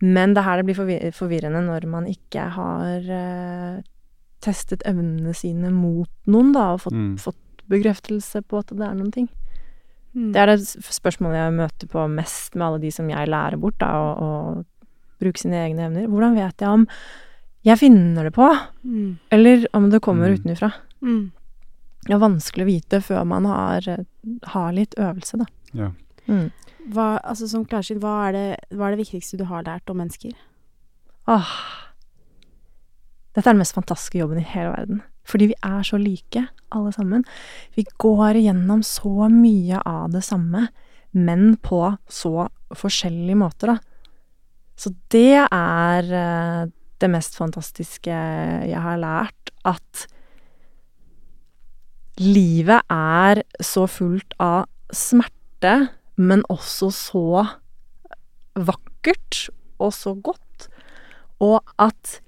men 0.01 0.33
det 0.35 0.41
er 0.43 0.47
her 0.49 0.61
det 0.63 0.67
blir 0.71 0.79
forvir 0.79 1.13
forvirrende 1.17 1.61
når 1.67 1.87
man 1.91 2.07
ikke 2.11 2.47
har 2.57 3.05
uh, 3.11 3.83
testet 4.43 4.83
evnene 4.89 5.35
sine 5.37 5.71
mot 5.75 6.11
noen, 6.31 6.55
da, 6.57 6.73
og 6.77 6.85
fått, 6.87 6.97
Mm. 6.97 7.17
fått 7.19 7.67
bekreftelse 7.71 8.43
på 8.49 8.59
at 8.63 8.73
det 8.73 8.87
er 8.87 8.95
noen 8.99 9.13
ting. 9.15 9.29
Mm. 10.15 10.33
Det 10.35 10.41
er 10.43 10.47
det 10.53 10.59
spørsmålet 10.63 11.39
jeg 11.41 11.53
møter 11.57 11.89
på 11.89 12.07
mest 12.13 12.55
med 12.55 12.67
alle 12.67 12.81
de 12.83 12.91
som 12.93 13.09
jeg 13.09 13.29
lærer 13.33 13.57
bort, 13.61 13.79
da, 13.81 13.87
å, 13.97 14.09
å 14.21 14.65
bruke 15.23 15.39
sine 15.41 15.61
egne 15.67 15.87
evner. 15.89 16.09
Hvordan 16.11 16.35
vet 16.37 16.61
jeg 16.61 16.69
om 16.69 16.87
jeg 17.65 17.79
finner 17.79 18.25
det 18.29 18.35
på, 18.35 18.49
Mm. 18.85 19.19
eller 19.31 19.67
om 19.73 19.89
det 19.91 20.01
kommer 20.03 20.29
Mm. 20.29 20.35
utenfra? 20.43 20.73
Mm. 21.03 21.31
Det 22.05 22.13
er 22.15 22.19
vanskelig 22.19 22.65
å 22.65 22.67
vite 22.73 23.01
før 23.01 23.25
man 23.25 23.45
har, 23.47 23.81
har 24.53 24.73
litt 24.73 24.95
øvelse, 24.99 25.39
da. 25.39 25.47
Ja. 25.73 25.91
Mm. 26.29 26.51
Hva, 26.93 27.21
altså 27.23 27.47
som 27.49 27.65
klarsyn, 27.65 28.01
hva 28.03 28.29
er, 28.29 28.33
det, 28.33 28.77
hva 28.77 28.89
er 28.91 28.97
det 28.97 29.07
viktigste 29.07 29.39
du 29.39 29.45
har 29.45 29.63
lært 29.63 29.89
om 29.89 29.97
mennesker? 30.03 30.33
Åh. 31.31 31.53
Dette 33.35 33.47
er 33.49 33.55
den 33.55 33.63
mest 33.63 33.75
fantastiske 33.77 34.19
jobben 34.19 34.39
i 34.43 34.45
hele 34.45 34.73
verden. 34.75 35.03
Fordi 35.29 35.51
vi 35.53 35.59
er 35.63 35.83
så 35.87 36.01
like, 36.01 36.47
alle 36.73 36.93
sammen. 36.95 37.25
Vi 37.77 37.85
går 38.01 38.41
igjennom 38.41 38.83
så 38.87 39.29
mye 39.33 39.81
av 39.87 40.11
det 40.15 40.25
samme, 40.27 40.67
men 41.13 41.57
på 41.63 41.85
så 42.09 42.49
forskjellige 42.77 43.39
måter, 43.39 43.75
da. 43.75 43.79
Så 44.79 44.95
det 45.13 45.45
er 45.45 46.09
eh, 46.17 46.71
det 47.03 47.11
mest 47.13 47.37
fantastiske 47.39 48.15
jeg 48.71 48.83
har 48.83 48.99
lært, 49.01 49.53
at 49.69 50.07
livet 52.23 52.83
er 52.93 53.43
så 53.63 53.87
fullt 53.91 54.35
av 54.43 54.67
smerte, 54.93 55.75
men 56.17 56.45
også 56.53 56.91
så 56.95 57.27
vakkert 58.59 59.47
og 59.83 59.93
så 59.97 60.15
godt. 60.15 60.69
Og 61.43 61.63
at 61.81 62.19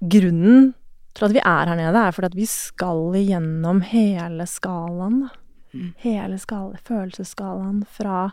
grunnen 0.00 0.74
til 1.14 1.28
at 1.28 1.34
vi 1.36 1.42
er 1.42 1.70
her 1.70 1.78
nede, 1.78 2.00
er 2.00 2.14
fordi 2.14 2.30
at 2.32 2.36
vi 2.36 2.46
skal 2.50 3.14
igjennom 3.18 3.82
hele 3.86 4.46
skalaen. 4.50 5.28
Mm. 5.74 5.92
Hele 6.02 6.38
skala, 6.38 6.78
følelsesskalaen 6.86 7.82
fra 7.90 8.28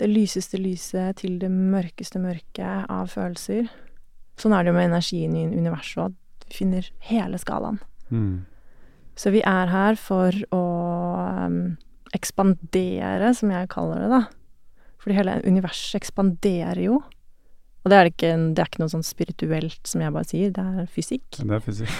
det 0.00 0.08
lyseste 0.10 0.60
lyset 0.60 1.20
til 1.20 1.38
det 1.40 1.50
mørkeste 1.52 2.20
mørket 2.20 2.88
av 2.90 3.12
følelser. 3.12 3.68
Sånn 4.40 4.54
er 4.56 4.64
det 4.64 4.72
jo 4.72 4.78
med 4.78 4.90
energien 4.90 5.36
i 5.36 5.46
universet 5.52 6.04
òg, 6.04 6.16
at 6.40 6.48
vi 6.48 6.58
finner 6.62 6.88
hele 7.08 7.40
skalaen. 7.40 7.80
Mm. 8.10 8.44
Så 9.16 9.32
vi 9.34 9.42
er 9.44 9.68
her 9.68 9.98
for 10.00 10.36
å 10.56 10.62
um, 11.46 11.58
ekspandere, 12.16 13.32
som 13.36 13.52
jeg 13.52 13.70
kaller 13.72 14.04
det, 14.04 14.08
da. 14.12 14.22
Fordi 15.02 15.18
hele 15.18 15.40
universet 15.44 16.00
ekspanderer 16.00 16.80
jo. 16.86 17.00
Og 17.82 17.90
det 17.90 17.96
er, 17.98 18.06
det 18.06 18.12
ikke, 18.14 18.32
det 18.54 18.62
er 18.62 18.68
ikke 18.70 18.82
noe 18.84 18.92
sånn 18.92 19.02
spirituelt 19.06 19.88
som 19.90 20.00
jeg 20.04 20.12
bare 20.14 20.28
sier, 20.28 20.52
det 20.54 20.62
er 20.62 20.86
fysikk. 20.94 21.40
Det 21.40 21.56
er 21.56 21.64
fysikk. 21.64 21.94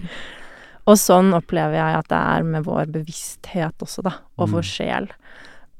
Og 0.90 0.96
sånn 0.98 1.32
opplever 1.36 1.76
jeg 1.76 1.96
at 1.98 2.08
det 2.10 2.18
er 2.18 2.46
med 2.46 2.64
vår 2.66 2.88
bevissthet 2.94 3.82
også, 3.84 4.02
da, 4.06 4.12
og 4.40 4.48
vår 4.54 4.62
Mm. 4.64 4.68
sjel. 4.70 5.08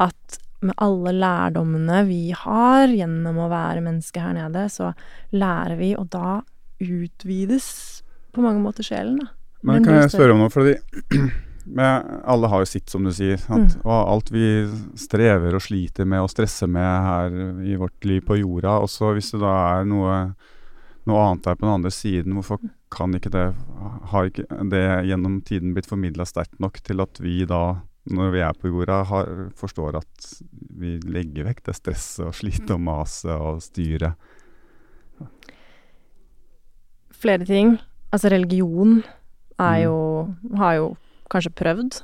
At 0.02 0.38
med 0.60 0.74
alle 0.76 1.12
lærdommene 1.16 2.02
vi 2.06 2.30
har 2.36 2.86
gjennom 2.92 3.38
å 3.40 3.48
være 3.48 3.80
menneske 3.86 4.20
her 4.20 4.34
nede, 4.36 4.66
så 4.68 4.90
lærer 5.32 5.78
vi, 5.80 5.94
og 5.96 6.10
da 6.12 6.42
utvides 6.80 8.02
på 8.34 8.42
mange 8.44 8.60
måter 8.62 8.84
sjelen, 8.86 9.18
da. 9.22 9.30
Men 9.62 9.84
kan 9.84 9.94
jeg 10.02 10.12
spørre 10.12 10.32
om 10.36 10.44
noe, 10.44 10.52
fordi 10.52 10.76
men 11.64 12.20
alle 12.24 12.48
har 12.50 12.62
jo 12.62 12.68
sitt, 12.68 12.88
som 12.90 13.04
du 13.04 13.12
sier. 13.14 13.40
Sant? 13.40 13.76
Mm. 13.76 13.84
Og 13.84 13.96
alt 13.98 14.32
vi 14.32 14.44
strever 14.98 15.56
og 15.56 15.64
sliter 15.64 16.08
med 16.08 16.24
og 16.24 16.30
stresser 16.32 16.70
med 16.70 16.88
her 17.06 17.36
i 17.66 17.76
vårt 17.80 18.08
liv 18.08 18.24
på 18.26 18.40
jorda, 18.40 18.78
også 18.84 19.12
hvis 19.16 19.32
det 19.34 19.42
da 19.42 19.54
er 19.76 19.88
noe, 19.90 20.16
noe 21.11 21.26
annet 21.26 21.46
der 21.46 21.58
på 21.58 21.66
den 21.66 21.74
andre 21.74 21.92
siden, 21.94 22.36
hvorfor 22.38 22.62
kan 22.90 23.14
ikke 23.14 23.30
det 23.30 23.44
Har 24.11 24.26
ikke 24.26 24.44
det 24.72 24.82
gjennom 25.06 25.38
tiden 25.46 25.76
blitt 25.76 25.86
formidla 25.86 26.26
sterkt 26.26 26.58
nok 26.62 26.80
til 26.82 27.02
at 27.04 27.20
vi 27.22 27.44
da, 27.46 27.80
når 28.11 28.32
vi 28.34 28.42
er 28.42 28.56
på 28.58 28.72
jorda, 28.72 29.02
har, 29.06 29.30
forstår 29.56 30.00
at 30.00 30.32
vi 30.80 30.96
legger 31.06 31.46
vekk 31.46 31.62
det 31.68 31.76
stresset 31.78 32.26
og 32.26 32.34
slitet 32.34 32.74
og 32.74 32.82
maset 32.82 33.36
og 33.36 33.62
styret? 33.62 34.18
Flere 37.20 37.44
ting. 37.44 37.76
Altså 38.11 38.30
religion 38.32 39.02
er 39.61 39.84
jo 39.84 39.98
Har 40.56 40.74
jo 40.78 40.90
kanskje 41.32 41.52
prøvd. 41.56 42.00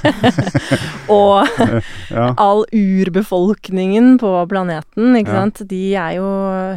og 1.18 1.46
Ja. 2.10 2.28
all 2.40 2.64
urbefolkningen 2.74 4.16
på 4.22 4.30
planeten, 4.50 5.12
ikke 5.18 5.30
Ja. 5.34 5.40
sant. 5.44 5.62
De 5.70 5.82
er 5.94 6.16
jo 6.18 6.28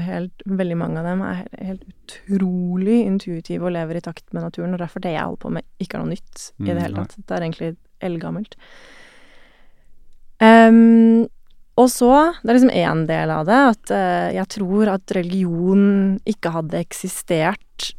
helt 0.06 0.44
Veldig 0.46 0.78
mange 0.78 1.00
av 1.00 1.06
dem 1.08 1.22
er 1.26 1.44
helt, 1.66 1.84
utrolig 2.04 3.00
intuitive 3.08 3.64
og 3.70 3.72
lever 3.74 3.98
i 3.98 4.04
takt 4.06 4.26
med 4.34 4.44
naturen. 4.44 4.74
Og 4.76 4.80
derfor 4.84 5.02
det 5.02 5.14
jeg 5.16 5.24
holder 5.24 5.42
på 5.46 5.52
med, 5.56 5.64
ikke 5.82 5.96
er 5.98 6.04
noe 6.04 6.12
nytt 6.14 6.50
i 6.60 6.64
Mm, 6.64 6.66
det 6.74 6.82
hele 6.84 6.96
tatt. 7.06 7.16
Det 7.28 7.32
er 7.38 7.46
egentlig 7.48 7.76
eldgammelt. 8.04 8.56
Um, 10.44 11.28
og 11.80 11.88
så, 11.90 12.10
det 12.44 12.52
er 12.52 12.58
liksom 12.60 12.76
én 12.76 13.06
del 13.10 13.32
av 13.34 13.46
det, 13.48 13.60
at 13.72 13.94
uh, 13.96 14.30
jeg 14.36 14.48
tror 14.58 14.92
at 14.94 15.14
religion 15.16 16.20
ikke 16.30 16.52
hadde 16.54 16.82
eksistert 16.84 17.94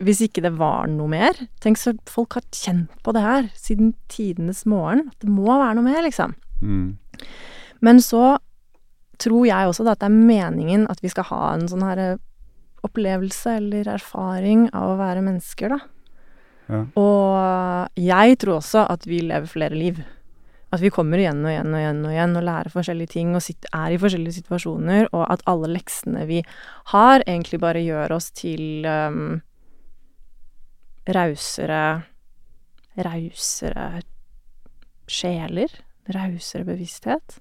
hvis 0.00 0.22
ikke 0.24 0.42
det 0.44 0.54
var 0.56 0.88
noe 0.88 1.10
mer 1.12 1.36
Tenk 1.60 1.76
så 1.80 1.92
folk 2.08 2.38
har 2.38 2.44
kjent 2.56 2.92
på 3.04 3.12
det 3.12 3.24
her 3.24 3.50
siden 3.58 3.92
tidenes 4.08 4.64
morgen. 4.68 5.10
At 5.12 5.24
det 5.24 5.32
må 5.32 5.48
være 5.50 5.76
noe 5.76 5.86
mer, 5.86 6.00
liksom. 6.06 6.32
Mm. 6.64 6.96
Men 7.84 8.00
så 8.04 8.38
tror 9.20 9.44
jeg 9.48 9.68
også 9.68 9.84
da 9.84 9.94
at 9.94 10.02
det 10.02 10.08
er 10.08 10.28
meningen 10.32 10.86
at 10.88 11.02
vi 11.04 11.10
skal 11.12 11.28
ha 11.28 11.42
en 11.54 11.66
sånn 11.68 11.84
her 11.84 12.00
eh, 12.00 12.20
opplevelse 12.86 13.58
eller 13.60 13.90
erfaring 13.92 14.68
av 14.76 14.94
å 14.94 15.00
være 15.00 15.24
mennesker, 15.26 15.76
da. 15.76 15.80
Ja. 16.70 16.80
Og 17.02 18.00
jeg 18.00 18.38
tror 18.40 18.60
også 18.60 18.86
at 18.88 19.04
vi 19.10 19.20
lever 19.26 19.50
flere 19.50 19.76
liv. 19.76 20.00
At 20.70 20.82
vi 20.84 20.92
kommer 20.94 21.18
igjen 21.18 21.42
og 21.42 21.50
igjen 21.50 21.74
og 21.74 21.80
igjen 21.80 22.02
og 22.06 22.14
igjen 22.14 22.36
og 22.38 22.46
lærer 22.46 22.72
forskjellige 22.72 23.14
ting 23.16 23.34
og 23.34 23.42
er 23.42 23.90
i 23.90 23.98
forskjellige 24.00 24.38
situasjoner, 24.38 25.08
og 25.10 25.24
at 25.26 25.42
alle 25.50 25.72
leksene 25.74 26.24
vi 26.30 26.44
har, 26.94 27.24
egentlig 27.26 27.58
bare 27.60 27.82
gjør 27.82 28.14
oss 28.20 28.30
til 28.38 28.86
um, 28.86 29.40
rausere 31.16 31.82
Rausere 33.00 34.02
sjeler. 35.10 35.70
Rausere 36.10 36.66
bevissthet. 36.66 37.38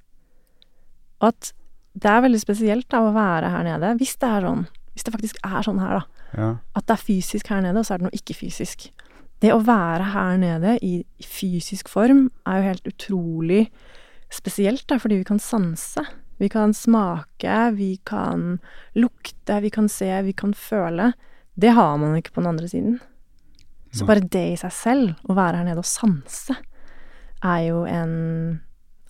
Og 1.20 1.32
at 1.32 1.52
det 2.00 2.12
er 2.12 2.24
veldig 2.24 2.40
spesielt 2.42 2.88
da 2.94 3.02
å 3.04 3.14
være 3.16 3.50
her 3.52 3.66
nede, 3.66 3.96
hvis 4.00 4.16
det 4.22 4.30
er 4.30 4.46
sånn. 4.46 4.66
Hvis 4.94 5.06
det 5.06 5.14
faktisk 5.16 5.40
er 5.48 5.66
sånn 5.66 5.82
her, 5.82 6.00
da. 6.00 6.26
Ja. 6.38 6.50
At 6.78 6.88
det 6.88 6.96
er 6.96 7.08
fysisk 7.08 7.50
her 7.52 7.64
nede, 7.66 7.82
og 7.82 7.88
så 7.88 7.96
er 7.96 8.02
det 8.02 8.08
noe 8.08 8.20
ikke-fysisk. 8.20 8.90
Det 9.40 9.52
å 9.56 9.62
være 9.64 10.12
her 10.14 10.40
nede 10.40 10.76
i 10.86 10.94
fysisk 11.24 11.90
form 11.92 12.28
er 12.48 12.60
jo 12.60 12.68
helt 12.70 12.90
utrolig 12.92 13.62
spesielt, 14.34 14.86
da, 14.92 15.00
fordi 15.02 15.22
vi 15.22 15.28
kan 15.28 15.42
sanse. 15.42 16.04
Vi 16.40 16.48
kan 16.52 16.76
smake, 16.76 17.56
vi 17.76 17.94
kan 18.08 18.60
lukte, 18.96 19.60
vi 19.64 19.72
kan 19.74 19.90
se, 19.92 20.12
vi 20.28 20.36
kan 20.38 20.54
føle. 20.56 21.12
Det 21.60 21.74
har 21.76 21.98
man 22.00 22.16
ikke 22.20 22.36
på 22.36 22.44
den 22.44 22.52
andre 22.54 22.70
siden. 22.72 23.00
Så 23.92 24.06
bare 24.06 24.22
det 24.22 24.46
i 24.52 24.58
seg 24.60 24.74
selv, 24.76 25.14
å 25.26 25.36
være 25.38 25.62
her 25.62 25.70
nede 25.70 25.82
og 25.82 25.88
sanse, 25.88 26.56
er 27.40 27.62
jo 27.66 27.86
en 27.90 28.60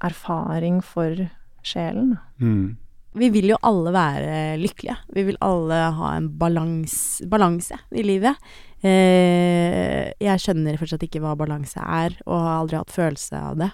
erfaring 0.06 0.80
for 0.86 1.26
sjelen. 1.66 2.16
Mm. 2.40 2.78
Vi 3.20 3.30
vil 3.34 3.50
jo 3.52 3.58
alle 3.66 3.92
være 3.92 4.34
lykkelige. 4.62 4.96
Vi 5.16 5.26
vil 5.28 5.40
alle 5.44 5.80
ha 5.98 6.14
en 6.16 6.30
balans, 6.40 6.94
balanse 7.28 7.80
i 7.92 8.06
livet. 8.06 8.38
Eh, 8.86 10.14
jeg 10.22 10.44
skjønner 10.44 10.78
fortsatt 10.80 11.04
ikke 11.08 11.22
hva 11.24 11.34
balanse 11.40 11.82
er, 11.82 12.16
og 12.28 12.38
har 12.38 12.60
aldri 12.62 12.80
hatt 12.80 12.94
følelse 12.96 13.42
av 13.50 13.58
det. 13.60 13.72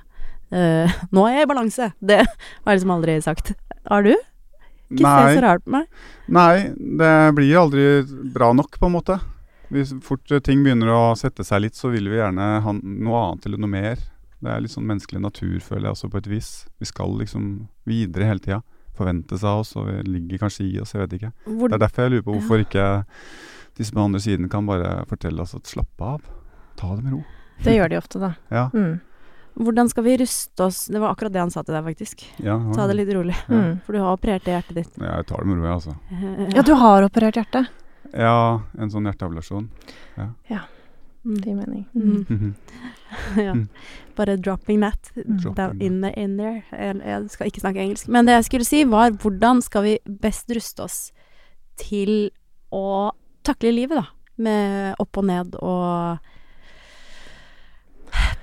Eh, 0.55 0.95
nå 1.11 1.27
er 1.27 1.41
jeg 1.41 1.47
i 1.47 1.51
balanse! 1.51 1.91
Det 1.99 2.21
har 2.23 2.71
jeg 2.71 2.79
liksom 2.79 2.95
aldri 2.95 3.19
sagt. 3.25 3.53
Har 3.91 4.07
du? 4.07 4.15
Ikke 4.95 5.03
se 5.03 5.37
så 5.37 5.43
rart 5.43 5.63
på 5.65 5.73
meg. 5.73 5.87
nei, 6.29 6.69
det 7.01 7.13
blir 7.37 7.57
aldri 7.59 7.85
bra 8.33 8.53
nok, 8.55 8.79
på 8.79 8.87
en 8.87 8.95
måte. 8.95 9.19
Hvis 9.73 9.93
fort 10.05 10.29
ting 10.45 10.63
begynner 10.65 10.91
å 10.93 11.01
sette 11.17 11.45
seg 11.47 11.63
litt, 11.65 11.77
så 11.77 11.89
vil 11.93 12.09
vi 12.11 12.19
gjerne 12.19 12.49
ha 12.61 12.73
noe 12.75 13.23
annet 13.23 13.47
eller 13.47 13.61
noe 13.61 13.71
mer. 13.71 14.03
Det 14.45 14.51
er 14.51 14.61
litt 14.61 14.73
sånn 14.75 14.85
menneskelig 14.85 15.21
natur, 15.23 15.57
føler 15.63 15.87
jeg 15.87 15.95
også, 15.95 16.09
på 16.13 16.19
et 16.21 16.29
vis. 16.29 16.49
Vi 16.81 16.87
skal 16.89 17.15
liksom 17.21 17.45
videre 17.89 18.27
hele 18.29 18.43
tida. 18.43 18.61
Forventes 18.95 19.43
av 19.43 19.63
oss, 19.63 19.73
og 19.75 19.89
vi 19.89 19.95
ligger 20.07 20.43
kanskje 20.45 20.67
i 20.67 20.75
oss, 20.79 20.93
jeg 20.95 21.01
vet 21.03 21.15
ikke. 21.17 21.31
Hvor, 21.47 21.71
Det 21.71 21.77
er 21.79 21.83
derfor 21.83 22.05
jeg 22.05 22.13
lurer 22.13 22.27
på 22.27 22.35
hvorfor 22.37 22.61
ikke 22.63 22.85
De 23.75 23.83
på 23.83 23.91
den 23.91 24.03
andre 24.05 24.19
siden 24.23 24.47
kan 24.49 24.65
bare 24.65 25.01
fortelle 25.09 25.41
oss 25.43 25.55
at 25.57 25.67
slapp 25.67 25.99
av. 25.99 26.21
Ta 26.79 26.93
det 26.95 27.03
med 27.03 27.17
ro. 27.17 27.23
Det 27.63 27.73
gjør 27.75 27.91
de 27.91 27.97
ofte, 27.99 28.19
da. 28.19 28.33
Ja. 28.51 28.69
Mm. 28.73 28.99
hvordan 29.55 29.87
skal 29.89 30.03
vi 30.03 30.17
ruste 30.19 30.63
oss 30.63 30.85
Det 30.91 30.99
var 30.99 31.13
akkurat 31.13 31.31
det 31.31 31.39
han 31.39 31.51
sa 31.51 31.63
til 31.63 31.75
deg, 31.75 31.83
faktisk. 31.83 32.23
ja, 32.43 32.55
Ta 32.75 32.87
det 32.87 32.95
litt 32.95 33.11
rolig. 33.15 33.35
Ja. 33.47 33.55
Mm. 33.55 33.81
For 33.85 33.95
du 33.95 33.99
har 33.99 34.15
operert 34.15 34.45
det 34.45 34.55
hjertet 34.55 34.75
ditt. 34.75 34.97
Ja, 34.99 35.17
jeg 35.17 35.27
tar 35.27 35.43
det 35.43 35.47
med 35.49 35.59
ro, 35.59 35.65
jeg, 35.65 35.73
altså. 35.73 35.95
Ja, 36.55 36.61
du 36.61 36.73
har 36.79 37.07
operert 37.07 37.35
hjertet. 37.35 37.71
Ja, 38.15 38.61
en 38.79 38.91
sånn 38.91 39.07
hjerteablasjon. 39.09 39.67
Ja, 40.15 40.61
Det 41.25 41.49
gir 41.49 41.55
mening. 41.57 41.85
Mm. 41.95 42.25
Mhm. 42.29 42.55
ja. 43.47 43.53
Mm. 43.53 43.67
Bare 44.15 44.37
dropping 44.37 44.81
that 44.81 45.11
Dropping 45.15 45.55
down 45.55 45.81
in, 45.81 46.01
the, 46.01 46.11
in 46.21 46.37
there. 46.37 46.63
Jeg, 46.71 47.01
jeg 47.01 47.29
skal 47.33 47.49
ikke 47.49 47.63
snakke 47.63 47.81
engelsk. 47.81 48.07
Men 48.07 48.27
det 48.27 48.37
jeg 48.37 48.45
skulle 48.45 48.67
si, 48.67 48.83
var 48.85 49.11
hvordan 49.11 49.61
skal 49.65 49.83
vi 49.87 49.95
best 50.21 50.51
ruste 50.55 50.85
oss 50.85 50.99
til 51.81 52.29
å 52.71 53.11
takle 53.43 53.73
livet, 53.73 53.99
da? 53.99 54.05
Med 54.37 55.01
opp 55.01 55.17
og 55.17 55.27
ned 55.27 55.55
og 55.63 56.21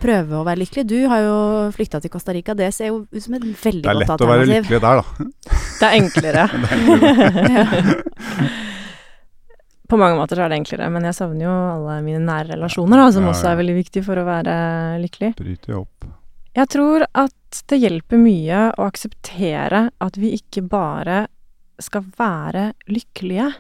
prøve 0.03 0.41
å 0.41 0.45
være 0.45 0.65
lykkelig. 0.65 0.85
Du 0.89 0.99
har 1.09 1.23
jo 1.23 1.37
flykta 1.77 2.01
til 2.03 2.13
Costa 2.13 2.35
Rica. 2.35 2.57
Det 2.59 2.73
ser 2.75 2.91
jo 2.91 3.05
ut 3.07 3.23
som 3.23 3.39
et 3.39 3.47
veldig 3.47 3.87
godt 3.87 3.87
alternativ. 3.87 3.87
Det 3.87 3.93
er 3.93 4.03
lett 4.03 4.27
å 4.27 4.33
være 4.33 4.51
lykkelig 4.51 4.83
der, 4.83 4.97
da. 4.99 5.07
Det 5.79 5.87
er 5.89 5.95
enklere. 6.03 6.43
ja. 7.57 8.69
På 9.93 9.99
mange 10.01 10.17
måter 10.17 10.39
så 10.41 10.47
er 10.47 10.53
det 10.55 10.59
enklere, 10.63 10.89
men 10.95 11.05
jeg 11.05 11.15
savner 11.19 11.45
jo 11.45 11.53
alle 11.53 11.99
mine 12.07 12.23
nære 12.25 12.55
relasjoner, 12.55 13.03
da, 13.03 13.11
som 13.13 13.27
Ja, 13.29 13.33
også 13.35 13.51
er 13.53 13.59
veldig 13.61 13.75
viktig 13.77 14.03
for 14.07 14.17
å 14.17 14.25
være 14.25 14.55
lykkelig. 15.03 15.35
Bryter 15.37 15.75
jo 15.75 15.83
opp. 15.85 16.07
Jeg 16.57 16.69
tror 16.73 17.05
at 17.17 17.61
det 17.69 17.79
hjelper 17.83 18.21
mye 18.21 18.63
å 18.77 18.87
akseptere 18.89 19.83
at 20.05 20.17
vi 20.21 20.33
ikke 20.39 20.65
bare 20.69 21.27
skal 21.81 22.05
være 22.19 22.71
lykkelige. 22.89 23.51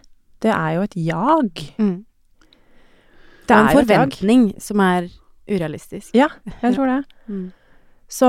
Det 0.44 0.50
er 0.52 0.74
jo 0.78 0.82
et 0.88 0.96
jag. 0.96 1.62
Mm. 1.78 1.94
Det 3.42 3.48
Det 3.48 3.56
er 3.56 3.62
en 3.68 3.76
forventning 3.80 4.44
som 4.62 4.80
er 4.80 5.08
urealistisk. 5.50 6.12
Ja, 6.16 6.28
jeg 6.62 6.74
tror 6.76 6.86
det. 6.96 7.00
Mm. 7.32 7.52
Så, 8.12 8.28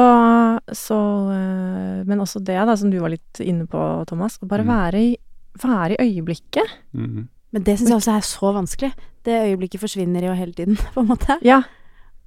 så 0.72 0.96
øh, 1.34 2.06
Men 2.08 2.20
også 2.24 2.40
det, 2.40 2.56
da, 2.56 2.76
som 2.80 2.90
du 2.92 3.00
var 3.02 3.10
litt 3.12 3.40
inne 3.44 3.66
på, 3.68 3.82
Thomas. 4.08 4.38
Å 4.40 4.48
bare 4.48 4.64
Mm. 4.64 4.70
være, 4.70 5.02
i, 5.02 5.18
være 5.60 5.98
i 5.98 6.06
øyeblikket. 6.06 6.70
Mhm. 6.94 7.26
Men 7.54 7.66
det 7.68 7.78
syns 7.78 7.92
jeg 7.92 8.00
også 8.00 8.16
er 8.16 8.28
så 8.28 8.52
vanskelig. 8.56 8.92
Det 9.24 9.40
øyeblikket 9.48 9.84
forsvinner 9.84 10.26
jo 10.26 10.34
hele 10.36 10.56
tiden, 10.58 10.80
på 10.96 11.04
en 11.04 11.12
måte. 11.12 11.38
Ja. 11.46 11.62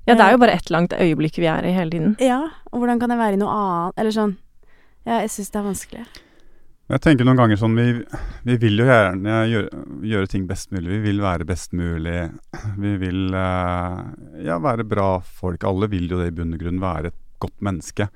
ja, 0.07 0.15
det 0.15 0.23
er 0.23 0.37
jo 0.37 0.43
bare 0.43 0.55
ett 0.57 0.71
langt 0.71 0.95
øyeblikk 0.95 1.41
vi 1.43 1.51
er 1.51 1.67
i 1.67 1.75
hele 1.75 1.91
tiden. 1.91 2.15
Ja, 2.23 2.45
og 2.71 2.79
hvordan 2.79 3.03
kan 3.03 3.13
jeg 3.13 3.21
være 3.21 3.39
i 3.39 3.43
noe 3.43 3.57
annet? 3.57 3.99
Eller 3.99 4.15
sånn 4.15 4.39
Ja, 5.07 5.21
jeg 5.23 5.35
syns 5.35 5.53
det 5.53 5.61
er 5.61 5.67
vanskelig. 5.67 6.07
Jeg 6.87 7.03
tenker 7.03 7.27
noen 7.27 7.39
ganger 7.41 7.59
sånn 7.59 7.75
Vi, 7.75 7.87
vi 8.47 8.57
vil 8.63 8.79
jo 8.79 8.87
gjerne 8.87 9.41
gjøre, 9.51 9.85
gjøre 10.07 10.31
ting 10.31 10.45
best 10.47 10.71
mulig. 10.71 10.93
Vi 10.93 11.01
vil 11.09 11.23
være 11.25 11.47
best 11.49 11.75
mulig. 11.75 12.21
Vi 12.85 12.93
vil 13.03 13.35
eh, 13.35 14.03
ja, 14.47 14.61
være 14.63 14.87
bra 14.87 15.09
folk. 15.21 15.67
Alle 15.67 15.91
vil 15.91 16.07
jo 16.11 16.21
det 16.23 16.31
i 16.31 16.37
bunn 16.37 16.55
og 16.55 16.63
grunn. 16.63 16.83
Være 16.83 17.11
et 17.11 17.19
godt 17.43 17.59
menneske. 17.67 18.07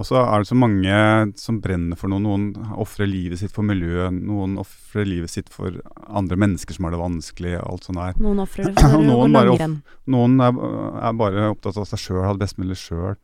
Og 0.00 0.06
så 0.08 0.16
er 0.22 0.40
det 0.40 0.48
så 0.48 0.56
mange 0.56 0.96
som 1.40 1.58
brenner 1.60 1.98
for 2.00 2.08
noe. 2.08 2.22
Noen 2.24 2.46
ofrer 2.80 3.08
livet 3.10 3.42
sitt 3.42 3.52
for 3.52 3.66
miljøet. 3.66 4.14
Noen 4.16 4.56
ofrer 4.62 5.04
livet 5.08 5.32
sitt 5.32 5.50
for 5.52 5.76
andre 6.08 6.38
mennesker 6.40 6.76
som 6.76 6.88
har 6.88 6.96
det 6.96 7.02
vanskelig. 7.02 7.54
og 7.60 7.74
alt 7.74 7.88
sånt 7.88 8.00
der. 8.00 8.20
Noen 8.24 8.40
ofrer 8.46 8.70
det 8.70 8.74
for 8.80 8.96
gå 8.96 9.02
Noen 9.04 9.36
bare 9.36 9.52
langrenn. 9.52 9.78
Noen 10.14 10.36
er, 10.46 10.60
er 11.04 11.16
bare 11.20 11.48
opptatt 11.52 11.80
av 11.82 11.88
seg 11.90 12.00
sjøl, 12.06 12.22
ha 12.24 12.32
det 12.32 12.44
best 12.46 12.60
mulig 12.62 12.78
sjøl. 12.80 13.18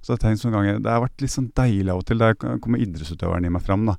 Så 0.00 0.14
jeg 0.14 0.22
tenkt 0.22 0.40
sånne 0.40 0.56
ganger 0.56 0.78
Det 0.80 0.92
har 0.94 1.02
vært 1.02 1.20
litt 1.24 1.34
sånn 1.34 1.50
deilig 1.58 1.92
av 1.92 2.02
og 2.02 2.06
til. 2.08 2.22
Der 2.22 2.36
kommer 2.38 2.80
idrettsutøveren 2.80 3.48
i 3.48 3.52
meg 3.52 3.66
fram. 3.66 3.88
da 3.90 3.98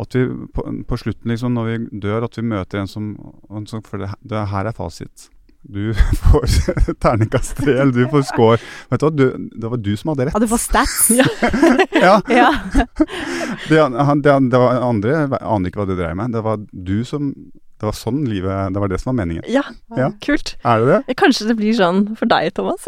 At 0.00 0.14
vi 0.14 0.26
på, 0.54 0.68
på 0.86 1.00
slutten, 1.02 1.32
liksom, 1.32 1.56
når 1.58 1.72
vi 1.72 2.00
dør, 2.06 2.28
at 2.28 2.38
vi 2.38 2.46
møter 2.46 2.84
en 2.84 2.92
som, 2.92 3.10
en 3.50 3.66
som 3.66 3.82
For 3.84 4.04
det, 4.04 4.14
det 4.22 4.46
her 4.54 4.70
er 4.70 4.76
fasit. 4.76 5.32
Du 5.68 5.94
får 6.22 6.46
terningkast 7.02 7.56
tre, 7.58 7.72
eller 7.82 7.92
du 7.92 8.06
får 8.12 8.22
score. 8.28 8.58
Vet 8.92 9.00
du 9.02 9.06
hva, 9.06 9.12
det 9.60 9.70
var 9.72 9.76
du 9.82 9.92
som 9.98 10.12
hadde 10.12 10.26
rett. 10.28 10.34
Ja, 10.36 10.40
du 10.44 10.48
får 10.50 10.62
stats. 10.62 10.96
Ja. 12.06 12.20
Ja, 12.30 12.50
det, 13.68 13.78
han, 13.80 14.20
det, 14.22 14.34
det 14.52 14.58
var 14.60 14.80
andre 14.84 15.10
jeg 15.16 15.30
aner 15.40 15.70
ikke 15.70 15.80
hva 15.82 15.86
du 15.88 15.94
dreier 15.98 16.14
med. 16.18 16.34
Det 16.36 16.42
var 16.44 16.60
du 16.70 16.98
som 17.08 17.32
Det 17.76 17.84
var 17.84 17.92
sånn 17.96 18.22
livet 18.24 18.72
Det 18.72 18.80
var 18.80 18.88
det 18.88 18.98
som 19.02 19.10
var 19.10 19.16
meningen. 19.24 19.44
Ja, 19.52 19.62
Ja. 19.96 20.10
kult. 20.24 20.54
Er 20.64 20.80
det 20.80 20.86
det? 21.08 21.16
Kanskje 21.20 21.48
det 21.50 21.56
blir 21.58 21.74
sånn 21.76 22.04
for 22.16 22.26
deg, 22.30 22.52
Thomas. 22.56 22.86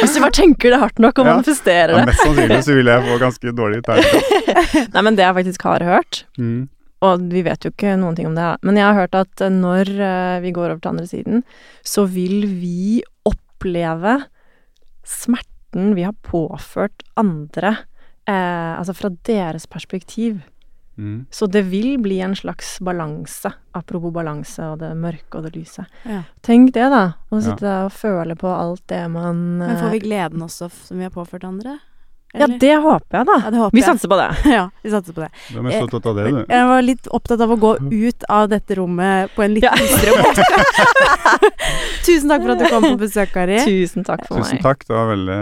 Hvis 0.00 0.14
du 0.16 0.20
bare 0.22 0.34
tenker 0.36 0.72
det 0.74 0.80
hardt 0.82 0.98
nok 1.02 1.18
og 1.22 1.26
Ja. 1.30 1.36
manifesterer 1.38 1.96
Ja, 1.98 2.04
mest 2.08 2.20
sannsynlig 2.24 2.60
så 2.66 2.74
vil 2.76 2.86
jeg 2.92 3.06
få 3.08 3.18
ganske 3.22 3.54
dårlig 3.56 3.80
terningkast. 3.86 4.92
Nei, 4.94 5.02
men 5.06 5.16
det 5.16 5.24
jeg 5.28 5.34
faktisk 5.40 5.62
har 5.70 5.80
hørt, 5.86 6.24
Mm. 6.38 6.68
Og 7.02 7.22
vi 7.32 7.42
vet 7.46 7.64
jo 7.64 7.70
ikke 7.72 7.94
noen 7.98 8.16
ting 8.18 8.26
om 8.28 8.34
det, 8.36 8.48
men 8.62 8.76
jeg 8.76 8.84
har 8.84 8.94
hørt 8.98 9.14
at 9.16 9.40
eh, 9.40 9.48
når 9.50 9.88
eh, 10.00 10.40
vi 10.44 10.52
går 10.52 10.70
over 10.74 10.80
til 10.84 10.92
andre 10.92 11.06
siden, 11.08 11.44
så 11.82 12.04
vil 12.06 12.44
vi 12.60 13.02
oppleve 13.28 14.18
smerten 15.06 15.94
vi 15.94 16.02
har 16.02 16.14
påført 16.26 17.02
andre, 17.20 17.76
eh, 18.26 18.78
altså 18.78 18.94
fra 18.96 19.10
deres 19.26 19.66
perspektiv. 19.70 20.40
Mm. 21.00 21.26
Så 21.32 21.46
det 21.48 21.62
vil 21.70 21.94
bli 22.02 22.18
en 22.20 22.34
slags 22.36 22.74
balanse, 22.84 23.48
apropos 23.72 24.12
balanse 24.12 24.60
og 24.60 24.80
det 24.82 24.90
mørke 24.98 25.38
og 25.38 25.46
det 25.46 25.54
lyse. 25.56 25.86
Ja. 26.04 26.24
Tenk 26.44 26.74
det, 26.74 26.90
da. 26.92 27.04
Å 27.30 27.38
Ja. 27.38 27.40
sitte 27.40 27.64
der 27.64 27.84
og 27.86 27.92
føle 27.92 28.36
på 28.36 28.48
alt 28.52 28.82
det 28.88 29.08
man 29.10 29.58
Men 29.58 29.76
får 29.78 29.86
eh, 29.86 29.92
vi 29.92 29.98
gleden 30.00 30.42
også 30.42 30.68
som 30.70 30.98
vi 30.98 31.04
har 31.04 31.10
påført 31.14 31.44
andre? 31.44 31.78
Ja, 32.32 32.46
det 32.46 32.74
håper 32.84 33.16
jeg, 33.18 33.26
da. 33.26 33.36
Ja, 33.42 33.50
håper 33.58 33.74
vi 33.74 33.80
jeg. 33.82 33.86
satser 33.88 34.08
på 34.12 34.16
det. 34.20 34.26
Ja, 34.56 34.64
vi 34.84 34.90
satser 34.92 35.16
på 35.16 35.22
det. 35.24 35.30
Hvem 35.50 35.64
er 35.64 35.66
mest 35.66 35.82
opptatt 35.88 36.06
av 36.06 36.18
det, 36.20 36.26
du. 36.30 36.40
Jeg 36.54 36.66
var 36.70 36.82
litt 36.86 37.08
opptatt 37.18 37.40
av 37.42 37.50
å 37.50 37.56
gå 37.58 37.72
ut 37.90 38.26
av 38.30 38.48
dette 38.52 38.76
rommet 38.78 39.32
på 39.34 39.42
en 39.46 39.54
litt 39.56 39.66
Ja. 39.66 39.72
måte. 39.74 40.44
Tusen 42.06 42.30
takk 42.30 42.44
for 42.46 42.54
at 42.54 42.62
du 42.62 42.68
kom 42.70 42.86
på 42.86 42.94
besøk, 43.02 43.32
Kari. 43.34 43.58
Tusen 43.66 44.06
takk 44.06 44.22
for 44.28 44.38
Tusen 44.40 44.58
meg. 44.60 44.62
takk, 44.68 44.86
det 44.86 44.94
var 44.96 45.10
veldig 45.10 45.40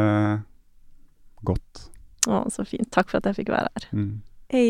godt. 1.53 1.84
Å, 2.28 2.41
så 2.53 2.64
fint. 2.68 2.89
Takk 2.93 3.11
for 3.12 3.20
at 3.20 3.28
jeg 3.30 3.39
fikk 3.43 3.53
være 3.55 3.68
her. 3.76 3.86
Mm. 3.95 4.09
Hei. 4.53 4.66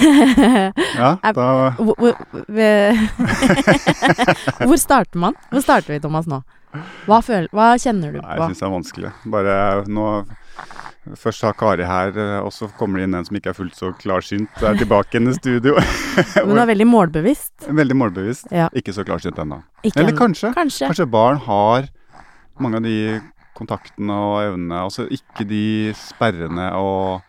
Ja, 0.00 1.14
da 1.36 1.48
Hvor, 1.78 1.94
hvor, 1.98 2.12
hvor 4.66 4.80
starter 4.80 5.20
man? 5.20 5.38
Hvor 5.50 5.64
starter 5.64 5.94
vi, 5.94 6.00
Thomas, 6.02 6.28
nå? 6.30 6.42
Hva, 7.08 7.18
føler, 7.24 7.48
hva 7.50 7.72
kjenner 7.82 8.14
du 8.14 8.20
Nei, 8.20 8.36
jeg 8.38 8.52
syns 8.52 8.60
det 8.60 8.66
er 8.68 8.74
vanskelig. 8.76 9.12
Bare 9.32 9.54
nå 9.90 10.06
Først 11.18 11.42
har 11.42 11.54
Kari 11.58 11.86
her, 11.88 12.12
eh, 12.12 12.36
og 12.44 12.52
så 12.52 12.68
kommer 12.78 13.00
det 13.00 13.06
inn 13.08 13.16
en 13.16 13.24
som 13.26 13.36
ikke 13.38 13.50
er 13.50 13.56
fullt 13.56 13.74
så 13.74 13.88
klarsynt. 13.98 14.60
Er 14.60 14.76
tilbake 14.78 15.18
i 15.18 15.32
studio. 15.34 15.72
Men 16.44 16.52
du 16.52 16.60
er 16.60 16.68
veldig 16.68 16.86
målbevisst. 16.86 17.54
Veldig 17.66 17.96
målbevisst. 17.96 18.50
Ja. 18.54 18.68
Ikke 18.76 18.92
så 18.94 19.02
klarsynt 19.08 19.40
ennå. 19.40 19.62
Eller 19.88 20.14
kanskje. 20.14 20.52
Kanskje. 20.54 20.90
Kanskje 20.90 21.08
barn 21.10 21.40
har 21.46 21.88
mange 22.60 22.78
av 22.78 22.84
de 22.84 22.98
kontaktene 23.56 24.12
og 24.12 24.36
evnene. 24.44 24.82
Altså 24.84 25.08
ikke 25.10 25.48
de 25.48 25.64
sperrene 25.98 26.68
og, 26.78 27.24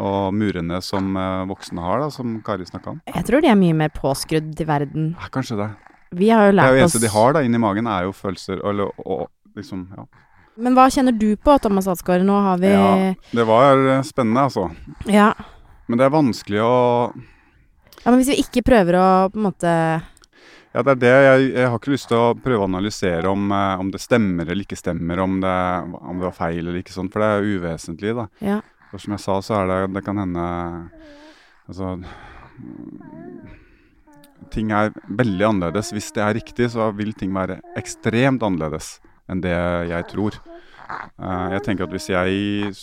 og 0.00 0.32
murene 0.36 0.80
som 0.84 1.16
eh, 1.16 1.44
voksne 1.50 1.82
har, 1.84 2.02
da, 2.04 2.10
som 2.14 2.38
Kari 2.44 2.66
snakka 2.68 2.94
om. 2.94 3.00
Jeg 3.12 3.26
tror 3.28 3.44
de 3.44 3.50
er 3.52 3.58
mye 3.58 3.76
mer 3.76 3.92
påskrudd 3.94 4.60
i 4.60 4.66
verden. 4.68 5.12
Ja, 5.20 5.28
kanskje 5.34 5.58
det. 5.60 5.70
Vi 6.12 6.28
har 6.30 6.46
jo 6.48 6.52
Det 6.52 6.58
lært 6.58 6.68
oss 6.68 6.76
oss 6.76 6.82
eneste 6.96 7.06
de 7.06 7.12
har 7.14 7.32
da, 7.36 7.42
inni 7.44 7.60
magen, 7.60 7.88
er 7.88 8.06
jo 8.08 8.12
følelser 8.16 8.60
eller, 8.68 8.92
og, 9.04 9.26
liksom, 9.56 9.86
ja. 9.96 10.06
Men 10.60 10.76
hva 10.76 10.84
kjenner 10.92 11.16
du 11.16 11.30
på, 11.40 11.54
Thomas 11.64 11.88
Alsgaard? 11.88 12.24
Nå 12.28 12.36
har 12.44 12.58
vi 12.60 12.72
ja. 12.74 13.12
Det 13.32 13.44
var 13.48 13.80
eh, 13.96 14.02
spennende, 14.04 14.48
altså. 14.50 14.68
ja. 15.08 15.32
Men 15.88 15.98
det 15.98 16.06
er 16.06 16.14
vanskelig 16.14 16.60
å 16.62 16.74
Ja, 18.02 18.10
men 18.10 18.20
hvis 18.20 18.32
vi 18.32 18.40
ikke 18.42 18.62
prøver 18.64 18.96
å 18.96 19.06
på 19.32 19.40
en 19.40 19.46
måte 19.48 19.72
Ja, 20.72 20.82
det 20.84 20.92
er 20.94 21.00
det. 21.00 21.14
Jeg, 21.26 21.48
jeg 21.56 21.68
har 21.68 21.80
ikke 21.80 21.92
lyst 21.92 22.08
til 22.08 22.20
å 22.20 22.34
prøve 22.38 22.64
å 22.64 22.68
analysere 22.68 23.32
om, 23.32 23.48
eh, 23.52 23.80
om 23.80 23.90
det 23.92 24.00
stemmer 24.04 24.48
eller 24.48 24.64
ikke 24.64 24.78
stemmer, 24.78 25.20
om 25.24 25.40
det, 25.42 25.56
om 26.00 26.20
det 26.20 26.28
var 26.28 26.36
feil 26.36 26.62
eller 26.62 26.80
ikke 26.80 26.94
sånn, 26.94 27.10
for 27.12 27.24
det 27.24 27.32
er 27.32 27.50
uvesentlig, 27.56 28.14
da. 28.20 28.28
Ja. 28.44 28.60
For 28.92 29.00
som 29.00 29.16
jeg 29.16 29.24
sa, 29.24 29.38
så 29.40 29.58
er 29.62 29.70
det 29.70 29.94
Det 29.96 30.04
kan 30.04 30.20
hende 30.20 30.46
Altså 31.66 31.96
Ting 34.52 34.72
er 34.74 34.90
veldig 35.08 35.46
annerledes. 35.46 35.92
Hvis 35.94 36.10
det 36.12 36.20
er 36.20 36.34
riktig, 36.36 36.66
så 36.74 36.90
vil 36.92 37.14
ting 37.16 37.32
være 37.32 37.62
ekstremt 37.78 38.42
annerledes 38.44 38.98
enn 39.30 39.40
det 39.40 39.54
jeg 39.88 40.04
tror. 40.10 40.36
Eh, 40.92 41.46
jeg 41.54 41.62
tenker 41.64 41.86
at 41.86 41.94
hvis 41.94 42.10
jeg 42.10 42.74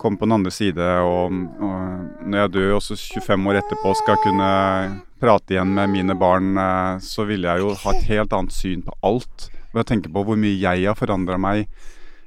kommer 0.00 0.20
på 0.20 0.28
den 0.28 0.36
andre 0.38 0.52
side, 0.54 0.86
og, 1.04 1.34
og 1.60 2.28
når 2.28 2.38
jeg 2.38 2.52
dør 2.54 2.76
også 2.78 2.96
25 2.96 3.50
år 3.50 3.60
etterpå 3.60 3.92
skal 3.98 4.22
kunne 4.22 4.48
prate 5.20 5.56
igjen 5.56 5.74
med 5.76 5.92
mine 5.92 6.16
barn, 6.16 6.54
eh, 6.56 7.02
så 7.04 7.26
ville 7.28 7.50
jeg 7.50 7.64
jo 7.64 7.74
ha 7.82 7.94
et 7.94 8.08
helt 8.14 8.38
annet 8.38 8.56
syn 8.56 8.86
på 8.86 8.96
alt. 9.04 9.50
Ved 9.74 9.84
å 9.84 9.88
tenke 9.90 10.12
på 10.12 10.24
hvor 10.24 10.38
mye 10.40 10.56
jeg 10.56 10.86
har 10.86 10.98
forandra 10.98 11.36
meg, 11.40 11.68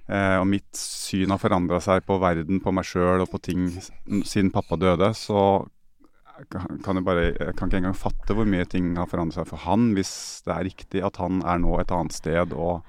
og 0.07 0.45
mitt 0.47 0.71
syn 0.79 1.29
har 1.33 1.39
forandra 1.41 1.81
seg 1.83 2.05
på 2.07 2.15
verden, 2.21 2.61
på 2.63 2.71
meg 2.71 2.85
sjøl 2.87 3.25
og 3.25 3.31
på 3.33 3.41
ting 3.43 3.65
siden 4.23 4.51
pappa 4.55 4.77
døde, 4.79 5.09
så 5.17 5.65
kan 6.53 6.95
jeg 6.99 7.03
bare 7.05 7.23
Jeg 7.33 7.55
kan 7.57 7.67
ikke 7.67 7.79
engang 7.81 7.95
fatte 7.97 8.35
hvor 8.37 8.45
mye 8.45 8.65
ting 8.69 8.91
har 8.97 9.07
forandret 9.09 9.39
seg 9.39 9.47
for 9.49 9.57
han, 9.65 9.87
hvis 9.97 10.11
det 10.45 10.53
er 10.53 10.67
riktig 10.67 11.01
at 11.03 11.17
han 11.17 11.39
er 11.41 11.57
nå 11.63 11.79
et 11.81 11.91
annet 11.91 12.13
sted 12.13 12.53
og 12.53 12.83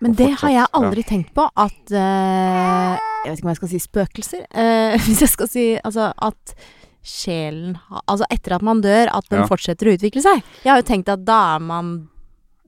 Men 0.00 0.12
Og 0.12 0.16
det 0.20 0.28
har 0.40 0.50
jeg 0.54 0.70
aldri 0.78 1.02
tenkt 1.06 1.32
på, 1.34 1.48
at 1.56 1.90
uh, 1.94 2.94
Jeg 3.24 3.32
vet 3.32 3.38
ikke 3.40 3.46
om 3.48 3.52
jeg 3.52 3.60
skal 3.60 3.72
si 3.72 3.82
spøkelser. 3.82 4.46
uh, 4.54 4.94
hvis 5.08 5.20
jeg 5.26 5.32
skal 5.34 5.50
si 5.50 5.66
Altså 5.82 6.12
at 6.16 6.54
sjelen 7.02 7.76
Altså 8.06 8.28
etter 8.30 8.54
at 8.56 8.62
man 8.62 8.80
dør, 8.80 9.10
at 9.10 9.26
den 9.30 9.42
Ja. 9.42 9.46
fortsetter 9.50 9.90
å 9.90 9.96
utvikle 9.98 10.22
seg. 10.22 10.42
Jeg 10.62 10.70
har 10.70 10.78
jo 10.80 10.86
tenkt 10.86 11.10
at 11.10 11.24
da 11.26 11.56
er 11.56 11.58
man 11.66 11.92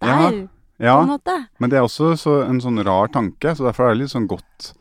der, 0.02 0.10
Ja, 0.10 0.30
på 0.79 0.85
Ja, 0.85 0.97
en 1.03 1.09
måte. 1.09 1.37
men 1.59 1.70
det 1.70 1.79
er 1.79 1.85
også 1.87 2.14
så, 2.18 2.39
en 2.49 2.61
sånn 2.61 2.83
rar 2.85 3.09
tanke, 3.14 3.55
så 3.55 3.64
derfor 3.68 3.89
er 3.89 3.95
det 3.95 4.03
litt 4.05 4.14
sånn 4.14 4.27
godt 4.31 4.72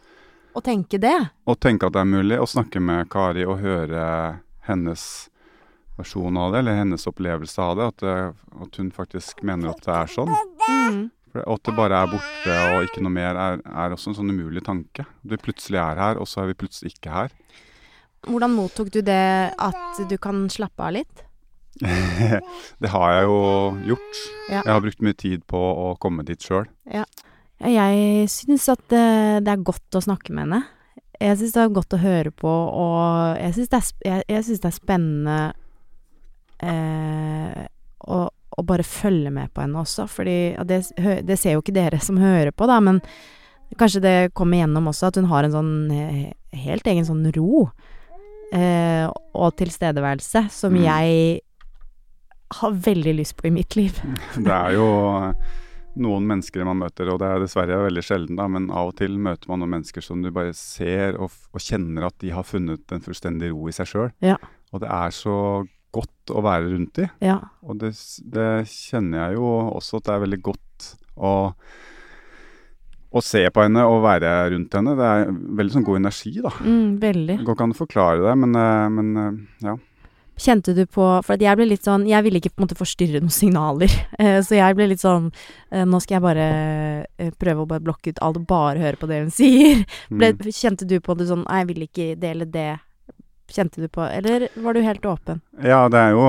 Å 0.55 0.61
tenke 0.61 0.99
det. 1.01 1.15
å 1.47 1.55
tenke 1.55 1.85
at 1.87 1.93
det 1.93 2.01
er 2.01 2.09
mulig 2.09 2.39
å 2.39 2.45
snakke 2.49 2.79
med 2.81 3.09
Kari 3.09 3.45
og 3.45 3.59
høre 3.61 4.39
hennes 4.67 5.29
versjon 5.97 6.37
av 6.37 6.51
det, 6.53 6.59
eller 6.63 6.77
hennes 6.79 7.05
opplevelse 7.09 7.61
av 7.61 7.75
det. 7.77 7.87
At, 7.87 7.97
det, 8.01 8.61
at 8.65 8.77
hun 8.81 8.91
faktisk 8.91 9.43
mener 9.45 9.69
at 9.73 9.81
det 9.85 9.93
er 9.93 10.07
sånn. 10.09 10.31
Mm. 10.69 11.01
For 11.33 11.45
At 11.53 11.63
det 11.65 11.73
bare 11.77 11.99
er 12.03 12.07
borte 12.11 12.55
og 12.77 12.85
ikke 12.87 13.01
noe 13.05 13.13
mer, 13.13 13.35
er, 13.37 13.61
er 13.65 13.93
også 13.93 14.09
en 14.11 14.17
sånn 14.17 14.29
umulig 14.33 14.63
tanke. 14.65 15.05
Du 15.25 15.35
plutselig 15.37 15.77
er 15.81 15.97
her, 16.01 16.17
og 16.21 16.29
så 16.29 16.41
er 16.43 16.51
vi 16.51 16.57
plutselig 16.63 16.93
ikke 16.95 17.13
her. 17.13 17.31
Hvordan 18.25 18.53
mottok 18.55 18.89
du 18.93 19.01
det 19.05 19.53
at 19.57 20.01
du 20.09 20.17
kan 20.21 20.45
slappe 20.49 20.81
av 20.85 20.93
litt? 20.95 21.23
Det 21.81 22.89
har 22.93 23.13
jeg 23.15 23.23
jo 23.25 23.37
gjort. 23.89 24.21
Ja. 24.49 24.59
Jeg 24.61 24.71
har 24.73 24.81
brukt 24.85 25.01
mye 25.01 25.17
tid 25.17 25.43
på 25.49 25.57
å 25.57 25.87
komme 26.01 26.25
dit 26.27 26.41
sjøl. 26.43 26.67
Ja, 26.91 27.05
Jeg 27.63 28.29
syns 28.29 28.67
at 28.69 28.81
det, 28.91 29.03
det 29.45 29.51
er 29.53 29.63
godt 29.65 29.95
å 29.97 30.01
snakke 30.03 30.33
med 30.35 30.45
henne. 30.47 30.61
Jeg 31.21 31.37
syns 31.39 31.53
det 31.55 31.61
er 31.63 31.73
godt 31.77 31.95
å 31.95 32.01
høre 32.01 32.31
på, 32.35 32.49
og 32.51 33.37
jeg 33.39 33.53
syns 33.55 33.69
det, 33.71 33.81
det 34.27 34.65
er 34.67 34.75
spennende 34.75 35.37
eh, 36.59 37.63
å, 38.03 38.17
å 38.27 38.65
bare 38.67 38.83
følge 38.85 39.31
med 39.33 39.53
på 39.53 39.63
henne 39.63 39.79
også, 39.83 40.07
fordi 40.11 40.35
det, 40.67 40.81
det 41.23 41.37
ser 41.39 41.55
jo 41.55 41.63
ikke 41.63 41.75
dere 41.77 42.01
som 42.03 42.19
hører 42.21 42.51
på, 42.51 42.67
da, 42.69 42.79
men 42.83 42.99
kanskje 43.79 44.03
det 44.03 44.15
kommer 44.37 44.59
gjennom 44.59 44.91
også 44.91 45.09
at 45.09 45.17
hun 45.21 45.29
har 45.31 45.47
en 45.47 45.55
sånn 45.55 45.73
eh, 45.95 46.33
helt 46.65 46.85
egen 46.91 47.07
sånn 47.07 47.23
ro 47.33 47.63
eh, 48.53 49.07
og 49.33 49.55
tilstedeværelse 49.61 50.47
som 50.53 50.75
Mm. 50.75 50.83
jeg 50.83 51.41
har 52.59 52.79
veldig 52.87 53.17
lyst 53.19 53.37
på 53.39 53.49
i 53.49 53.53
mitt 53.53 53.77
liv. 53.79 53.99
Det 54.45 54.53
er 54.53 54.77
jo 54.77 54.87
eh, 55.17 55.53
noen 56.03 56.25
mennesker 56.29 56.65
man 56.65 56.81
møter, 56.81 57.11
og 57.13 57.19
det 57.21 57.29
er 57.29 57.43
dessverre 57.43 57.83
veldig 57.85 58.03
sjelden, 58.05 58.39
da, 58.39 58.47
men 58.49 58.71
av 58.73 58.89
og 58.89 58.97
til 58.97 59.19
møter 59.21 59.51
man 59.51 59.61
noen 59.61 59.75
mennesker 59.75 60.05
som 60.05 60.23
du 60.23 60.31
bare 60.33 60.55
ser 60.57 61.19
og, 61.21 61.35
og 61.53 61.61
kjenner 61.61 62.07
at 62.09 62.17
de 62.23 62.33
har 62.33 62.47
funnet 62.47 62.95
en 62.95 63.03
fullstendig 63.03 63.51
ro 63.53 63.69
i 63.69 63.75
seg 63.75 63.91
sjøl. 63.91 64.11
Ja. 64.25 64.39
Og 64.73 64.81
det 64.81 64.89
er 64.89 65.13
så 65.13 65.37
godt 65.93 66.33
å 66.33 66.41
være 66.43 66.71
rundt 66.71 66.97
de. 66.97 67.07
Ja. 67.23 67.37
Og 67.61 67.77
det, 67.83 67.93
det 68.33 68.65
kjenner 68.71 69.27
jeg 69.27 69.37
jo 69.37 69.49
også 69.77 69.99
at 69.99 70.07
det 70.07 70.15
er 70.15 70.23
veldig 70.25 70.41
godt 70.49 70.87
å, 71.13 71.33
å 73.13 73.23
se 73.23 73.43
på 73.53 73.65
henne 73.65 73.85
og 73.85 74.01
være 74.07 74.33
rundt 74.55 74.77
henne. 74.79 74.95
Det 74.97 75.09
er 75.11 75.33
veldig 75.61 75.75
sånn 75.77 75.87
god 75.87 76.01
energi, 76.01 76.33
da. 76.41 76.53
Mm, 76.65 76.95
veldig. 77.03 77.39
Går 77.45 77.57
ikke 77.57 77.67
an 77.67 77.75
å 77.75 77.81
forklare 77.83 78.23
det, 78.25 78.35
men, 78.45 78.57
eh, 78.57 78.87
men 78.97 79.13
eh, 79.25 79.41
ja. 79.69 79.77
Kjente 80.39 80.73
du 80.73 80.85
på 80.89 81.03
For 81.23 81.37
jeg 81.37 81.55
ble 81.59 81.67
litt 81.69 81.85
sånn 81.85 82.07
Jeg 82.09 82.23
ville 82.25 82.39
ikke 82.41 82.49
på 82.55 82.61
en 82.61 82.65
måte 82.65 82.77
forstyrre 82.79 83.19
noen 83.21 83.33
signaler. 83.33 83.91
Eh, 84.23 84.39
så 84.45 84.55
jeg 84.57 84.75
ble 84.77 84.87
litt 84.91 85.01
sånn 85.03 85.27
eh, 85.71 85.83
Nå 85.85 85.99
skal 86.01 86.15
jeg 86.19 86.23
bare 86.25 86.47
eh, 87.21 87.31
prøve 87.37 87.63
å 87.63 87.69
bare 87.69 87.83
blokke 87.83 88.13
ut 88.13 88.19
alt 88.23 88.37
og 88.41 88.47
bare 88.49 88.79
høre 88.81 88.97
på 89.01 89.09
det 89.09 89.19
hun 89.23 89.31
sier. 89.39 89.83
Ble, 90.09 90.31
Mm. 90.33 90.49
kjente 90.53 90.87
du 90.89 90.97
på 91.03 91.15
det 91.19 91.27
sånn 91.29 91.43
Nei, 91.45 91.59
jeg 91.63 91.69
vil 91.73 91.85
ikke 91.87 92.07
dele 92.21 92.45
det. 92.49 92.69
Kjente 93.53 93.81
du 93.83 93.87
på 93.91 94.05
Eller 94.09 94.47
var 94.63 94.73
du 94.77 94.81
helt 94.85 95.05
åpen? 95.05 95.41
Ja, 95.61 95.83
det 95.91 95.99
er 95.99 96.13
jo 96.15 96.25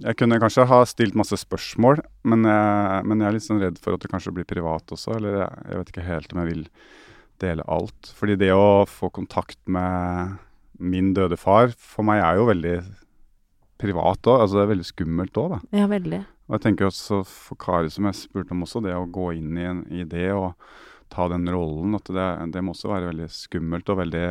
Jeg 0.00 0.16
kunne 0.16 0.38
kanskje 0.40 0.64
ha 0.70 0.78
stilt 0.88 1.16
masse 1.18 1.36
spørsmål, 1.36 2.00
men 2.24 2.44
jeg, 2.48 3.04
men 3.04 3.20
jeg 3.20 3.28
er 3.28 3.34
litt 3.36 3.44
sånn 3.44 3.60
redd 3.60 3.76
for 3.82 3.92
at 3.96 4.00
det 4.04 4.08
kanskje 4.12 4.32
blir 4.32 4.46
privat 4.48 4.88
også. 4.94 5.18
Eller 5.18 5.34
jeg, 5.42 5.64
jeg 5.68 5.80
vet 5.82 5.90
ikke 5.92 6.06
helt 6.06 6.32
om 6.32 6.40
jeg 6.40 6.48
vil 6.54 6.62
dele 7.42 7.66
alt. 7.68 8.12
Fordi 8.16 8.36
det 8.40 8.48
å 8.56 8.86
få 8.88 9.10
kontakt 9.12 9.58
med 9.68 10.38
min 10.80 11.12
døde 11.16 11.38
far, 11.40 11.72
for 11.76 12.06
meg 12.06 12.22
er 12.24 12.40
jo 12.40 12.48
veldig 12.50 12.74
privat 13.80 14.28
òg. 14.28 14.44
Altså 14.44 14.58
det 14.58 14.64
er 14.64 14.72
veldig 14.74 14.88
skummelt 14.88 15.40
òg, 15.40 15.56
da. 15.56 15.60
Ja, 15.82 15.88
veldig. 15.90 16.22
Og 16.50 16.56
jeg 16.56 16.64
tenker 16.66 16.88
også 16.88 17.20
for 17.28 17.58
Kari, 17.60 17.90
som 17.94 18.08
jeg 18.08 18.18
spurte 18.18 18.56
om 18.56 18.64
også, 18.66 18.82
det 18.84 18.96
å 18.96 19.06
gå 19.06 19.30
inn 19.38 19.58
i, 19.58 19.66
en, 19.70 19.84
i 19.94 20.06
det 20.08 20.32
og 20.34 20.56
ta 21.10 21.26
den 21.30 21.46
rollen, 21.50 21.94
at 21.98 22.10
det, 22.10 22.26
det 22.54 22.62
må 22.64 22.74
også 22.74 22.90
være 22.90 23.10
veldig 23.12 23.28
skummelt 23.34 23.88
og 23.90 24.00
veldig 24.02 24.24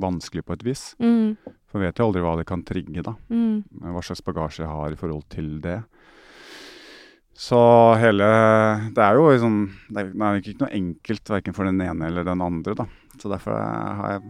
vanskelig 0.00 0.44
på 0.44 0.56
et 0.56 0.64
vis. 0.66 0.82
Mm, 1.00 1.36
For 1.70 1.80
jeg 1.80 1.90
vet 1.90 2.00
jo 2.00 2.08
aldri 2.08 2.24
hva 2.24 2.34
det 2.40 2.48
kan 2.48 2.64
trigge, 2.68 3.04
da 3.04 3.14
mm, 3.32 3.86
hva 3.94 4.02
slags 4.04 4.24
bagasje 4.24 4.64
jeg 4.64 4.72
har 4.72 4.92
i 4.92 4.98
forhold 5.00 5.24
til 5.32 5.54
det. 5.64 5.78
Så 7.36 7.58
hele 8.00 8.24
Det 8.96 9.02
er 9.04 9.18
jo 9.18 9.26
liksom 9.28 9.56
Det 9.92 10.00
er, 10.00 10.06
det 10.08 10.24
er 10.24 10.38
ikke 10.40 10.62
noe 10.62 10.70
enkelt 10.72 11.32
verken 11.34 11.56
for 11.56 11.68
den 11.68 11.82
ene 11.84 12.08
eller 12.08 12.24
den 12.24 12.40
andre, 12.44 12.72
da. 12.78 12.86
Så 13.20 13.28
derfor 13.32 13.56
har 13.56 14.14
jeg 14.16 14.22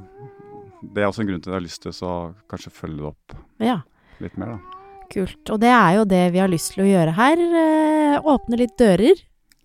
Det 0.95 1.03
er 1.03 1.09
også 1.11 1.25
en 1.25 1.31
grunn 1.31 1.43
til 1.43 1.51
at 1.51 1.55
jeg 1.55 1.61
har 1.61 1.67
lyst 1.67 1.83
til 1.85 1.95
å 2.07 2.17
kanskje 2.51 2.75
følge 2.75 3.01
det 3.03 3.09
opp 3.11 3.37
ja. 3.63 3.79
litt 4.23 4.37
mer, 4.41 4.57
da. 4.57 4.83
Kult. 5.13 5.43
Og 5.55 5.61
det 5.63 5.71
er 5.71 5.97
jo 6.01 6.05
det 6.11 6.25
vi 6.35 6.41
har 6.43 6.51
lyst 6.51 6.73
til 6.75 6.83
å 6.83 6.89
gjøre 6.91 7.15
her. 7.15 7.43
Eh, 7.63 8.17
åpne 8.27 8.59
litt 8.59 8.75
dører 8.81 9.13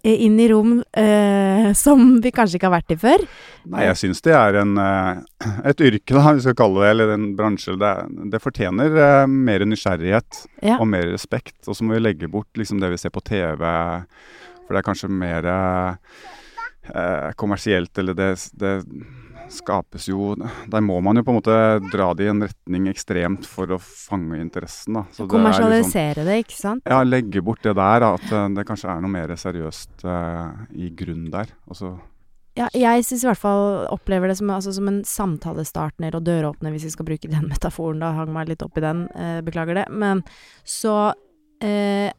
eh, 0.04 0.20
inn 0.28 0.36
i 0.42 0.48
rom 0.52 0.76
eh, 0.98 1.72
som 1.84 2.20
vi 2.22 2.34
kanskje 2.36 2.60
ikke 2.60 2.70
har 2.70 2.76
vært 2.76 2.94
i 2.94 3.00
før. 3.02 3.24
Nei, 3.72 3.88
jeg 3.88 4.00
syns 4.04 4.22
det 4.26 4.36
er 4.38 4.60
en, 4.62 4.76
eh, 4.82 5.24
et 5.72 5.82
yrke, 5.82 6.14
da, 6.14 6.36
vi 6.38 6.46
skal 6.46 6.58
kalle 6.62 6.84
det, 6.84 6.92
eller 6.94 7.16
en 7.16 7.32
bransje. 7.40 7.74
Det, 7.82 7.94
det 8.34 8.44
fortjener 8.44 9.00
eh, 9.08 9.26
mer 9.32 9.66
nysgjerrighet 9.66 10.44
Ja. 10.62 10.78
og 10.78 10.86
mer 10.94 11.10
respekt. 11.10 11.58
Og 11.66 11.78
så 11.78 11.88
må 11.88 11.98
vi 11.98 12.04
legge 12.06 12.30
bort 12.32 12.52
liksom 12.60 12.84
det 12.84 12.94
vi 12.94 13.02
ser 13.02 13.14
på 13.16 13.24
TV, 13.26 13.66
for 14.62 14.76
det 14.76 14.84
er 14.84 14.88
kanskje 14.92 15.10
mer 15.10 15.50
eh, 15.50 17.32
kommersielt, 17.42 17.98
eller 17.98 18.14
det, 18.18 18.30
det 18.62 18.76
skapes 19.54 20.08
jo 20.10 20.36
Der 20.40 20.84
må 20.84 21.00
man 21.04 21.20
jo 21.20 21.24
på 21.24 21.34
en 21.34 21.40
måte 21.40 21.56
dra 21.92 22.12
det 22.18 22.28
i 22.28 22.32
en 22.32 22.44
retning 22.46 22.88
ekstremt 22.92 23.48
for 23.50 23.72
å 23.76 23.80
fange 23.82 24.40
interessen, 24.42 24.94
da. 25.00 25.04
Så 25.12 25.26
det 25.26 25.26
er 25.26 25.28
liksom- 25.28 25.32
Kommersialisere 25.36 26.26
det, 26.26 26.38
ikke 26.46 26.58
sant? 26.60 26.84
ja, 26.86 27.04
legge 27.04 27.42
bort 27.44 27.62
det 27.64 27.76
der, 27.76 28.04
at 28.14 28.32
eh, 28.32 28.48
det 28.50 28.66
kanskje 28.66 28.90
er 28.90 29.02
noe 29.02 29.12
mer 29.12 29.28
seriøst 29.28 30.06
uh, 30.06 30.66
i 30.74 30.90
grunn 30.90 31.30
der. 31.32 31.48
Og 31.68 32.00
Ja, 32.56 32.68
jeg 32.74 33.04
syns 33.04 33.24
i 33.24 33.28
hvert 33.28 33.40
fall 33.40 33.88
opplever 33.88 34.28
det 34.28 34.38
som, 34.38 34.50
altså, 34.50 34.74
som 34.74 34.88
en 34.88 35.04
samtalestartner 35.04 36.16
og 36.16 36.24
døråpner, 36.24 36.72
hvis 36.72 36.84
vi 36.84 36.90
skal 36.92 37.06
bruke 37.06 37.30
den 37.30 37.48
metaforen. 37.54 38.00
Da 38.00 38.12
hang 38.14 38.34
meg 38.34 38.50
litt 38.50 38.62
opp 38.62 38.78
i 38.78 38.82
den, 38.82 39.08
eh, 39.16 39.42
beklager 39.42 39.76
det. 39.76 39.90
Men 39.90 40.24
så 40.66 41.14
eh, 41.62 42.12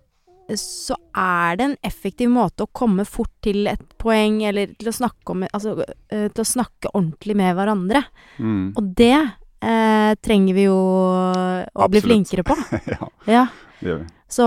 så 0.59 0.97
er 1.17 1.57
det 1.57 1.65
en 1.69 1.77
effektiv 1.87 2.31
måte 2.33 2.67
å 2.67 2.71
komme 2.75 3.05
fort 3.09 3.31
til 3.45 3.67
et 3.71 3.83
poeng, 4.03 4.41
eller 4.49 4.73
til 4.79 4.91
å 4.91 4.97
snakke 4.97 5.35
om 5.35 5.45
Altså 5.53 5.77
eh, 5.85 6.29
til 6.33 6.43
å 6.43 6.49
snakke 6.49 6.91
ordentlig 6.93 7.37
med 7.39 7.55
hverandre. 7.57 8.03
Mm. 8.39 8.73
Og 8.77 8.91
det 8.99 9.15
eh, 9.17 10.13
trenger 10.25 10.59
vi 10.59 10.67
jo 10.67 10.77
å 10.77 11.89
bli 11.93 12.03
flinkere 12.05 12.45
på. 12.47 12.57
ja, 12.95 13.09
Ja. 13.31 13.47
det 13.81 13.89
gjør 13.93 14.03
vi. 14.05 14.11
Så 14.33 14.45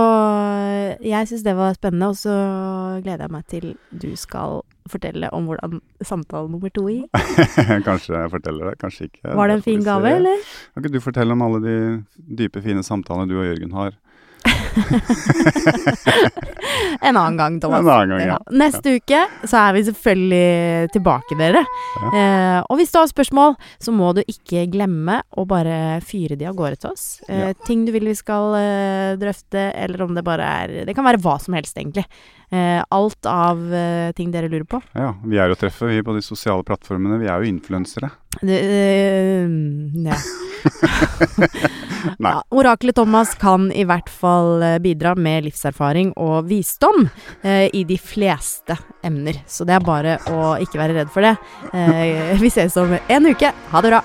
jeg 1.06 1.28
syns 1.30 1.44
det 1.46 1.52
var 1.54 1.76
spennende, 1.76 2.08
og 2.10 2.16
så 2.18 2.32
gleder 3.04 3.28
jeg 3.28 3.32
meg 3.36 3.44
til 3.52 3.66
du 3.94 4.08
skal 4.18 4.64
fortelle 4.90 5.28
om 5.34 5.46
hvordan 5.46 5.78
samtale 6.06 6.50
nummer 6.50 6.72
to 6.74 6.88
gikk. 6.90 7.06
kanskje 7.86 8.16
jeg 8.16 8.32
forteller 8.32 8.72
det, 8.72 8.80
kanskje 8.82 9.06
ikke. 9.06 9.34
Var 9.38 9.46
det 9.50 9.56
en 9.60 9.62
fin 9.62 9.84
gave, 9.86 10.10
eller? 10.18 10.42
Kan 10.74 10.82
ikke 10.82 10.94
du 10.96 11.04
fortelle 11.04 11.36
om 11.38 11.44
alle 11.46 11.60
de 11.62 11.76
dype, 12.42 12.62
fine 12.66 12.82
samtalene 12.86 13.30
du 13.30 13.36
og 13.38 13.46
Jørgen 13.46 13.76
har? 13.78 13.94
En 17.00 17.16
annen 17.16 17.36
gang, 17.38 17.58
Thomas. 17.62 17.80
En 17.80 17.88
annen 17.88 18.18
gang, 18.18 18.28
ja. 18.32 18.38
Neste 18.50 18.96
uke 18.98 19.20
så 19.46 19.58
er 19.60 19.76
vi 19.76 19.82
selvfølgelig 19.86 20.90
tilbake, 20.94 21.36
dere. 21.38 21.62
Eh, 22.12 22.60
og 22.66 22.78
hvis 22.80 22.92
du 22.94 22.98
har 23.00 23.10
spørsmål, 23.10 23.54
så 23.82 23.94
må 23.94 24.12
du 24.16 24.22
ikke 24.24 24.64
glemme 24.72 25.20
å 25.38 25.44
bare 25.48 26.00
fyre 26.06 26.38
de 26.38 26.48
av 26.50 26.56
gårde 26.58 26.80
til 26.82 26.92
oss. 26.94 27.06
Eh, 27.28 27.34
Ja. 27.46 27.52
Ting 27.66 27.84
du 27.86 27.92
vil 27.94 28.08
vi 28.08 28.14
skal 28.18 28.54
eh, 28.58 29.12
drøfte, 29.20 29.68
eller 29.76 30.02
om 30.06 30.14
det 30.16 30.24
bare 30.26 30.46
er 30.64 30.72
Det 30.88 30.94
kan 30.96 31.04
være 31.06 31.20
hva 31.22 31.36
som 31.42 31.54
helst, 31.54 31.76
egentlig. 31.76 32.04
Eh, 32.50 32.84
alt 32.88 33.26
av 33.26 33.74
eh, 33.74 34.12
ting 34.14 34.30
dere 34.30 34.50
lurer 34.50 34.66
på. 34.70 34.80
Ja, 34.94 35.14
vi 35.26 35.38
er 35.42 35.50
å 35.50 35.58
treffe 35.58 35.88
vi 35.90 36.02
på 36.06 36.14
de 36.14 36.22
sosiale 36.22 36.62
plattformene. 36.66 37.18
Vi 37.22 37.30
er 37.30 37.42
jo 37.42 37.50
influensere. 37.50 38.12
Det, 38.40 38.58
øh, 38.60 39.48
ja. 40.06 40.18
Nei. 42.22 42.30
Ja, 42.30 42.42
Oraklet 42.54 42.94
Thomas 42.98 43.32
kan 43.40 43.70
i 43.74 43.82
hvert 43.88 44.10
fall 44.12 44.62
bidra 44.84 45.16
med 45.18 45.48
livserfaring 45.48 46.12
og 46.22 46.46
visdom 46.50 47.08
eh, 47.42 47.66
i 47.74 47.82
de 47.88 47.98
fleste 47.98 48.76
emner. 49.06 49.40
Så 49.50 49.66
det 49.66 49.74
er 49.78 49.86
bare 49.86 50.18
å 50.30 50.54
ikke 50.62 50.80
være 50.82 51.00
redd 51.00 51.10
for 51.14 51.26
det. 51.26 51.34
Eh, 51.72 52.36
vi 52.38 52.52
ses 52.52 52.78
om 52.78 52.94
en 52.94 53.32
uke. 53.32 53.50
Ha 53.72 53.82
det 53.82 53.96
bra. 53.96 54.04